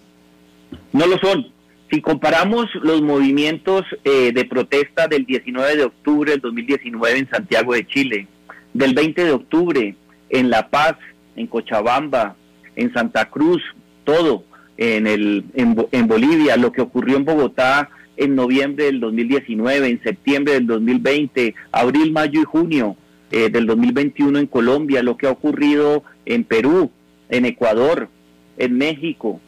No 0.93 1.07
lo 1.07 1.19
son. 1.19 1.47
Si 1.91 2.01
comparamos 2.01 2.67
los 2.83 3.03
movimientos 3.03 3.85
eh, 4.05 4.33
de 4.33 4.45
protesta 4.45 5.09
del 5.09 5.25
19 5.27 5.77
de 5.77 5.85
octubre 5.85 6.31
del 6.31 6.41
2019 6.41 7.19
en 7.19 7.31
Santiago 7.31 7.75
de 7.75 7.87
Chile, 7.87 8.29
del 8.73 8.95
20 8.95 9.25
de 9.25 9.33
octubre 9.33 9.97
en 10.29 10.51
La 10.51 10.69
Paz, 10.69 10.97
en 11.35 11.49
Cochabamba, 11.49 12.37
en 12.77 12.93
Santa 12.93 13.29
Cruz, 13.29 13.61
todo, 14.05 14.45
en, 14.81 15.07
el, 15.07 15.45
en, 15.55 16.07
Bolivia, 16.09 16.57
lo 16.57 16.73
que 16.73 16.81
ocurrió 16.81 17.19
en 17.19 17.27
Bogotá 17.27 17.91
en 18.17 18.35
noviembre 18.35 18.87
del 18.87 18.99
2019, 18.99 19.89
en 19.89 20.03
septiembre 20.03 20.55
del 20.55 20.67
2020, 20.67 21.55
abril, 21.71 22.13
mayo 22.13 22.41
y 22.41 22.45
junio 22.45 22.97
eh, 23.31 23.51
del 23.51 23.67
2021 23.67 24.39
en 24.39 24.47
Colombia, 24.47 25.03
lo 25.03 25.19
que 25.19 25.27
ha 25.27 25.31
ocurrido 25.31 26.03
en 26.25 26.45
Perú, 26.45 26.91
en 27.29 27.45
Ecuador, 27.45 28.09
en 28.57 28.79
México, 28.79 29.39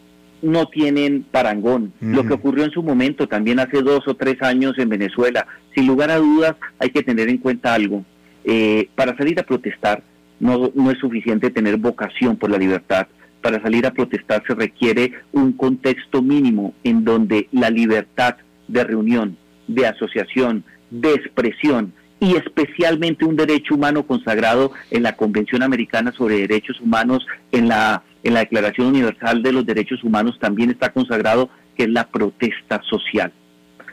no 0.43 0.67
tienen 0.67 1.25
parangón. 1.31 1.95
Lo 2.01 2.27
que 2.27 2.35
ocurrió 2.35 2.65
en 2.65 2.73
su 2.73 2.83
momento, 2.83 3.27
también 3.27 3.59
hace 3.59 3.81
dos 3.81 4.07
o 4.09 4.15
tres 4.15 4.43
años 4.43 4.79
en 4.79 4.91
Venezuela, 4.91 5.47
sin 5.75 5.87
lugar 5.87 6.11
a 6.11 6.19
dudas 6.19 6.57
hay 6.79 6.91
que 6.91 7.03
tener 7.03 7.31
en 7.31 7.39
cuenta 7.39 7.73
algo. 7.73 8.05
Eh, 8.45 8.89
para 8.97 9.17
salir 9.17 9.39
a 9.41 9.45
protestar 9.45 10.03
no, 10.41 10.73
no 10.75 10.91
es 10.91 10.99
suficiente 10.99 11.51
tener 11.51 11.79
vocación 11.79 12.37
por 12.37 12.51
la 12.51 12.59
libertad. 12.59 13.07
Para 13.43 13.61
salir 13.61 13.85
a 13.87 13.93
protestar 13.93 14.43
se 14.47 14.55
requiere 14.55 15.13
un 15.33 15.53
contexto 15.53 16.23
mínimo 16.23 16.75
en 16.85 17.05
donde 17.05 17.49
la 17.53 17.71
libertad 17.71 18.37
de 18.69 18.85
reunión, 18.85 19.37
de 19.67 19.87
asociación, 19.87 20.65
de 20.91 21.13
expresión 21.15 21.93
y 22.21 22.37
especialmente 22.37 23.25
un 23.25 23.35
derecho 23.35 23.75
humano 23.75 24.07
consagrado 24.07 24.71
en 24.93 25.03
la 25.03 25.17
Convención 25.17 25.63
Americana 25.65 26.13
sobre 26.13 26.39
Derechos 26.39 26.81
Humanos, 26.81 27.27
en 27.51 27.67
la, 27.67 28.05
en 28.23 28.35
la 28.35 28.41
Declaración 28.41 28.87
Universal 28.87 29.43
de 29.43 29.53
los 29.53 29.67
Derechos 29.67 30.05
Humanos 30.05 30.39
también 30.41 30.71
está 30.71 30.93
consagrado, 30.93 31.51
que 31.77 31.83
es 31.83 31.89
la 31.89 32.07
protesta 32.07 32.81
social. 32.89 33.33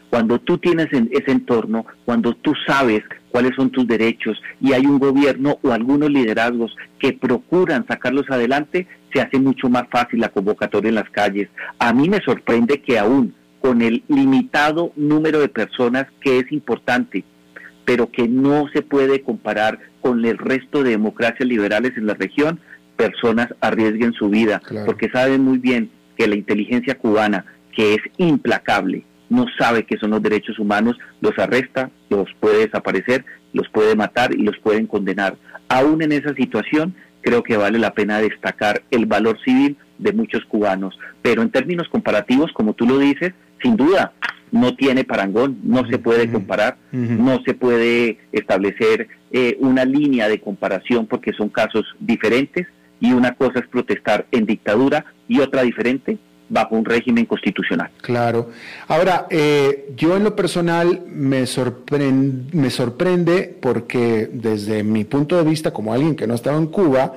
Cuando 0.09 0.39
tú 0.39 0.57
tienes 0.57 0.87
ese 0.91 1.31
entorno, 1.31 1.85
cuando 2.05 2.33
tú 2.33 2.53
sabes 2.65 3.03
cuáles 3.29 3.55
son 3.55 3.69
tus 3.69 3.87
derechos 3.87 4.41
y 4.59 4.73
hay 4.73 4.85
un 4.85 4.97
gobierno 4.97 5.59
o 5.61 5.71
algunos 5.71 6.09
liderazgos 6.09 6.75
que 6.97 7.13
procuran 7.13 7.85
sacarlos 7.87 8.25
adelante, 8.29 8.87
se 9.13 9.21
hace 9.21 9.39
mucho 9.39 9.69
más 9.69 9.83
fácil 9.89 10.19
la 10.19 10.29
convocatoria 10.29 10.89
en 10.89 10.95
las 10.95 11.09
calles. 11.11 11.49
A 11.77 11.93
mí 11.93 12.09
me 12.09 12.21
sorprende 12.21 12.81
que 12.81 12.97
aún 12.97 13.35
con 13.61 13.81
el 13.81 14.03
limitado 14.07 14.93
número 14.95 15.39
de 15.39 15.49
personas 15.49 16.07
que 16.21 16.39
es 16.39 16.51
importante, 16.51 17.23
pero 17.85 18.11
que 18.11 18.27
no 18.27 18.67
se 18.73 18.81
puede 18.81 19.21
comparar 19.21 19.79
con 20.01 20.25
el 20.25 20.37
resto 20.37 20.83
de 20.83 20.91
democracias 20.91 21.47
liberales 21.47 21.97
en 21.97 22.07
la 22.07 22.13
región, 22.13 22.59
personas 22.95 23.47
arriesguen 23.61 24.13
su 24.13 24.29
vida, 24.29 24.61
porque 24.85 25.09
saben 25.09 25.43
muy 25.43 25.57
bien 25.57 25.89
que 26.17 26.27
la 26.27 26.35
inteligencia 26.35 26.97
cubana, 26.97 27.45
que 27.75 27.95
es 27.95 28.01
implacable, 28.17 29.03
no 29.29 29.45
sabe 29.57 29.85
qué 29.85 29.97
son 29.97 30.11
los 30.11 30.21
derechos 30.21 30.59
humanos, 30.59 30.97
los 31.21 31.37
arresta, 31.37 31.89
los 32.09 32.27
puede 32.39 32.65
desaparecer, 32.65 33.25
los 33.53 33.69
puede 33.69 33.95
matar 33.95 34.33
y 34.33 34.43
los 34.43 34.57
pueden 34.59 34.87
condenar. 34.87 35.37
Aún 35.69 36.01
en 36.01 36.11
esa 36.11 36.33
situación, 36.33 36.95
creo 37.21 37.43
que 37.43 37.57
vale 37.57 37.79
la 37.79 37.93
pena 37.93 38.19
destacar 38.19 38.83
el 38.91 39.05
valor 39.05 39.37
civil 39.43 39.77
de 39.97 40.13
muchos 40.13 40.43
cubanos. 40.45 40.97
Pero 41.21 41.41
en 41.41 41.51
términos 41.51 41.87
comparativos, 41.89 42.51
como 42.53 42.73
tú 42.73 42.85
lo 42.85 42.97
dices, 42.97 43.33
sin 43.61 43.75
duda, 43.75 44.13
no 44.51 44.75
tiene 44.75 45.03
parangón, 45.03 45.59
no 45.63 45.87
se 45.87 45.99
puede 45.99 46.31
comparar, 46.31 46.77
no 46.91 47.39
se 47.45 47.53
puede 47.53 48.17
establecer 48.31 49.07
eh, 49.31 49.57
una 49.59 49.85
línea 49.85 50.27
de 50.27 50.41
comparación 50.41 51.05
porque 51.05 51.33
son 51.33 51.49
casos 51.49 51.85
diferentes 51.99 52.65
y 52.99 53.13
una 53.13 53.35
cosa 53.35 53.59
es 53.59 53.67
protestar 53.67 54.25
en 54.31 54.45
dictadura 54.45 55.05
y 55.27 55.39
otra 55.39 55.61
diferente 55.61 56.17
bajo 56.49 56.75
un 56.75 56.83
régimen 56.83 57.25
constitucional. 57.25 57.89
Claro. 58.01 58.49
Ahora, 58.87 59.27
eh, 59.29 59.93
yo 59.95 60.17
en 60.17 60.23
lo 60.23 60.35
personal 60.35 61.01
me, 61.07 61.45
sorprende, 61.45 62.57
me 62.57 62.69
sorprende 62.69 63.55
porque 63.61 64.29
desde 64.33 64.83
mi 64.83 65.03
punto 65.05 65.37
de 65.37 65.43
vista, 65.43 65.71
como 65.71 65.93
alguien 65.93 66.15
que 66.15 66.27
no 66.27 66.33
estaba 66.33 66.57
en 66.57 66.67
Cuba, 66.67 67.13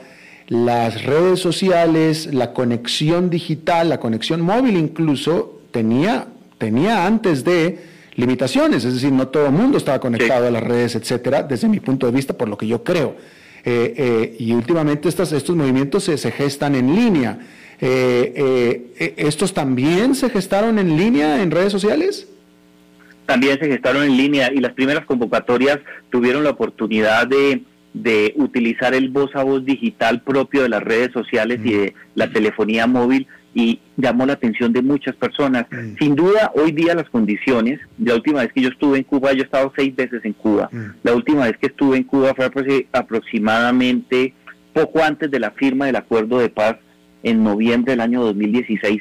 las 0.49 1.05
redes 1.05 1.41
sociales, 1.41 2.33
la 2.33 2.53
conexión 2.53 3.31
digital, 3.31 3.89
la 3.89 3.99
conexión 3.99 4.43
móvil 4.43 4.77
incluso, 4.77 5.61
tenía, 5.71 6.27
tenía 6.59 7.07
antes 7.07 7.43
de 7.43 7.79
limitaciones, 8.15 8.85
es 8.85 8.95
decir, 8.95 9.13
no 9.13 9.29
todo 9.29 9.47
el 9.47 9.53
mundo 9.53 9.79
estaba 9.79 9.99
conectado 9.99 10.47
a 10.47 10.51
las 10.51 10.63
redes, 10.63 10.95
etcétera, 10.95 11.43
desde 11.43 11.69
mi 11.69 11.81
punto 11.81 12.07
de 12.07 12.13
vista, 12.13 12.35
por 12.35 12.49
lo 12.49 12.59
que 12.59 12.67
yo 12.67 12.85
creo. 12.85 13.17
Eh, 13.65 13.95
eh, 13.97 14.37
y 14.39 14.53
últimamente 14.53 15.09
estos, 15.09 15.33
estos 15.33 15.55
movimientos 15.57 16.05
se, 16.05 16.19
se 16.19 16.31
gestan 16.33 16.75
en 16.75 16.95
línea. 16.95 17.39
Eh, 17.85 18.33
eh, 18.37 18.93
eh, 19.01 19.15
¿Estos 19.17 19.53
también 19.55 20.15
se 20.15 20.31
gestaron 20.31 20.79
en 20.79 20.97
línea 20.97 21.43
en 21.43 21.51
redes 21.51 21.73
sociales? 21.73 22.29
También 23.27 23.59
se 23.59 23.67
gestaron 23.67 24.05
en 24.05 24.17
línea 24.17 24.53
y 24.53 24.59
las 24.59 24.73
primeras 24.73 25.05
convocatorias 25.05 25.81
tuvieron 26.09 26.45
la 26.45 26.51
oportunidad 26.51 27.27
de, 27.27 27.65
utilizar 28.37 28.95
el 28.95 29.09
voz 29.09 29.35
a 29.35 29.43
voz 29.43 29.65
digital 29.65 30.23
propio 30.23 30.63
de 30.63 30.69
las 30.69 30.83
redes 30.83 31.11
sociales 31.13 31.61
y 31.65 31.73
de 31.73 31.95
la 32.15 32.31
telefonía 32.31 32.87
móvil 32.87 33.27
y 33.53 33.81
llamó 33.97 34.27
la 34.27 34.35
atención 34.35 34.73
de 34.73 34.81
muchas 34.81 35.17
personas. 35.17 35.67
Sin 35.99 36.15
duda, 36.15 36.53
hoy 36.55 36.71
día 36.71 36.95
las 36.95 37.11
condiciones, 37.11 37.81
la 37.99 38.15
última 38.15 38.43
vez 38.43 38.53
que 38.53 38.61
yo 38.61 38.69
estuve 38.69 38.99
en 38.99 39.05
Cuba, 39.05 39.33
yo 39.33 39.41
he 39.41 39.45
estado 39.45 39.73
seis 39.75 39.95
veces 39.95 40.25
en 40.25 40.35
Cuba, 40.35 40.71
la 41.03 41.15
última 41.15 41.47
vez 41.47 41.57
que 41.59 41.67
estuve 41.67 41.97
en 41.97 42.05
Cuba 42.05 42.33
fue 42.35 42.49
aproximadamente 42.93 44.35
poco 44.73 45.03
antes 45.03 45.31
de 45.33 45.41
la 45.41 45.51
firma 45.51 45.87
del 45.87 45.97
acuerdo 45.97 46.39
de 46.39 46.49
paz 46.49 46.77
en 47.23 47.43
noviembre 47.45 47.93
del 47.93 48.01
año 48.01 48.23
2016, 48.23 49.01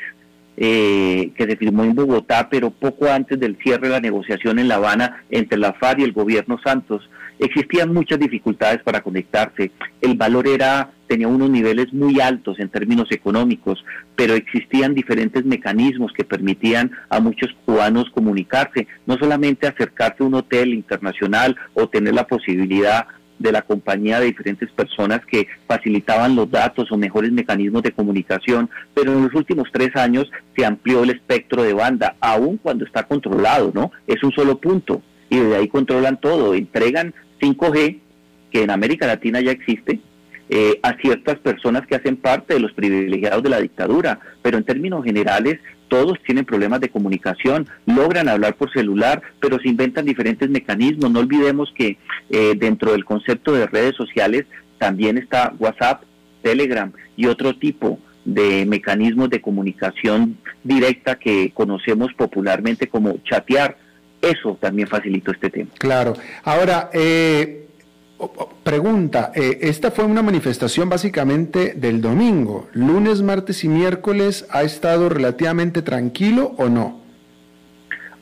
eh, 0.58 1.32
que 1.36 1.46
se 1.46 1.56
firmó 1.56 1.84
en 1.84 1.96
Bogotá, 1.96 2.48
pero 2.50 2.70
poco 2.72 3.08
antes 3.08 3.40
del 3.40 3.58
cierre 3.58 3.88
de 3.88 3.94
la 3.94 4.00
negociación 4.00 4.60
en 4.60 4.68
La 4.68 4.76
Habana 4.76 5.24
entre 5.30 5.58
la 5.58 5.74
FARC 5.74 6.00
y 6.00 6.04
el 6.04 6.12
gobierno 6.12 6.60
Santos. 6.64 7.10
Existían 7.40 7.94
muchas 7.94 8.20
dificultades 8.20 8.84
para 8.84 9.02
conectarse. 9.02 9.72
El 10.02 10.16
valor 10.16 10.48
era 10.48 10.92
tenía 11.12 11.28
unos 11.28 11.50
niveles 11.50 11.92
muy 11.92 12.22
altos 12.22 12.58
en 12.58 12.70
términos 12.70 13.12
económicos, 13.12 13.84
pero 14.16 14.34
existían 14.34 14.94
diferentes 14.94 15.44
mecanismos 15.44 16.14
que 16.14 16.24
permitían 16.24 16.90
a 17.10 17.20
muchos 17.20 17.50
cubanos 17.66 18.10
comunicarse, 18.12 18.88
no 19.06 19.18
solamente 19.18 19.68
acercarse 19.68 20.24
a 20.24 20.28
un 20.28 20.36
hotel 20.36 20.74
internacional 20.74 21.58
o 21.74 21.90
tener 21.90 22.14
la 22.14 22.28
posibilidad 22.28 23.08
de 23.42 23.52
la 23.52 23.62
compañía 23.62 24.20
de 24.20 24.28
diferentes 24.28 24.70
personas 24.72 25.22
que 25.26 25.48
facilitaban 25.68 26.36
los 26.36 26.50
datos 26.50 26.92
o 26.92 26.98
mejores 26.98 27.32
mecanismos 27.32 27.84
de 27.84 27.92
comunicación, 27.92 28.70
pero 28.94 29.14
en 29.14 29.24
los 29.24 29.34
últimos 29.34 29.70
tres 29.72 29.96
años 29.96 30.30
se 30.56 30.66
amplió 30.66 31.04
el 31.04 31.12
espectro 31.12 31.64
de 31.64 31.74
banda, 31.74 32.16
aun 32.20 32.58
cuando 32.58 32.86
está 32.86 33.04
controlado, 33.04 33.72
¿no? 33.74 33.92
Es 34.08 34.24
un 34.24 34.32
solo 34.32 34.60
punto 34.60 35.02
y 35.30 35.38
desde 35.38 35.56
ahí 35.56 35.68
controlan 35.68 36.20
todo, 36.20 36.54
entregan 36.54 37.14
5G, 37.42 38.00
que 38.52 38.64
en 38.64 38.70
América 38.70 39.08
Latina 39.08 39.40
ya 39.42 39.52
existe, 39.52 40.02
eh, 40.50 40.80
a 40.84 40.98
ciertas 40.98 41.40
personas 41.40 41.88
que 41.88 41.96
hacen 41.96 42.18
parte 42.18 42.56
de 42.56 42.60
los 42.60 42.74
privilegiados 42.74 43.42
de 43.42 43.50
la 43.50 43.62
dictadura, 43.62 44.20
pero 44.42 44.58
en 44.58 44.66
términos 44.66 45.06
generales 45.06 45.60
todos 45.92 46.18
tienen 46.24 46.46
problemas 46.46 46.80
de 46.80 46.88
comunicación, 46.88 47.68
logran 47.86 48.30
hablar 48.30 48.56
por 48.56 48.72
celular, 48.72 49.22
pero 49.42 49.60
se 49.60 49.68
inventan 49.68 50.06
diferentes 50.06 50.50
mecanismos. 50.50 51.12
No 51.12 51.20
olvidemos 51.20 51.74
que 51.76 51.98
eh, 52.30 52.54
dentro 52.56 52.94
del 52.94 53.04
concepto 53.04 53.52
de 53.52 53.68
redes 53.68 53.98
sociales 53.98 54.46
también 54.78 55.18
está 55.18 55.54
WhatsApp, 55.60 56.04
Telegram 56.42 56.94
y 57.18 57.26
otro 57.26 57.58
tipo 57.58 58.00
de 58.24 58.66
mecanismos 58.66 59.30
de 59.30 59.42
comunicación 59.42 60.38
directa 60.64 61.20
que 61.20 61.52
conocemos 61.54 62.14
popularmente 62.14 62.88
como 62.88 63.18
chatear. 63.26 63.76
Eso 64.22 64.58
también 64.62 64.88
facilitó 64.88 65.32
este 65.32 65.50
tema. 65.50 65.72
Claro. 65.78 66.14
Ahora, 66.46 66.90
eh, 66.94 67.68
Pregunta, 68.64 69.32
eh, 69.34 69.60
esta 69.62 69.90
fue 69.90 70.06
una 70.06 70.22
manifestación 70.22 70.88
básicamente 70.88 71.74
del 71.76 72.02
domingo. 72.02 72.70
¿Lunes, 72.74 73.22
martes 73.22 73.64
y 73.64 73.68
miércoles 73.68 74.46
ha 74.52 74.62
estado 74.64 75.10
relativamente 75.10 75.82
tranquilo 75.82 76.54
o 76.58 76.70
no? 76.70 77.02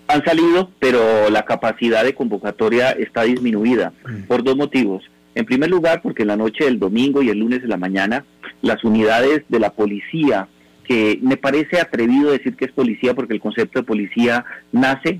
Han 0.07 0.23
salido, 0.23 0.71
pero 0.79 1.29
la 1.29 1.43
capacidad 1.43 2.03
de 2.03 2.15
convocatoria 2.15 2.91
está 2.91 3.23
disminuida 3.23 3.91
mm. 4.07 4.23
por 4.23 4.43
dos 4.43 4.55
motivos. 4.55 5.03
En 5.35 5.45
primer 5.45 5.69
lugar, 5.69 6.01
porque 6.01 6.23
en 6.23 6.29
la 6.29 6.37
noche 6.37 6.65
del 6.65 6.79
domingo 6.79 7.21
y 7.21 7.29
el 7.29 7.39
lunes 7.39 7.61
de 7.61 7.67
la 7.67 7.77
mañana, 7.77 8.25
las 8.61 8.83
unidades 8.83 9.43
de 9.49 9.59
la 9.59 9.71
policía, 9.71 10.47
que 10.85 11.19
me 11.21 11.37
parece 11.37 11.79
atrevido 11.79 12.31
decir 12.31 12.55
que 12.55 12.65
es 12.65 12.71
policía 12.71 13.13
porque 13.13 13.33
el 13.33 13.41
concepto 13.41 13.79
de 13.79 13.85
policía 13.85 14.45
nace 14.71 15.19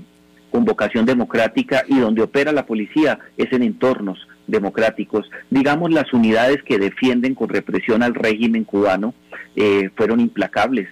con 0.50 0.64
vocación 0.64 1.06
democrática 1.06 1.84
y 1.86 1.98
donde 1.98 2.22
opera 2.22 2.50
la 2.50 2.66
policía 2.66 3.18
es 3.36 3.52
en 3.52 3.62
entornos 3.62 4.26
democráticos. 4.50 5.30
Digamos, 5.50 5.92
las 5.92 6.12
unidades 6.12 6.62
que 6.62 6.78
defienden 6.78 7.34
con 7.34 7.48
represión 7.48 8.02
al 8.02 8.14
régimen 8.14 8.64
cubano 8.64 9.14
eh, 9.56 9.90
fueron 9.96 10.20
implacables. 10.20 10.88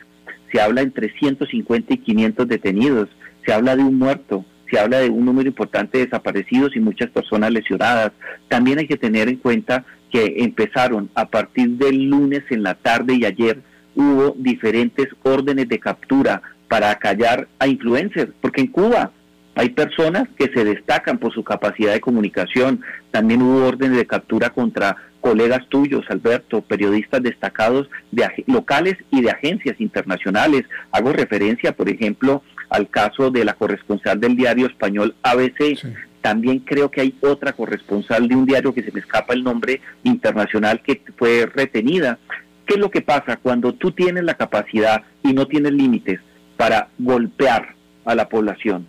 Se 0.52 0.61
habla 0.61 0.82
entre 0.82 1.12
150 1.18 1.94
y 1.94 1.98
500 1.98 2.48
detenidos, 2.48 3.09
se 3.44 3.52
habla 3.52 3.76
de 3.76 3.82
un 3.82 3.98
muerto, 3.98 4.44
se 4.70 4.78
habla 4.78 4.98
de 4.98 5.11
un 5.11 5.24
número 5.24 5.48
importante 5.48 5.98
de 5.98 6.04
desaparecidos 6.04 6.76
y 6.76 6.80
muchas 6.80 7.11
personas 7.11 7.50
lesionadas. 7.50 8.12
También 8.48 8.78
hay 8.78 8.86
que 8.86 8.96
tener 8.96 9.28
en 9.28 9.36
cuenta 9.36 9.84
que 10.11 10.36
empezaron 10.38 11.11
a 11.14 11.26
partir 11.26 11.70
del 11.70 12.04
lunes 12.04 12.42
en 12.50 12.62
la 12.62 12.74
tarde 12.74 13.14
y 13.14 13.24
ayer 13.24 13.61
hubo 13.94 14.34
diferentes 14.38 15.09
órdenes 15.22 15.68
de 15.68 15.78
captura 15.78 16.42
para 16.68 16.94
callar 16.96 17.48
a 17.59 17.66
influencers, 17.66 18.32
porque 18.40 18.61
en 18.61 18.68
Cuba 18.68 19.11
hay 19.59 19.70
personas 19.70 20.28
que 20.38 20.52
se 20.54 20.64
destacan 20.64 21.18
por 21.18 21.34
su 21.34 21.42
capacidad 21.42 21.92
de 21.92 22.00
comunicación. 22.00 22.80
También 23.11 23.42
hubo 23.42 23.66
órdenes 23.66 23.96
de 23.96 24.06
captura 24.06 24.50
contra 24.50 24.96
colegas 25.20 25.66
tuyos, 25.68 26.04
Alberto, 26.11 26.62
periodistas 26.62 27.24
destacados 27.24 27.90
de 28.12 28.24
locales 28.46 28.96
y 29.11 29.20
de 29.20 29.32
agencias 29.32 29.80
internacionales. 29.80 30.64
Hago 30.92 31.12
referencia, 31.12 31.72
por 31.72 31.88
ejemplo, 31.88 32.44
al 32.70 32.88
caso 32.88 33.32
de 33.32 33.44
la 33.44 33.54
corresponsal 33.54 34.20
del 34.20 34.36
diario 34.36 34.68
español 34.68 35.16
ABC. 35.24 35.76
También 36.20 36.61
creo 36.61 36.92
que 36.92 37.00
hay 37.00 37.18
otra 37.20 37.52
corresponsal 37.52 38.28
de 38.28 38.36
un 38.36 38.46
diario 38.46 38.72
que 38.72 38.84
se 38.84 38.92
me 38.92 39.00
escapa 39.00 39.34
el 39.34 39.42
nombre 39.42 39.80
internacional 40.04 40.82
que 40.82 41.02
fue 41.16 41.46
retenida. 41.52 42.20
¿Qué 42.64 42.74
es 42.74 42.80
lo 42.80 42.92
que 42.92 43.00
pasa 43.00 43.38
cuando 43.38 43.72
tú 43.72 43.90
tienes 43.90 44.22
la 44.22 44.34
capacidad 44.34 45.02
y 45.24 45.32
no 45.32 45.48
tiene 45.48 45.72
límites 45.72 46.20
para 46.56 46.90
golpear 46.96 47.74
a 48.04 48.14
la 48.14 48.28
población, 48.28 48.86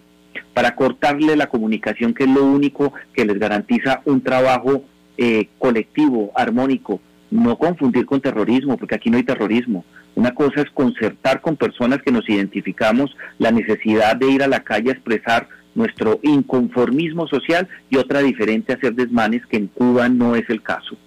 para 0.54 0.76
cortarle 0.76 1.36
la 1.36 1.48
comunicación, 1.48 2.14
que 2.14 2.24
es 2.24 2.30
lo 2.30 2.46
único 2.46 2.94
que 3.14 3.26
les 3.26 3.40
garantiza 3.40 4.02
un 4.06 4.22
trabajo 4.22 4.84
eh, 5.18 5.50
colectivo, 5.58 6.32
armónico, 6.36 7.02
no 7.32 7.58
confundir 7.58 8.06
con 8.06 8.22
terrorismo, 8.22 8.78
porque 8.78 8.96
aquí 8.96 9.10
no 9.10 9.18
hay 9.18 9.24
terrorismo. 9.24 9.86
Una 10.16 10.34
cosa 10.34 10.62
es 10.62 10.70
concertar 10.72 11.42
con 11.42 11.56
personas 11.56 12.02
que 12.02 12.12
nos 12.12 12.28
identificamos 12.28 13.16
la 13.38 13.52
necesidad 13.52 14.16
de 14.16 14.32
ir 14.32 14.44
a 14.44 14.48
la 14.48 14.64
calle 14.64 14.90
a 14.90 14.94
expresar 14.94 15.48
nuestro 15.76 16.20
inconformismo 16.24 17.28
social 17.28 17.68
y 17.90 17.98
otra 17.98 18.20
diferente 18.20 18.74
hacer 18.74 18.94
desmanes 18.96 19.46
que 19.46 19.58
en 19.58 19.68
Cuba 19.68 20.10
no 20.10 20.36
es 20.36 20.50
el 20.50 20.62
caso. 20.62 20.98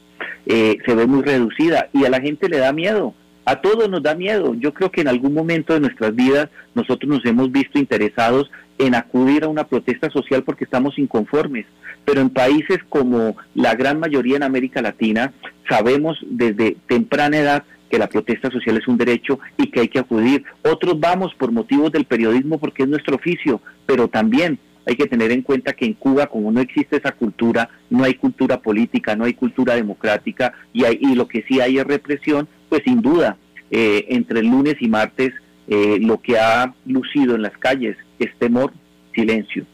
Eh, 0.46 0.78
se 0.86 0.94
ve 0.94 1.06
muy 1.06 1.22
reducida 1.22 1.88
y 1.92 2.04
a 2.04 2.10
la 2.10 2.20
gente 2.20 2.48
le 2.48 2.58
da 2.58 2.72
miedo. 2.72 3.14
A 3.44 3.60
todos 3.60 3.88
nos 3.88 4.02
da 4.02 4.14
miedo. 4.14 4.54
Yo 4.54 4.72
creo 4.72 4.90
que 4.90 5.00
en 5.00 5.08
algún 5.08 5.34
momento 5.34 5.74
de 5.74 5.80
nuestras 5.80 6.14
vidas 6.14 6.48
nosotros 6.74 7.08
nos 7.10 7.24
hemos 7.24 7.50
visto 7.50 7.78
interesados 7.78 8.50
en 8.78 8.94
acudir 8.94 9.44
a 9.44 9.48
una 9.48 9.64
protesta 9.64 10.10
social 10.10 10.44
porque 10.44 10.64
estamos 10.64 10.98
inconformes. 10.98 11.66
Pero 12.04 12.20
en 12.20 12.30
países 12.30 12.78
como 12.88 13.36
la 13.54 13.74
gran 13.74 13.98
mayoría 13.98 14.36
en 14.36 14.42
América 14.42 14.80
Latina, 14.80 15.32
sabemos 15.68 16.18
desde 16.28 16.76
temprana 16.86 17.38
edad 17.38 17.64
que 17.90 17.98
la 17.98 18.08
protesta 18.08 18.50
social 18.50 18.78
es 18.78 18.88
un 18.88 18.96
derecho 18.96 19.38
y 19.58 19.70
que 19.70 19.80
hay 19.80 19.88
que 19.88 19.98
acudir. 19.98 20.44
Otros 20.64 20.98
vamos 20.98 21.34
por 21.34 21.52
motivos 21.52 21.92
del 21.92 22.06
periodismo 22.06 22.58
porque 22.58 22.84
es 22.84 22.88
nuestro 22.88 23.16
oficio, 23.16 23.60
pero 23.86 24.08
también 24.08 24.58
hay 24.86 24.96
que 24.96 25.06
tener 25.06 25.30
en 25.30 25.42
cuenta 25.42 25.72
que 25.72 25.84
en 25.84 25.94
Cuba, 25.94 26.26
como 26.26 26.50
no 26.50 26.60
existe 26.60 26.96
esa 26.96 27.12
cultura, 27.12 27.68
no 27.90 28.04
hay 28.04 28.14
cultura 28.14 28.60
política, 28.60 29.14
no 29.14 29.24
hay 29.24 29.34
cultura 29.34 29.74
democrática 29.74 30.52
y, 30.72 30.84
hay, 30.84 30.98
y 31.00 31.14
lo 31.14 31.28
que 31.28 31.44
sí 31.48 31.60
hay 31.60 31.78
es 31.78 31.84
represión, 31.84 32.48
pues 32.68 32.82
sin 32.84 33.00
duda, 33.00 33.36
eh, 33.70 34.06
entre 34.08 34.42
lunes 34.42 34.76
y 34.80 34.88
martes, 34.88 35.32
eh, 35.68 35.98
lo 36.00 36.20
que 36.20 36.38
ha 36.38 36.74
lucido 36.86 37.34
en 37.34 37.42
las 37.42 37.56
calles 37.58 37.96
es 38.18 38.30
temor, 38.38 38.72
silencio. 39.14 39.64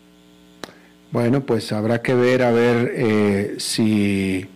Bueno, 1.11 1.45
pues 1.45 1.73
habrá 1.73 2.03
que 2.03 2.15
ver 2.15 2.43
a 2.43 2.51
ver 2.51 2.93
eh, 2.95 3.55
si, 3.59 4.47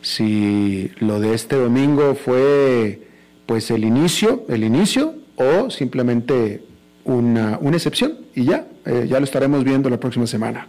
si 0.00 0.90
lo 1.00 1.18
de 1.18 1.34
este 1.34 1.56
domingo 1.56 2.14
fue 2.14 3.02
pues 3.46 3.70
el 3.70 3.84
inicio, 3.84 4.44
el 4.48 4.62
inicio 4.62 5.16
o 5.34 5.70
simplemente 5.70 6.62
una, 7.04 7.58
una 7.60 7.76
excepción 7.76 8.18
y 8.34 8.44
ya, 8.44 8.68
eh, 8.88 9.06
ya 9.06 9.20
lo 9.20 9.24
estaremos 9.24 9.62
viendo 9.64 9.90
la 9.90 10.00
próxima 10.00 10.26
semana. 10.26 10.66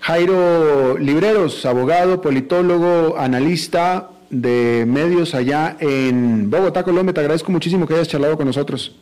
Jairo 0.00 0.98
Libreros, 0.98 1.64
abogado, 1.66 2.20
politólogo, 2.20 3.18
analista 3.18 4.10
de 4.30 4.84
medios 4.86 5.34
allá 5.34 5.76
en 5.80 6.50
Bogotá, 6.50 6.82
Colombia, 6.82 7.12
te 7.12 7.20
agradezco 7.20 7.50
muchísimo 7.50 7.86
que 7.86 7.94
hayas 7.94 8.08
charlado 8.08 8.36
con 8.36 8.46
nosotros. 8.46 8.96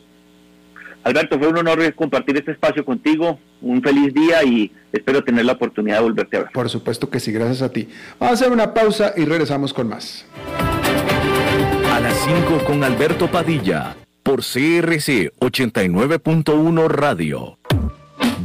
Alberto, 1.03 1.39
fue 1.39 1.47
un 1.47 1.57
honor 1.57 1.93
compartir 1.95 2.37
este 2.37 2.51
espacio 2.51 2.83
contigo. 2.83 3.39
Un 3.61 3.81
feliz 3.81 4.13
día 4.13 4.43
y 4.43 4.71
espero 4.91 5.23
tener 5.23 5.45
la 5.45 5.53
oportunidad 5.53 5.97
de 5.97 6.03
volverte 6.03 6.37
a 6.37 6.39
ver. 6.41 6.49
Por 6.53 6.69
supuesto 6.69 7.09
que 7.09 7.19
sí, 7.19 7.31
gracias 7.31 7.61
a 7.61 7.71
ti. 7.71 7.87
Vamos 8.19 8.31
a 8.31 8.33
hacer 8.33 8.51
una 8.51 8.73
pausa 8.73 9.13
y 9.15 9.25
regresamos 9.25 9.73
con 9.73 9.87
más. 9.87 10.25
A 11.91 11.99
las 11.99 12.15
5 12.25 12.63
con 12.65 12.83
Alberto 12.83 13.29
Padilla 13.29 13.95
por 14.23 14.39
CRC 14.41 15.33
89.1 15.39 16.87
Radio. 16.87 17.58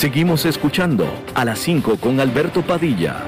Seguimos 0.00 0.46
escuchando 0.46 1.04
a 1.34 1.44
las 1.44 1.58
5 1.58 1.98
con 1.98 2.20
Alberto 2.20 2.62
Padilla. 2.62 3.18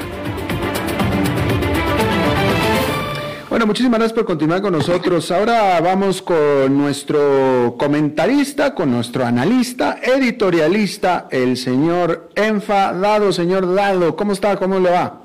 Bueno, 3.50 3.66
muchísimas 3.66 3.98
gracias 3.98 4.14
por 4.14 4.24
continuar 4.24 4.62
con 4.62 4.72
nosotros. 4.72 5.30
Ahora 5.30 5.78
vamos 5.82 6.22
con 6.22 6.78
nuestro 6.78 7.76
comentarista, 7.78 8.74
con 8.74 8.90
nuestro 8.90 9.26
analista, 9.26 9.98
editorialista, 10.02 11.28
el 11.30 11.58
señor 11.58 12.30
Enfa 12.36 12.94
Dado. 12.94 13.32
Señor 13.32 13.74
Dado, 13.74 14.16
¿cómo 14.16 14.32
está? 14.32 14.56
¿Cómo 14.56 14.80
le 14.80 14.88
va? 14.88 15.24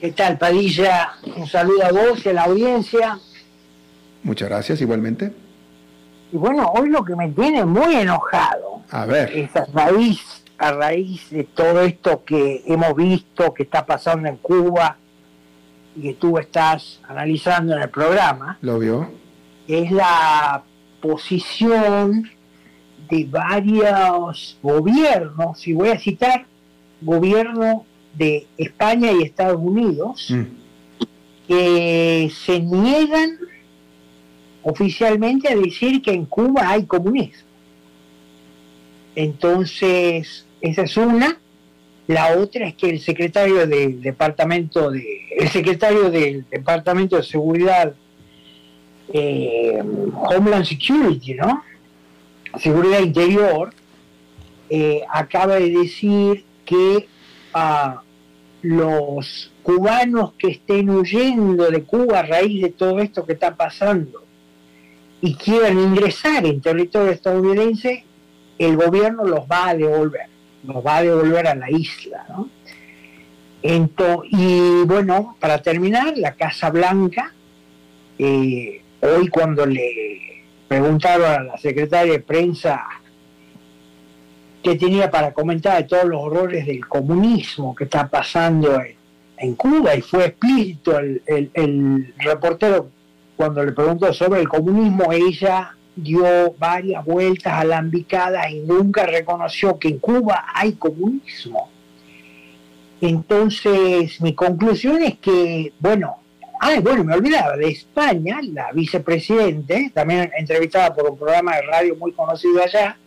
¿Qué 0.00 0.12
tal, 0.12 0.38
Padilla? 0.38 1.12
Un 1.36 1.46
saludo 1.46 1.84
a 1.84 1.92
vos 1.92 2.24
y 2.24 2.30
a 2.30 2.32
la 2.32 2.44
audiencia. 2.44 3.18
Muchas 4.22 4.48
gracias, 4.48 4.80
igualmente. 4.80 5.45
Y 6.32 6.36
bueno, 6.36 6.72
hoy 6.74 6.90
lo 6.90 7.04
que 7.04 7.14
me 7.14 7.28
tiene 7.28 7.64
muy 7.64 7.94
enojado 7.94 8.82
a 8.90 9.06
ver. 9.06 9.30
es 9.36 9.54
a 9.54 9.64
raíz, 9.66 10.44
a 10.58 10.72
raíz 10.72 11.30
de 11.30 11.44
todo 11.44 11.82
esto 11.82 12.24
que 12.24 12.62
hemos 12.66 12.94
visto 12.96 13.54
que 13.54 13.62
está 13.62 13.86
pasando 13.86 14.28
en 14.28 14.36
Cuba 14.36 14.96
y 15.94 16.02
que 16.02 16.14
tú 16.14 16.38
estás 16.38 17.00
analizando 17.08 17.74
en 17.74 17.82
el 17.82 17.90
programa. 17.90 18.58
Lo 18.60 18.78
vio. 18.78 19.10
Es 19.68 19.90
la 19.90 20.62
posición 21.00 22.28
de 23.08 23.24
varios 23.24 24.58
gobiernos, 24.62 25.66
y 25.66 25.72
voy 25.72 25.90
a 25.90 25.98
citar 25.98 26.46
gobierno 27.00 27.84
de 28.14 28.46
España 28.56 29.12
y 29.12 29.22
Estados 29.22 29.60
Unidos, 29.60 30.28
mm. 30.30 30.42
que 31.46 32.32
se 32.34 32.60
niegan 32.60 33.38
oficialmente 34.66 35.48
a 35.48 35.54
decir 35.54 36.02
que 36.02 36.10
en 36.10 36.26
Cuba 36.26 36.68
hay 36.68 36.86
comunismo. 36.86 37.46
Entonces, 39.14 40.44
esa 40.60 40.82
es 40.82 40.96
una. 40.96 41.38
La 42.08 42.36
otra 42.36 42.66
es 42.66 42.74
que 42.74 42.90
el 42.90 43.00
secretario 43.00 43.66
del 43.66 44.02
departamento 44.02 44.90
de 44.90 45.04
el 45.38 45.48
secretario 45.50 46.10
del 46.10 46.44
departamento 46.50 47.16
de 47.16 47.22
seguridad 47.22 47.94
eh, 49.12 49.80
Homeland 50.14 50.64
Security, 50.64 51.34
¿no? 51.34 51.62
Seguridad 52.58 53.00
Interior 53.00 53.72
eh, 54.68 55.02
acaba 55.08 55.56
de 55.56 55.70
decir 55.70 56.44
que 56.64 57.06
a 57.54 58.02
los 58.62 59.52
cubanos 59.62 60.32
que 60.36 60.48
estén 60.48 60.90
huyendo 60.90 61.70
de 61.70 61.84
Cuba 61.84 62.20
a 62.20 62.22
raíz 62.22 62.62
de 62.62 62.70
todo 62.70 62.98
esto 62.98 63.24
que 63.24 63.34
está 63.34 63.54
pasando 63.54 64.25
y 65.20 65.34
quieran 65.34 65.78
ingresar 65.78 66.44
en 66.46 66.60
territorio 66.60 67.12
estadounidense, 67.12 68.04
el 68.58 68.76
gobierno 68.76 69.24
los 69.24 69.40
va 69.40 69.68
a 69.68 69.74
devolver, 69.74 70.28
los 70.66 70.84
va 70.84 70.98
a 70.98 71.02
devolver 71.02 71.46
a 71.46 71.54
la 71.54 71.70
isla. 71.70 72.26
¿no? 72.28 72.48
y 74.30 74.82
bueno, 74.84 75.36
para 75.40 75.60
terminar, 75.60 76.16
la 76.16 76.32
Casa 76.32 76.70
Blanca, 76.70 77.32
eh, 78.18 78.80
hoy 79.00 79.28
cuando 79.28 79.66
le 79.66 80.44
preguntaron 80.68 81.26
a 81.26 81.42
la 81.42 81.58
secretaria 81.58 82.12
de 82.12 82.20
prensa 82.20 82.84
qué 84.62 84.76
tenía 84.76 85.10
para 85.10 85.32
comentar 85.32 85.78
de 85.78 85.88
todos 85.88 86.04
los 86.04 86.20
horrores 86.22 86.66
del 86.66 86.86
comunismo 86.86 87.74
que 87.74 87.84
está 87.84 88.08
pasando 88.08 88.80
en, 89.38 89.54
Cuba, 89.54 89.94
y 89.94 90.00
fue 90.00 90.26
explícito 90.26 90.98
el, 90.98 91.22
el 91.26 92.14
reportero 92.18 92.88
cuando 93.36 93.64
le 93.64 93.72
preguntó 93.72 94.12
sobre 94.12 94.40
el 94.40 94.48
comunismo, 94.48 95.12
ella 95.12 95.76
dio 95.94 96.54
varias 96.58 97.04
vueltas 97.04 97.52
alambicadas 97.52 98.50
y 98.50 98.60
nunca 98.60 99.06
reconoció 99.06 99.78
que 99.78 99.88
en 99.88 99.98
Cuba 99.98 100.44
hay 100.54 100.72
comunismo. 100.72 101.70
Entonces, 103.00 104.20
mi 104.20 104.34
conclusión 104.34 105.02
es 105.02 105.18
que, 105.18 105.72
bueno, 105.78 106.16
ah, 106.60 106.80
bueno, 106.82 107.04
me 107.04 107.14
olvidaba, 107.14 107.56
de 107.56 107.68
España, 107.68 108.40
la 108.42 108.72
vicepresidente, 108.72 109.90
también 109.94 110.30
entrevistada 110.38 110.94
por 110.94 111.10
un 111.10 111.18
programa 111.18 111.56
de 111.56 111.62
radio 111.62 111.96
muy 111.96 112.12
conocido 112.12 112.62
allá, 112.62 112.98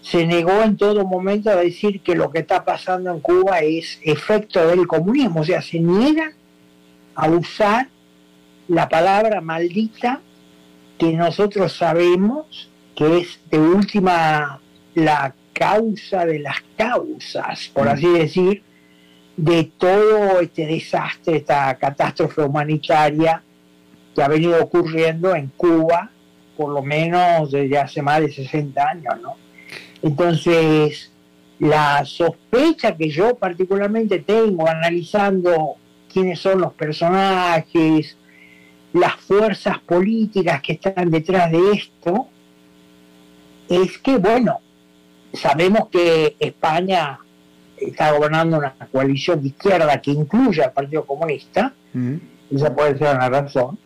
se 0.00 0.26
negó 0.26 0.62
en 0.62 0.76
todo 0.76 1.04
momento 1.04 1.50
a 1.50 1.56
decir 1.56 2.00
que 2.02 2.14
lo 2.14 2.30
que 2.30 2.40
está 2.40 2.64
pasando 2.64 3.10
en 3.10 3.20
Cuba 3.20 3.60
es 3.60 3.98
efecto 4.02 4.66
del 4.66 4.86
comunismo, 4.86 5.40
o 5.40 5.44
sea, 5.44 5.60
se 5.60 5.80
niegan 5.80 6.32
a 7.14 7.28
usar 7.28 7.88
la 8.68 8.88
palabra 8.88 9.40
maldita 9.40 10.20
que 10.98 11.12
nosotros 11.12 11.72
sabemos 11.72 12.70
que 12.94 13.18
es 13.18 13.40
de 13.50 13.58
última 13.58 14.60
la 14.94 15.34
causa 15.52 16.26
de 16.26 16.40
las 16.40 16.56
causas, 16.76 17.70
por 17.72 17.86
mm. 17.86 17.90
así 17.90 18.08
decir, 18.08 18.62
de 19.36 19.64
todo 19.78 20.40
este 20.40 20.66
desastre, 20.66 21.36
esta 21.36 21.74
catástrofe 21.76 22.42
humanitaria 22.42 23.42
que 24.14 24.22
ha 24.22 24.28
venido 24.28 24.62
ocurriendo 24.62 25.34
en 25.34 25.48
Cuba 25.56 26.10
por 26.58 26.72
lo 26.72 26.82
menos 26.82 27.52
desde 27.52 27.78
hace 27.78 28.02
más 28.02 28.20
de 28.20 28.32
60 28.32 28.82
años, 28.82 29.14
¿no? 29.22 29.36
Entonces, 30.02 31.12
la 31.60 32.04
sospecha 32.04 32.96
que 32.96 33.08
yo 33.08 33.36
particularmente 33.36 34.18
tengo 34.18 34.68
analizando 34.68 35.76
quiénes 36.12 36.40
son 36.40 36.60
los 36.60 36.72
personajes, 36.72 38.16
las 38.92 39.16
fuerzas 39.16 39.78
políticas 39.80 40.62
que 40.62 40.72
están 40.72 41.10
detrás 41.10 41.50
de 41.50 41.72
esto, 41.72 42.28
es 43.68 43.98
que, 43.98 44.16
bueno, 44.16 44.60
sabemos 45.32 45.88
que 45.90 46.36
España 46.38 47.18
está 47.76 48.12
gobernando 48.12 48.58
una 48.58 48.74
coalición 48.90 49.42
de 49.42 49.48
izquierda 49.48 50.00
que 50.00 50.10
incluye 50.10 50.62
al 50.62 50.72
Partido 50.72 51.04
Comunista, 51.04 51.74
esa 52.50 52.74
puede 52.74 52.98
ser 52.98 53.14
una 53.14 53.28
razón, 53.28 53.78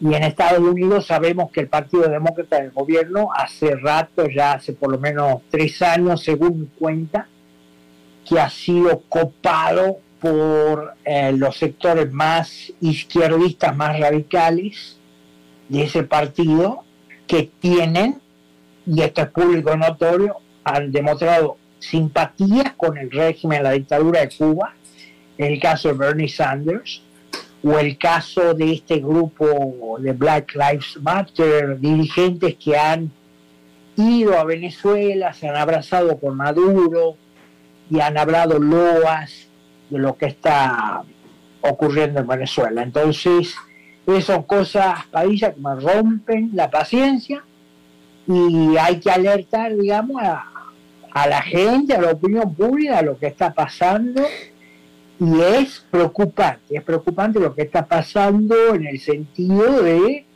y 0.00 0.12
en 0.12 0.24
Estados 0.24 0.58
Unidos 0.58 1.06
sabemos 1.06 1.50
que 1.50 1.60
el 1.60 1.68
Partido 1.68 2.08
Demócrata 2.08 2.60
del 2.60 2.70
gobierno 2.70 3.30
hace 3.34 3.74
rato, 3.76 4.28
ya 4.28 4.52
hace 4.52 4.74
por 4.74 4.90
lo 4.90 4.98
menos 4.98 5.40
tres 5.50 5.80
años, 5.80 6.22
según 6.22 6.60
mi 6.60 6.66
cuenta, 6.66 7.28
que 8.28 8.38
ha 8.38 8.50
sido 8.50 9.02
copado 9.08 9.98
por 10.20 10.94
eh, 11.04 11.32
los 11.32 11.56
sectores 11.56 12.10
más 12.12 12.72
izquierdistas, 12.80 13.76
más 13.76 13.98
radicales 13.98 14.96
de 15.68 15.82
ese 15.82 16.02
partido, 16.02 16.84
que 17.26 17.50
tienen, 17.60 18.20
y 18.86 19.02
esto 19.02 19.22
es 19.22 19.28
público 19.28 19.76
notorio, 19.76 20.36
han 20.64 20.90
demostrado 20.92 21.58
simpatías 21.78 22.72
con 22.76 22.96
el 22.98 23.10
régimen, 23.10 23.62
la 23.62 23.72
dictadura 23.72 24.20
de 24.20 24.30
Cuba, 24.36 24.74
en 25.38 25.52
el 25.52 25.60
caso 25.60 25.88
de 25.88 25.94
Bernie 25.94 26.28
Sanders, 26.28 27.02
o 27.62 27.78
el 27.78 27.98
caso 27.98 28.54
de 28.54 28.72
este 28.72 28.98
grupo 28.98 29.96
de 29.98 30.12
Black 30.12 30.54
Lives 30.54 30.98
Matter, 31.00 31.78
dirigentes 31.80 32.54
que 32.56 32.76
han 32.76 33.10
ido 33.96 34.38
a 34.38 34.44
Venezuela, 34.44 35.32
se 35.32 35.48
han 35.48 35.56
abrazado 35.56 36.18
con 36.18 36.36
Maduro 36.36 37.16
y 37.90 38.00
han 38.00 38.18
hablado 38.18 38.58
loas 38.58 39.45
de 39.90 39.98
lo 39.98 40.16
que 40.16 40.26
está 40.26 41.02
ocurriendo 41.60 42.20
en 42.20 42.26
Venezuela. 42.26 42.82
Entonces, 42.82 43.54
esas 44.06 44.24
son 44.24 44.42
cosas, 44.44 45.06
Padilla, 45.10 45.52
que 45.52 45.60
me 45.60 45.74
rompen 45.74 46.50
la 46.54 46.70
paciencia 46.70 47.44
y 48.26 48.76
hay 48.76 49.00
que 49.00 49.10
alertar, 49.10 49.76
digamos, 49.76 50.22
a, 50.22 50.44
a 51.12 51.26
la 51.28 51.42
gente, 51.42 51.94
a 51.94 52.00
la 52.00 52.10
opinión 52.10 52.54
pública, 52.54 52.98
a 52.98 53.02
lo 53.02 53.18
que 53.18 53.26
está 53.26 53.52
pasando 53.52 54.22
y 55.18 55.40
es 55.40 55.84
preocupante, 55.90 56.76
es 56.76 56.82
preocupante 56.82 57.40
lo 57.40 57.54
que 57.54 57.62
está 57.62 57.86
pasando 57.86 58.74
en 58.74 58.86
el 58.86 59.00
sentido 59.00 59.82
de 59.82 60.26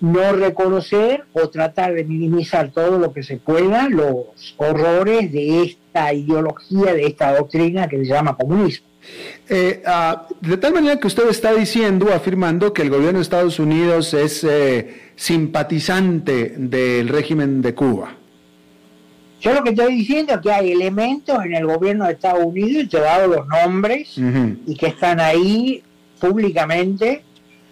no 0.00 0.32
reconocer 0.32 1.24
o 1.32 1.48
tratar 1.48 1.94
de 1.94 2.04
minimizar 2.04 2.70
todo 2.70 2.98
lo 2.98 3.12
que 3.12 3.22
se 3.22 3.36
pueda 3.36 3.88
los 3.88 4.54
horrores 4.56 5.32
de 5.32 5.62
esta 5.62 6.12
ideología, 6.12 6.94
de 6.94 7.06
esta 7.06 7.36
doctrina 7.36 7.88
que 7.88 7.98
se 7.98 8.06
llama 8.06 8.36
comunismo. 8.36 8.86
Eh, 9.48 9.82
ah, 9.86 10.26
de 10.40 10.56
tal 10.56 10.74
manera 10.74 10.98
que 10.98 11.06
usted 11.06 11.28
está 11.28 11.52
diciendo, 11.52 12.12
afirmando 12.14 12.72
que 12.72 12.82
el 12.82 12.90
gobierno 12.90 13.18
de 13.18 13.22
Estados 13.22 13.58
Unidos 13.58 14.14
es 14.14 14.44
eh, 14.44 15.12
simpatizante 15.16 16.54
del 16.56 17.08
régimen 17.08 17.62
de 17.62 17.74
Cuba. 17.74 18.16
Yo 19.40 19.54
lo 19.54 19.62
que 19.62 19.70
estoy 19.70 19.94
diciendo 19.94 20.34
es 20.34 20.40
que 20.40 20.52
hay 20.52 20.72
elementos 20.72 21.42
en 21.44 21.54
el 21.54 21.66
gobierno 21.66 22.04
de 22.04 22.12
Estados 22.12 22.44
Unidos, 22.44 22.84
y 22.84 22.88
te 22.88 22.98
he 22.98 23.00
dado 23.00 23.26
los 23.26 23.46
nombres, 23.46 24.14
y 24.66 24.76
que 24.76 24.88
están 24.88 25.18
ahí 25.18 25.82
públicamente. 26.20 27.24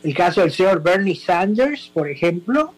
El 0.02 0.14
caso 0.14 0.42
del 0.42 0.52
señor 0.52 0.82
Bernie 0.82 1.16
Sanders, 1.16 1.90
por 1.92 2.08
ejemplo, 2.08 2.72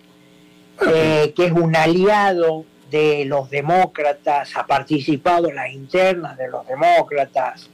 eh, 0.93 1.33
que 1.37 1.47
es 1.47 1.53
un 1.53 1.77
aliado 1.77 2.65
de 2.91 3.25
los 3.27 3.51
demócratas, 3.51 4.57
ha 4.57 4.67
participado 4.67 5.49
en 5.49 5.57
las 5.57 5.73
internas 5.73 6.37
de 6.37 6.49
los 6.49 6.67
demócratas, 6.67 7.69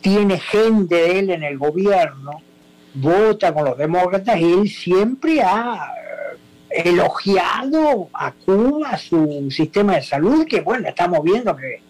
tiene 0.00 0.38
gente 0.38 0.94
de 0.94 1.18
él 1.18 1.30
en 1.30 1.42
el 1.42 1.58
gobierno, 1.58 2.42
vota 2.94 3.52
con 3.52 3.64
los 3.64 3.76
demócratas 3.76 4.40
y 4.40 4.52
él 4.52 4.68
siempre 4.68 5.42
ha 5.42 5.92
elogiado 6.70 8.08
a 8.12 8.32
Cuba 8.32 8.96
su 8.96 9.50
sistema 9.50 9.96
de 9.96 10.02
salud, 10.02 10.46
que 10.46 10.60
bueno, 10.60 10.88
estamos 10.88 11.22
viendo 11.22 11.56
que 11.56 11.80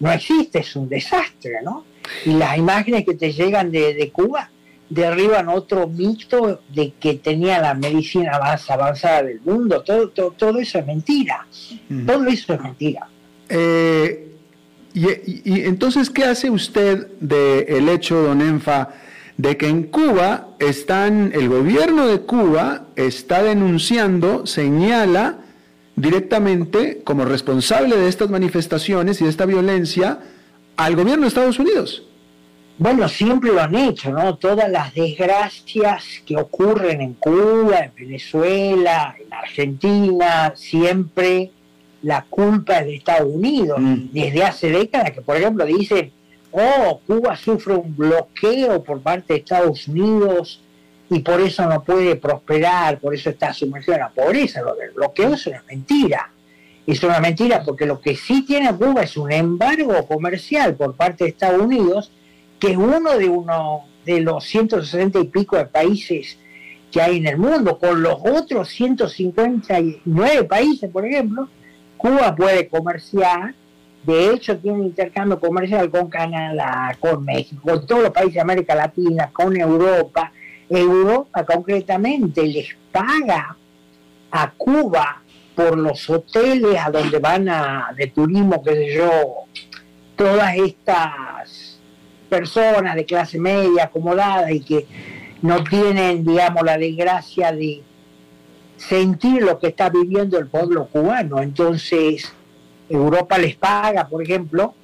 no 0.00 0.12
existe, 0.12 0.60
es 0.60 0.76
un 0.76 0.88
desastre, 0.88 1.62
¿no? 1.62 1.84
Y 2.24 2.32
las 2.34 2.56
imágenes 2.56 3.04
que 3.04 3.14
te 3.14 3.32
llegan 3.32 3.70
de, 3.70 4.10
Cuba 4.12 4.50
derriban 4.88 5.48
otro 5.48 5.88
mito 5.88 6.60
de 6.72 6.92
que 7.00 7.14
tenía 7.14 7.60
la 7.60 7.74
medicina 7.74 8.38
más 8.38 8.70
avanzada 8.70 9.24
del 9.24 9.40
mundo. 9.40 9.82
Todo, 9.82 10.08
todo, 10.08 10.58
eso 10.58 10.78
es 10.78 10.86
mentira. 10.86 11.46
Todo 12.06 12.26
eso 12.26 12.54
es 12.54 12.60
mentira. 12.60 13.08
Eh, 13.48 14.32
y, 14.94 15.60
entonces, 15.62 16.08
¿qué 16.10 16.24
hace 16.24 16.50
usted 16.50 17.08
del 17.20 17.88
hecho, 17.88 18.22
don 18.22 18.40
Enfa, 18.40 18.88
de 19.36 19.56
que 19.56 19.68
en 19.68 19.84
Cuba 19.84 20.48
están, 20.58 21.32
el 21.34 21.48
gobierno 21.48 22.06
de 22.06 22.20
Cuba 22.20 22.86
está 22.96 23.42
denunciando, 23.42 24.46
señala 24.46 25.40
directamente 25.96 27.02
como 27.04 27.24
responsable 27.24 27.96
de 27.96 28.08
estas 28.08 28.30
manifestaciones 28.30 29.20
y 29.20 29.24
de 29.24 29.30
esta 29.30 29.46
violencia 29.46 30.20
al 30.76 30.96
gobierno 30.96 31.22
de 31.22 31.28
Estados 31.28 31.58
Unidos. 31.58 32.02
Bueno, 32.78 33.08
siempre 33.08 33.52
lo 33.52 33.62
han 33.62 33.74
hecho, 33.74 34.10
¿no? 34.10 34.36
Todas 34.36 34.70
las 34.70 34.94
desgracias 34.94 36.22
que 36.26 36.36
ocurren 36.36 37.00
en 37.00 37.14
Cuba, 37.14 37.78
en 37.78 37.94
Venezuela, 37.94 39.16
en 39.18 39.32
Argentina, 39.32 40.52
siempre 40.54 41.50
la 42.02 42.26
culpa 42.28 42.80
es 42.80 42.86
de 42.86 42.94
Estados 42.96 43.34
Unidos. 43.34 43.78
Mm. 43.80 44.08
Desde 44.12 44.44
hace 44.44 44.70
décadas 44.70 45.12
que, 45.12 45.22
por 45.22 45.36
ejemplo, 45.36 45.64
dicen 45.64 46.12
oh, 46.56 47.00
Cuba 47.06 47.36
sufre 47.36 47.74
un 47.74 47.94
bloqueo 47.96 48.82
por 48.82 49.00
parte 49.00 49.34
de 49.34 49.40
Estados 49.40 49.88
Unidos 49.88 50.62
y 51.08 51.20
por 51.20 51.40
eso 51.40 51.66
no 51.66 51.82
puede 51.82 52.16
prosperar, 52.16 52.98
por 52.98 53.14
eso 53.14 53.30
está 53.30 53.52
sumergido 53.52 53.94
en 53.94 54.00
la 54.00 54.08
pobreza. 54.10 54.62
Lo 54.62 54.74
del 54.74 54.90
bloqueo 54.90 55.34
es 55.34 55.46
una 55.46 55.62
mentira. 55.68 56.30
Es 56.86 57.02
una 57.02 57.20
mentira 57.20 57.62
porque 57.64 57.84
lo 57.84 58.00
que 58.00 58.14
sí 58.16 58.44
tiene 58.46 58.72
Cuba 58.74 59.02
es 59.02 59.16
un 59.16 59.32
embargo 59.32 60.06
comercial 60.06 60.74
por 60.74 60.94
parte 60.94 61.24
de 61.24 61.30
Estados 61.30 61.60
Unidos, 61.60 62.12
que 62.58 62.76
uno 62.76 63.16
de 63.18 63.28
uno 63.28 63.84
de 64.04 64.20
los 64.20 64.44
160 64.44 65.18
y 65.18 65.24
pico 65.24 65.56
de 65.56 65.66
países 65.66 66.38
que 66.90 67.02
hay 67.02 67.18
en 67.18 67.26
el 67.26 67.38
mundo. 67.38 67.78
Con 67.78 68.02
los 68.02 68.18
otros 68.24 68.68
159 68.68 70.44
países, 70.44 70.90
por 70.90 71.04
ejemplo, 71.04 71.48
Cuba 71.96 72.34
puede 72.34 72.68
comerciar 72.68 73.54
de 74.06 74.32
hecho, 74.32 74.56
tiene 74.56 74.84
intercambio 74.84 75.40
comercial 75.40 75.90
con 75.90 76.08
Canadá, 76.08 76.96
con 77.00 77.24
México, 77.24 77.60
con 77.60 77.84
todos 77.84 78.04
los 78.04 78.12
países 78.12 78.34
de 78.34 78.40
América 78.40 78.76
Latina, 78.76 79.30
con 79.32 79.56
Europa. 79.56 80.32
Europa 80.68 81.44
concretamente 81.44 82.46
les 82.46 82.68
paga 82.92 83.56
a 84.30 84.50
Cuba 84.52 85.22
por 85.56 85.76
los 85.76 86.08
hoteles 86.08 86.78
a 86.78 86.90
donde 86.90 87.18
van 87.18 87.48
a, 87.48 87.92
de 87.96 88.06
turismo, 88.06 88.62
qué 88.62 88.74
sé 88.74 88.94
yo, 88.94 89.46
todas 90.14 90.54
estas 90.54 91.55
personas 92.26 92.94
de 92.94 93.04
clase 93.04 93.38
media 93.38 93.84
acomodada 93.84 94.50
y 94.52 94.60
que 94.60 94.86
no 95.42 95.62
tienen, 95.64 96.24
digamos, 96.24 96.62
la 96.64 96.78
desgracia 96.78 97.52
de 97.52 97.82
sentir 98.76 99.42
lo 99.42 99.58
que 99.58 99.68
está 99.68 99.88
viviendo 99.88 100.38
el 100.38 100.48
pueblo 100.48 100.86
cubano. 100.86 101.40
Entonces, 101.40 102.32
Europa 102.88 103.38
les 103.38 103.56
paga, 103.56 104.08
por 104.08 104.22
ejemplo, 104.22 104.74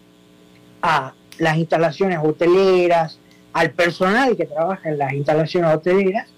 a 0.80 1.14
las 1.38 1.56
instalaciones 1.56 2.18
hoteleras, 2.22 3.18
al 3.52 3.70
personal 3.70 4.36
que 4.36 4.46
trabaja 4.46 4.88
en 4.88 4.98
las 4.98 5.12
instalaciones 5.12 5.74
hoteleras, 5.74 6.28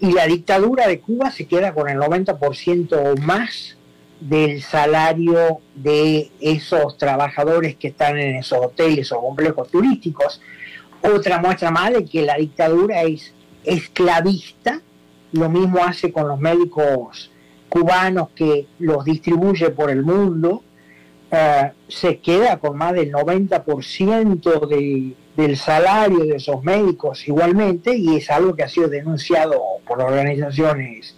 y 0.00 0.12
la 0.12 0.26
dictadura 0.26 0.86
de 0.86 1.00
Cuba 1.00 1.30
se 1.30 1.46
queda 1.46 1.72
con 1.72 1.88
el 1.88 1.98
90% 1.98 2.92
o 2.92 3.16
más 3.20 3.76
del 4.20 4.62
salario 4.62 5.58
de 5.74 6.30
esos 6.40 6.96
trabajadores 6.98 7.76
que 7.76 7.88
están 7.88 8.18
en 8.18 8.36
esos 8.36 8.58
hoteles 8.58 9.12
o 9.12 9.20
complejos 9.20 9.70
turísticos. 9.70 10.40
Otra 11.02 11.38
muestra 11.38 11.70
más 11.70 11.92
de 11.92 12.04
que 12.04 12.22
la 12.22 12.36
dictadura 12.36 13.02
es 13.02 13.34
esclavista, 13.64 14.80
lo 15.32 15.48
mismo 15.48 15.84
hace 15.84 16.12
con 16.12 16.28
los 16.28 16.38
médicos 16.38 17.30
cubanos 17.68 18.30
que 18.36 18.68
los 18.78 19.04
distribuye 19.04 19.70
por 19.70 19.90
el 19.90 20.02
mundo, 20.02 20.62
eh, 21.30 21.72
se 21.88 22.20
queda 22.20 22.58
con 22.58 22.78
más 22.78 22.92
del 22.92 23.10
90% 23.10 24.68
de, 24.68 25.16
del 25.36 25.56
salario 25.56 26.20
de 26.20 26.36
esos 26.36 26.62
médicos 26.62 27.26
igualmente 27.26 27.96
y 27.96 28.16
es 28.16 28.30
algo 28.30 28.54
que 28.54 28.62
ha 28.62 28.68
sido 28.68 28.88
denunciado 28.88 29.60
por 29.86 30.00
organizaciones 30.00 31.16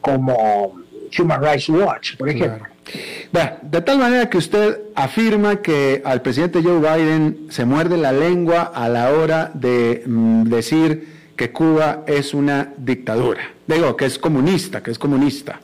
como 0.00 0.80
Human 1.16 1.42
Rights 1.42 1.68
Watch, 1.68 2.16
por 2.16 2.28
ejemplo. 2.28 2.66
de 3.62 3.80
tal 3.80 3.98
manera 3.98 4.28
que 4.28 4.38
usted 4.38 4.78
afirma 4.94 5.56
que 5.62 6.02
al 6.04 6.22
presidente 6.22 6.62
Joe 6.62 6.78
Biden 6.78 7.46
se 7.50 7.64
muerde 7.64 7.96
la 7.96 8.12
lengua 8.12 8.72
a 8.74 8.88
la 8.88 9.10
hora 9.12 9.50
de 9.54 10.02
mm, 10.06 10.44
decir 10.44 11.18
que 11.36 11.52
Cuba 11.52 12.02
es 12.06 12.34
una 12.34 12.72
dictadura. 12.76 13.42
Digo, 13.66 13.96
que 13.96 14.06
es 14.06 14.18
comunista, 14.18 14.82
que 14.82 14.90
es 14.90 14.98
comunista. 14.98 15.60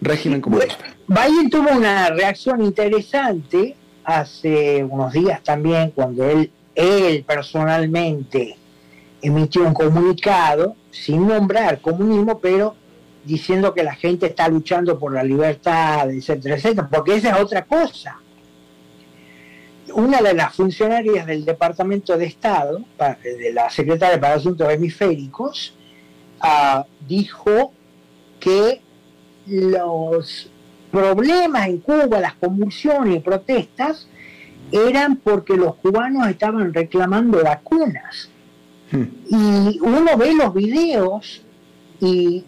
régimen 0.00 0.40
comunista. 0.40 0.84
Biden 1.06 1.50
tuvo 1.50 1.70
una 1.76 2.10
reacción 2.10 2.62
interesante 2.62 3.76
hace 4.04 4.84
unos 4.84 5.12
días 5.12 5.42
también 5.42 5.90
cuando 5.90 6.24
él, 6.28 6.50
él 6.74 7.24
personalmente 7.26 8.56
emitió 9.20 9.62
un 9.62 9.74
comunicado 9.74 10.76
sin 10.90 11.26
nombrar 11.26 11.80
comunismo, 11.80 12.38
pero 12.38 12.74
diciendo 13.28 13.74
que 13.74 13.82
la 13.82 13.94
gente 13.94 14.26
está 14.26 14.48
luchando 14.48 14.98
por 14.98 15.12
la 15.12 15.22
libertad, 15.22 16.10
etcétera, 16.10 16.56
etcétera, 16.56 16.88
porque 16.90 17.16
esa 17.16 17.36
es 17.36 17.42
otra 17.42 17.64
cosa. 17.66 18.16
Una 19.92 20.22
de 20.22 20.32
las 20.32 20.54
funcionarias 20.54 21.26
del 21.26 21.44
Departamento 21.44 22.16
de 22.16 22.24
Estado, 22.24 22.82
de 23.22 23.52
la 23.52 23.68
Secretaria 23.68 24.18
para 24.18 24.34
Asuntos 24.34 24.70
Hemisféricos, 24.72 25.74
ah, 26.40 26.86
dijo 27.06 27.72
que 28.40 28.80
los 29.46 30.50
problemas 30.90 31.68
en 31.68 31.78
Cuba, 31.78 32.20
las 32.20 32.34
convulsiones 32.34 33.16
y 33.16 33.20
protestas, 33.20 34.08
eran 34.72 35.16
porque 35.16 35.54
los 35.54 35.74
cubanos 35.76 36.28
estaban 36.28 36.72
reclamando 36.72 37.42
vacunas. 37.42 38.30
Hmm. 38.90 39.04
Y 39.28 39.80
uno 39.80 40.16
ve 40.16 40.32
los 40.34 40.54
videos 40.54 41.42
y, 42.00 42.44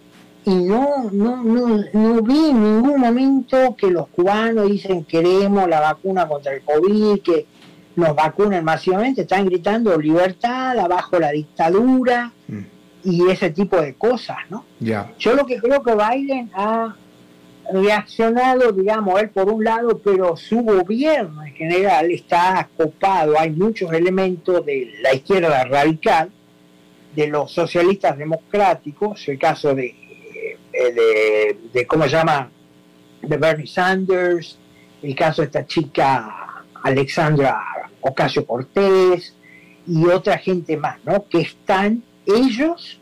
no, 0.54 1.10
no, 1.10 1.44
no, 1.44 2.22
vi 2.22 2.50
en 2.50 2.62
ningún 2.62 3.00
momento 3.00 3.76
que 3.76 3.90
los 3.90 4.08
cubanos 4.08 4.68
dicen 4.68 5.04
queremos 5.04 5.68
la 5.68 5.80
vacuna 5.80 6.26
contra 6.26 6.52
el 6.52 6.62
COVID, 6.62 7.20
que 7.20 7.46
nos 7.96 8.14
vacunen 8.14 8.64
masivamente, 8.64 9.22
están 9.22 9.46
gritando 9.46 9.98
libertad, 9.98 10.78
abajo 10.78 11.18
la 11.18 11.30
dictadura 11.30 12.32
hmm. 12.48 12.60
y 13.04 13.30
ese 13.30 13.50
tipo 13.50 13.80
de 13.80 13.94
cosas, 13.94 14.38
¿no? 14.48 14.64
Yo 15.18 15.34
lo 15.34 15.44
que 15.44 15.58
creo 15.58 15.82
que 15.82 15.94
Biden 15.94 16.50
ha 16.54 16.96
reaccionado, 17.72 18.72
digamos, 18.72 19.20
él 19.20 19.30
por 19.30 19.48
un 19.50 19.64
lado, 19.64 19.98
pero 19.98 20.36
su 20.36 20.60
gobierno 20.62 21.44
en 21.44 21.54
general 21.54 22.10
está 22.10 22.68
copado. 22.76 23.38
Hay 23.38 23.50
muchos 23.50 23.92
elementos 23.92 24.64
de 24.64 24.92
la 25.02 25.14
izquierda 25.14 25.64
radical, 25.64 26.30
de 27.14 27.26
los 27.26 27.52
socialistas 27.52 28.16
democráticos, 28.16 29.28
el 29.28 29.38
caso 29.38 29.74
de, 29.74 29.94
eh, 30.72 31.58
de, 31.72 31.86
¿cómo 31.86 32.04
se 32.04 32.10
llama?, 32.10 32.50
de 33.22 33.36
Bernie 33.36 33.66
Sanders, 33.66 34.58
el 35.02 35.14
caso 35.14 35.42
de 35.42 35.46
esta 35.46 35.66
chica 35.66 36.64
Alexandra 36.82 37.62
Ocasio 38.00 38.46
Cortés 38.46 39.34
y 39.86 40.06
otra 40.06 40.38
gente 40.38 40.76
más, 40.76 40.98
¿no? 41.04 41.26
Que 41.28 41.40
están 41.40 42.02
ellos 42.26 42.98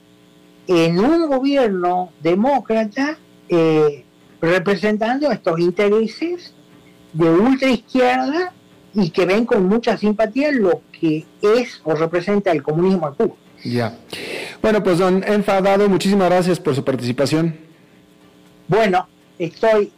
en 0.66 0.98
un 0.98 1.28
gobierno 1.28 2.12
demócrata 2.22 3.18
eh, 3.48 4.04
representando 4.40 5.30
estos 5.30 5.58
intereses 5.58 6.54
de 7.12 7.30
ultra 7.30 7.70
izquierda 7.70 8.52
y 8.94 9.10
que 9.10 9.24
ven 9.24 9.44
con 9.44 9.66
mucha 9.66 9.96
simpatía 9.96 10.52
lo 10.52 10.82
que 10.92 11.24
es 11.42 11.80
o 11.84 11.94
representa 11.94 12.52
el 12.52 12.62
comunismo 12.62 13.08
en 13.08 13.14
Cuba. 13.14 13.34
Ya. 13.64 13.96
Bueno, 14.60 14.82
pues 14.82 14.98
don 14.98 15.22
Enfadado, 15.24 15.88
muchísimas 15.88 16.28
gracias 16.28 16.58
por 16.58 16.74
su 16.74 16.84
participación. 16.84 17.56
Bueno, 18.66 19.08
estoy, 19.38 19.92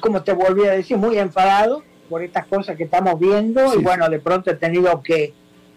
como 0.00 0.22
te 0.22 0.32
volví 0.32 0.64
a 0.66 0.72
decir, 0.72 0.96
muy 0.96 1.18
enfadado 1.18 1.82
por 2.08 2.22
estas 2.22 2.46
cosas 2.46 2.76
que 2.76 2.84
estamos 2.84 3.18
viendo 3.18 3.74
y 3.74 3.82
bueno, 3.82 4.08
de 4.08 4.18
pronto 4.18 4.50
he 4.50 4.54
tenido 4.54 5.02
que 5.02 5.34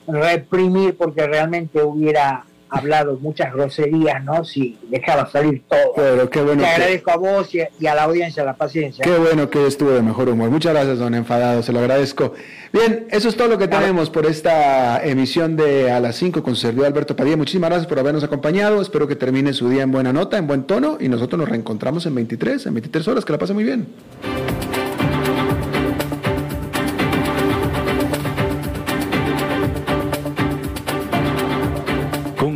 reprimir 0.08 0.96
porque 0.96 1.26
realmente 1.28 1.82
hubiera 1.82 2.46
hablado 2.74 3.18
muchas 3.20 3.54
groserías, 3.54 4.24
¿no? 4.24 4.44
Si 4.44 4.78
dejaba 4.90 5.30
salir 5.30 5.64
todo. 5.68 5.94
Pero 5.96 6.30
qué 6.30 6.42
bueno. 6.42 6.64
Te 6.64 6.68
agradezco 6.68 7.12
a 7.12 7.18
vos 7.18 7.50
y 7.54 7.88
a, 7.88 7.96
la 7.96 8.04
audiencia 8.04 8.44
la 8.44 8.56
paciencia. 8.56 9.04
Qué 9.04 9.16
bueno 9.18 9.50
que 9.50 9.66
estuvo 9.68 9.92
de 9.92 10.02
mejor 10.02 10.30
humor. 10.30 10.50
Muchas 10.50 10.74
gracias, 10.74 11.00
don 11.00 11.14
Enfadado, 11.14 11.62
se 11.64 11.72
lo 11.72 11.80
agradezco. 11.80 12.34
Bien, 12.72 13.08
eso 13.12 13.30
es 13.30 13.36
todo 13.36 13.48
lo 13.50 13.58
que 13.58 13.68
tenemos 13.68 14.10
por 14.10 14.26
esta 14.26 15.04
emisión 15.04 15.56
de 15.56 15.92
A 15.92 16.00
las 16.00 16.16
5 16.16 16.42
con 16.42 16.56
su 16.56 16.62
servidor 16.62 16.88
Alberto 16.88 17.16
Padilla. 17.16 17.38
Muchísimas 17.38 17.70
gracias 17.70 17.88
por 17.88 18.00
habernos 18.00 18.24
acompañado. 18.24 18.82
Espero 18.82 19.08
que 19.08 19.16
termine 19.16 19.54
su 19.54 19.70
día 19.70 19.84
en 19.84 19.92
buena 19.92 20.12
nota, 20.12 20.38
en 20.38 20.48
buen 20.48 20.64
tono 20.64 20.98
y 21.00 21.08
nosotros 21.10 21.40
nos 21.40 21.50
reencontramos 21.50 22.06
en 22.06 22.16
23, 22.16 22.66
en 22.66 22.74
23 22.74 23.08
horas. 23.08 23.26
Que 23.26 23.32
la 23.32 23.38
pase 23.38 23.54
muy 23.54 23.64
bien. 23.64 23.88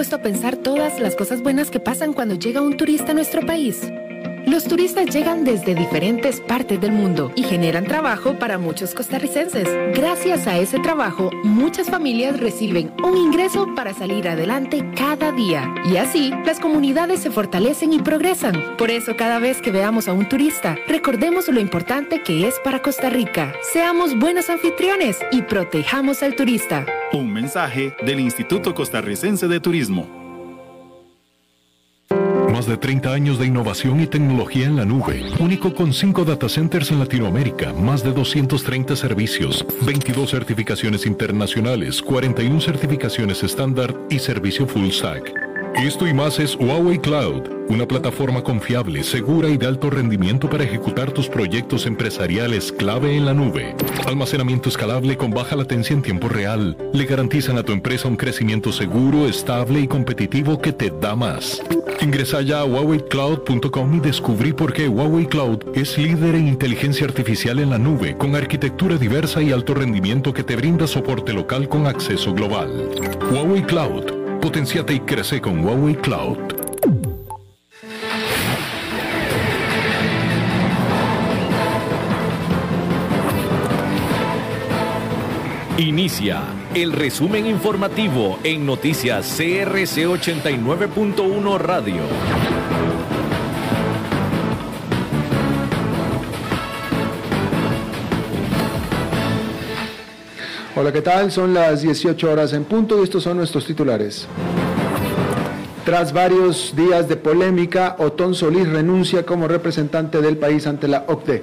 Puesto 0.00 0.16
a 0.16 0.22
pensar 0.22 0.56
todas 0.56 0.98
las 0.98 1.14
cosas 1.14 1.42
buenas 1.42 1.70
que 1.70 1.78
pasan 1.78 2.14
cuando 2.14 2.34
llega 2.34 2.62
un 2.62 2.78
turista 2.78 3.10
a 3.10 3.14
nuestro 3.14 3.44
país? 3.44 3.82
Los 4.50 4.64
turistas 4.64 5.06
llegan 5.06 5.44
desde 5.44 5.76
diferentes 5.76 6.40
partes 6.40 6.80
del 6.80 6.90
mundo 6.90 7.30
y 7.36 7.44
generan 7.44 7.84
trabajo 7.84 8.36
para 8.36 8.58
muchos 8.58 8.94
costarricenses. 8.94 9.68
Gracias 9.94 10.48
a 10.48 10.58
ese 10.58 10.80
trabajo, 10.80 11.30
muchas 11.44 11.88
familias 11.88 12.40
reciben 12.40 12.92
un 13.04 13.16
ingreso 13.16 13.72
para 13.76 13.94
salir 13.94 14.26
adelante 14.26 14.84
cada 14.96 15.30
día. 15.30 15.72
Y 15.84 15.98
así, 15.98 16.32
las 16.44 16.58
comunidades 16.58 17.20
se 17.20 17.30
fortalecen 17.30 17.92
y 17.92 18.00
progresan. 18.00 18.76
Por 18.76 18.90
eso, 18.90 19.16
cada 19.16 19.38
vez 19.38 19.62
que 19.62 19.70
veamos 19.70 20.08
a 20.08 20.14
un 20.14 20.28
turista, 20.28 20.76
recordemos 20.88 21.46
lo 21.46 21.60
importante 21.60 22.20
que 22.20 22.48
es 22.48 22.58
para 22.64 22.82
Costa 22.82 23.08
Rica. 23.08 23.52
Seamos 23.72 24.18
buenos 24.18 24.50
anfitriones 24.50 25.20
y 25.30 25.42
protejamos 25.42 26.24
al 26.24 26.34
turista. 26.34 26.84
Un 27.12 27.32
mensaje 27.32 27.94
del 28.04 28.18
Instituto 28.18 28.74
Costarricense 28.74 29.46
de 29.46 29.60
Turismo. 29.60 30.19
De 32.70 32.76
30 32.76 33.12
años 33.12 33.36
de 33.40 33.46
innovación 33.46 33.98
y 34.00 34.06
tecnología 34.06 34.66
en 34.66 34.76
la 34.76 34.84
nube. 34.84 35.24
Único 35.40 35.74
con 35.74 35.92
5 35.92 36.24
data 36.24 36.48
centers 36.48 36.92
en 36.92 37.00
Latinoamérica, 37.00 37.72
más 37.72 38.04
de 38.04 38.12
230 38.12 38.94
servicios, 38.94 39.66
22 39.82 40.30
certificaciones 40.30 41.04
internacionales, 41.04 42.00
41 42.00 42.60
certificaciones 42.60 43.42
estándar 43.42 43.92
y 44.08 44.20
servicio 44.20 44.68
full 44.68 44.88
stack. 44.88 45.49
Esto 45.76 46.06
y 46.06 46.12
más 46.12 46.38
es 46.38 46.56
Huawei 46.56 46.98
Cloud, 46.98 47.48
una 47.68 47.86
plataforma 47.86 48.42
confiable, 48.42 49.02
segura 49.02 49.48
y 49.48 49.56
de 49.56 49.66
alto 49.66 49.88
rendimiento 49.88 50.50
para 50.50 50.64
ejecutar 50.64 51.10
tus 51.12 51.28
proyectos 51.28 51.86
empresariales 51.86 52.70
clave 52.70 53.16
en 53.16 53.24
la 53.24 53.32
nube. 53.32 53.74
Almacenamiento 54.06 54.68
escalable 54.68 55.16
con 55.16 55.30
baja 55.30 55.56
latencia 55.56 55.94
en 55.94 56.02
tiempo 56.02 56.28
real. 56.28 56.76
Le 56.92 57.04
garantizan 57.06 57.56
a 57.56 57.62
tu 57.62 57.72
empresa 57.72 58.08
un 58.08 58.16
crecimiento 58.16 58.72
seguro, 58.72 59.26
estable 59.26 59.80
y 59.80 59.88
competitivo 59.88 60.60
que 60.60 60.72
te 60.72 60.90
da 60.90 61.16
más. 61.16 61.62
Ingresa 62.02 62.42
ya 62.42 62.60
a 62.60 62.64
huaweicloud.com 62.64 63.94
y 63.94 64.00
descubrí 64.00 64.52
por 64.52 64.72
qué 64.72 64.88
Huawei 64.88 65.26
Cloud 65.26 65.64
es 65.74 65.96
líder 65.96 66.34
en 66.34 66.48
inteligencia 66.48 67.06
artificial 67.06 67.58
en 67.58 67.70
la 67.70 67.78
nube, 67.78 68.16
con 68.16 68.34
arquitectura 68.34 68.96
diversa 68.96 69.40
y 69.40 69.52
alto 69.52 69.74
rendimiento 69.74 70.34
que 70.34 70.42
te 70.42 70.56
brinda 70.56 70.86
soporte 70.86 71.32
local 71.32 71.68
con 71.68 71.86
acceso 71.86 72.34
global. 72.34 72.90
Huawei 73.30 73.62
Cloud 73.62 74.19
Potenciate 74.40 74.94
y 74.94 75.00
crece 75.00 75.40
con 75.40 75.64
Huawei 75.64 75.94
Cloud. 75.96 76.38
Inicia 85.76 86.42
el 86.74 86.92
resumen 86.92 87.46
informativo 87.46 88.38
en 88.42 88.66
noticias 88.66 89.26
CRC 89.36 90.06
89.1 90.06 91.58
Radio. 91.58 92.49
Hola, 100.80 100.92
¿qué 100.92 101.02
tal? 101.02 101.30
Son 101.30 101.52
las 101.52 101.82
18 101.82 102.32
horas 102.32 102.54
en 102.54 102.64
punto 102.64 102.98
y 102.98 103.04
estos 103.04 103.24
son 103.24 103.36
nuestros 103.36 103.66
titulares. 103.66 104.26
Tras 105.84 106.14
varios 106.14 106.74
días 106.74 107.06
de 107.06 107.16
polémica, 107.16 107.96
Otón 107.98 108.34
Solís 108.34 108.66
renuncia 108.66 109.26
como 109.26 109.46
representante 109.46 110.22
del 110.22 110.38
país 110.38 110.66
ante 110.66 110.88
la 110.88 111.04
OCDE. 111.06 111.42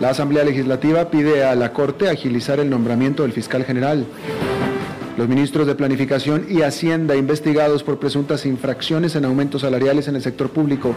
La 0.00 0.08
Asamblea 0.08 0.42
Legislativa 0.42 1.10
pide 1.10 1.44
a 1.44 1.54
la 1.54 1.74
Corte 1.74 2.08
agilizar 2.08 2.60
el 2.60 2.70
nombramiento 2.70 3.24
del 3.24 3.32
fiscal 3.32 3.62
general. 3.62 4.06
Los 5.18 5.28
ministros 5.28 5.66
de 5.66 5.74
Planificación 5.74 6.46
y 6.48 6.62
Hacienda 6.62 7.16
investigados 7.16 7.82
por 7.82 7.98
presuntas 7.98 8.46
infracciones 8.46 9.16
en 9.16 9.26
aumentos 9.26 9.60
salariales 9.60 10.08
en 10.08 10.16
el 10.16 10.22
sector 10.22 10.48
público. 10.48 10.94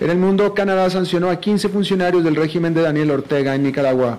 En 0.00 0.10
el 0.10 0.18
mundo, 0.18 0.54
Canadá 0.54 0.90
sancionó 0.90 1.30
a 1.30 1.38
15 1.38 1.68
funcionarios 1.68 2.24
del 2.24 2.34
régimen 2.34 2.74
de 2.74 2.82
Daniel 2.82 3.12
Ortega 3.12 3.54
en 3.54 3.62
Nicaragua. 3.62 4.18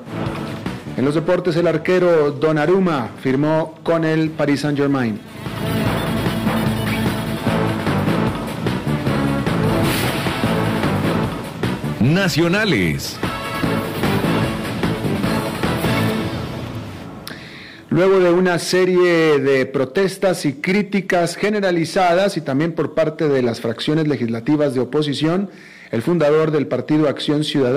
En 0.98 1.06
los 1.06 1.14
deportes, 1.14 1.56
el 1.56 1.68
arquero 1.68 2.32
Donnarumma 2.32 3.12
firmó 3.22 3.76
con 3.84 4.04
el 4.04 4.32
Paris 4.32 4.62
Saint-Germain. 4.62 5.20
Nacionales. 12.00 13.20
Luego 17.92 18.20
de 18.20 18.32
una 18.32 18.58
serie 18.58 19.38
de 19.38 19.68
protestas 19.68 20.46
y 20.46 20.54
críticas 20.54 21.36
generalizadas 21.36 22.38
y 22.38 22.42
también 22.42 22.74
por 22.74 22.96
parte 22.96 23.28
de 23.28 23.44
las 23.44 23.62
fracciones 23.62 24.08
legislativas 24.08 24.74
de 24.74 24.80
oposición, 24.80 25.52
el 25.92 26.02
fundador 26.02 26.50
del 26.50 26.66
partido 26.66 27.08
Acción 27.08 27.44
Ciudadana 27.44 27.76